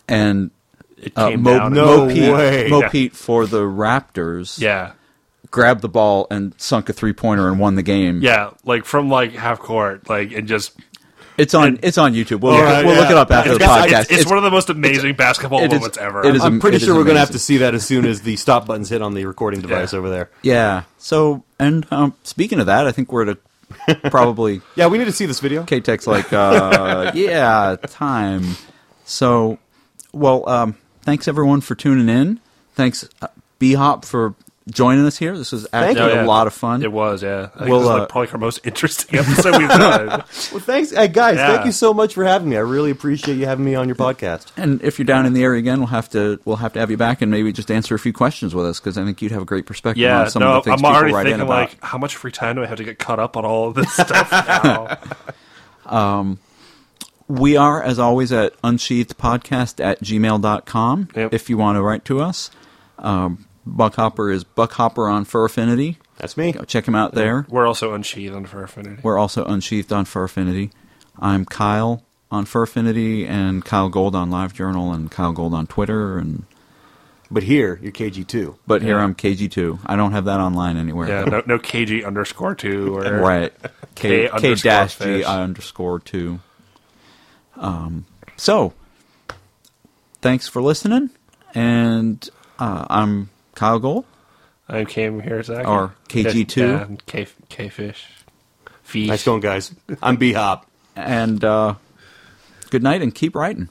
and 0.08 0.50
It 0.98 1.12
uh, 1.16 1.30
came 1.30 1.42
Mo, 1.42 1.58
down. 1.58 1.72
No 1.72 2.06
Mo 2.08 2.12
Pete, 2.12 2.32
way. 2.32 2.66
Mo 2.68 2.80
Yeah. 2.80 2.88
Pete 2.88 3.16
for 3.16 3.46
the 3.46 3.62
Raptors 3.62 4.58
yeah, 4.60 4.92
grabbed 5.52 5.82
the 5.82 5.88
ball 5.88 6.26
and 6.32 6.52
sunk 6.56 6.88
a 6.88 6.92
three 6.92 7.12
pointer 7.12 7.46
and 7.46 7.60
won 7.60 7.76
the 7.76 7.82
game. 7.84 8.20
yeah, 8.22 8.50
like 8.64 8.84
from 8.84 9.08
like 9.08 9.32
half 9.34 9.60
court, 9.60 10.08
like 10.10 10.32
and 10.32 10.48
just. 10.48 10.72
It's 11.38 11.54
on 11.54 11.68
And- 11.68 11.78
it's 11.82 11.96
on 11.96 12.12
YouTube. 12.12 12.40
We'll, 12.40 12.52
All 12.52 12.60
look, 12.60 12.84
we'll 12.84 12.94
look 12.96 13.04
yeah. 13.06 13.12
it 13.12 13.16
up 13.16 13.30
after 13.30 13.50
It's, 13.52 13.58
the 13.60 13.64
podcast. 13.64 14.00
it's, 14.02 14.10
it's 14.12 14.26
one 14.26 14.36
of 14.36 14.44
the 14.44 14.50
most 14.50 14.68
amazing 14.68 15.14
basketball 15.14 15.60
it 15.60 15.72
is- 15.72 15.78
moments 15.78 15.96
ever. 15.96 16.26
it 16.26 16.36
is 16.36 16.42
I'm 16.44 16.60
pretty 16.60 16.76
It 16.76 16.82
is 16.82 16.86
sure 16.86 16.94
we're 16.94 17.04
going 17.04 17.14
to 17.14 17.20
have 17.20 17.30
amazing. 17.30 17.38
to 17.38 17.44
see 17.44 17.56
that 17.58 17.74
as 17.74 17.86
soon 17.86 18.04
as 18.04 18.20
the 18.20 18.36
stop 18.36 18.66
buttons 18.66 18.90
hit 18.90 19.00
on 19.00 19.14
the 19.14 19.24
recording 19.24 19.62
device 19.62 19.92
Yeah. 19.94 19.98
over 19.98 20.10
there. 20.10 20.30
yeah. 20.42 20.82
So 20.98 21.42
and 21.58 21.86
um, 21.90 22.14
speaking 22.22 22.60
of 22.60 22.66
that, 22.66 22.86
I 22.86 22.92
think 22.92 23.10
we're 23.12 23.30
at 23.30 23.38
a 23.88 24.10
probably 24.10 24.60
Yeah, 24.76 24.88
we 24.88 24.98
need 24.98 25.06
to 25.06 25.12
see 25.12 25.24
this 25.24 25.40
video. 25.40 25.62
K-Tech's 25.64 26.06
like 26.06 26.30
uh, 26.34 27.12
yeah 27.14 27.76
time. 27.86 28.44
So 29.06 29.58
well, 30.12 30.46
um, 30.48 30.76
thanks 31.00 31.28
everyone 31.28 31.62
for 31.62 31.74
tuning 31.74 32.10
in. 32.10 32.40
Thanks 32.74 33.08
uh, 33.22 33.28
B 33.58 33.72
Hop 33.72 34.04
for 34.04 34.34
joining 34.70 35.04
us 35.06 35.16
here. 35.18 35.36
This 35.36 35.50
was 35.52 35.66
actually 35.72 36.12
a 36.12 36.14
Yeah. 36.16 36.24
lot 36.24 36.46
of 36.46 36.54
fun. 36.54 36.82
It 36.82 36.92
was, 36.92 37.22
yeah. 37.22 37.48
I 37.54 37.58
think 37.58 37.70
Well, 37.70 37.88
uh, 37.88 37.98
like 38.00 38.08
probably 38.08 38.30
our 38.32 38.38
most 38.38 38.60
interesting 38.64 39.18
episode 39.18 39.58
we've 39.58 39.68
done. 39.68 40.08
Well, 40.52 40.60
thanks, 40.60 40.90
hey, 40.90 41.08
guys. 41.08 41.36
Yeah. 41.36 41.48
Thank 41.54 41.66
you 41.66 41.72
so 41.72 41.92
much 41.94 42.14
for 42.14 42.24
having 42.24 42.48
me. 42.48 42.56
I 42.56 42.60
really 42.60 42.90
appreciate 42.90 43.36
you 43.36 43.46
having 43.46 43.64
me 43.64 43.74
on 43.74 43.88
your 43.88 43.96
podcast. 43.96 44.46
And 44.56 44.80
if 44.82 44.98
you're 44.98 45.06
down 45.06 45.26
in 45.26 45.32
the 45.32 45.42
area 45.42 45.58
again, 45.58 45.78
we'll 45.78 45.86
have 45.88 46.08
to 46.10 46.38
we'll 46.44 46.56
have 46.56 46.72
to 46.74 46.80
have 46.80 46.90
you 46.90 46.96
back 46.96 47.22
and 47.22 47.30
maybe 47.30 47.52
just 47.52 47.70
answer 47.70 47.94
a 47.94 47.98
few 47.98 48.12
questions 48.12 48.54
with 48.54 48.66
us 48.66 48.78
because 48.80 48.96
I 48.98 49.04
think 49.04 49.20
you'd 49.22 49.32
have 49.32 49.42
a 49.42 49.46
great 49.46 49.66
perspective 49.66 50.00
yeah, 50.02 50.20
on 50.22 50.30
some 50.30 50.40
no, 50.40 50.52
of 50.58 50.64
the 50.64 50.70
things 50.70 50.82
I'm 50.82 50.86
already 50.86 51.06
people 51.08 51.16
write 51.16 51.26
in 51.26 51.32
thinking 51.32 51.46
about. 51.48 51.60
like, 51.70 51.82
how 51.82 51.98
much 51.98 52.16
free 52.16 52.32
time 52.32 52.56
do 52.56 52.62
I 52.62 52.66
have 52.66 52.78
to 52.78 52.84
get 52.84 52.98
caught 52.98 53.18
up 53.18 53.36
on 53.36 53.44
all 53.44 53.68
of 53.68 53.74
this 53.74 53.92
stuff 53.92 54.30
now? 54.30 54.98
We 57.28 57.56
are, 57.56 57.82
as 57.82 57.98
always, 57.98 58.30
at 58.32 58.60
unsheathedpodcast 58.62 59.82
at 59.82 60.00
gmail.com 60.02 61.08
Yep. 61.16 61.32
if 61.32 61.48
you 61.48 61.56
want 61.56 61.76
to 61.76 61.82
write 61.82 62.04
to 62.06 62.20
us. 62.20 62.50
Um, 62.98 63.46
Buck 63.64 63.94
Hopper 63.96 64.30
is 64.30 64.44
Buck 64.44 64.72
Hopper 64.72 65.08
on 65.08 65.24
Fur 65.24 65.44
Affinity. 65.44 65.98
That's 66.18 66.36
me. 66.36 66.52
Go 66.52 66.64
check 66.64 66.86
him 66.86 66.94
out 66.94 67.14
there. 67.14 67.46
We're 67.48 67.66
also 67.66 67.94
unsheathed 67.94 68.34
on 68.34 68.46
Fur 68.46 68.64
Affinity. 68.64 69.00
We're 69.02 69.18
also 69.18 69.44
unsheathed 69.44 69.92
on 69.92 70.04
Fur 70.04 70.24
Affinity. 70.24 70.70
I'm 71.18 71.44
Kyell 71.44 72.02
on 72.30 72.44
Fur 72.44 72.62
Affinity 72.64 73.26
and 73.26 73.64
Kyell 73.64 73.90
Gold 73.90 74.14
on 74.16 74.30
LiveJournal 74.30 74.94
and 74.94 75.10
Kyell 75.10 75.34
Gold 75.34 75.54
on 75.54 75.66
Twitter. 75.66 76.18
And 76.18 76.44
But 77.30 77.42
here, 77.44 77.78
you're 77.82 77.92
KG2. 77.92 78.56
but 78.66 78.82
here 78.82 78.96
Yeah. 78.96 79.04
I'm 79.04 79.14
KG2. 79.14 79.80
I 79.86 79.96
don't 79.96 80.12
have 80.12 80.24
that 80.24 80.40
online 80.40 80.76
anywhere. 80.76 81.08
yeah, 81.08 81.24
no, 81.24 81.42
no 81.46 81.58
KG 81.58 82.04
underscore 82.04 82.54
two 82.54 82.96
or 82.98 83.02
Right. 83.20 83.52
K 83.94 84.28
K, 84.28 84.38
K 84.38 84.54
dash. 84.56 84.98
G 84.98 85.22
I 85.24 85.42
underscore 85.42 85.98
two. 86.00 86.40
Um, 87.56 88.06
so, 88.36 88.72
thanks 90.20 90.48
for 90.48 90.62
listening. 90.62 91.10
And 91.54 92.28
uh, 92.58 92.86
I'm 92.88 93.28
Kyell 93.62 93.80
Gold. 93.80 94.04
I 94.68 94.84
came 94.84 95.20
here 95.20 95.42
Zach. 95.42 95.66
Or 95.66 95.94
KG2. 96.08 96.56
Yeah, 96.56 96.96
K 97.06 97.26
K 97.48 97.68
fish. 97.68 98.06
Fish. 98.82 99.08
Nice 99.08 99.24
going, 99.24 99.40
guys. 99.40 99.74
I'm 100.02 100.16
B 100.16 100.32
Hop. 100.32 100.66
And 100.96 101.44
uh, 101.44 101.74
good 102.70 102.82
night 102.82 103.02
and 103.02 103.14
keep 103.14 103.34
writing. 103.34 103.68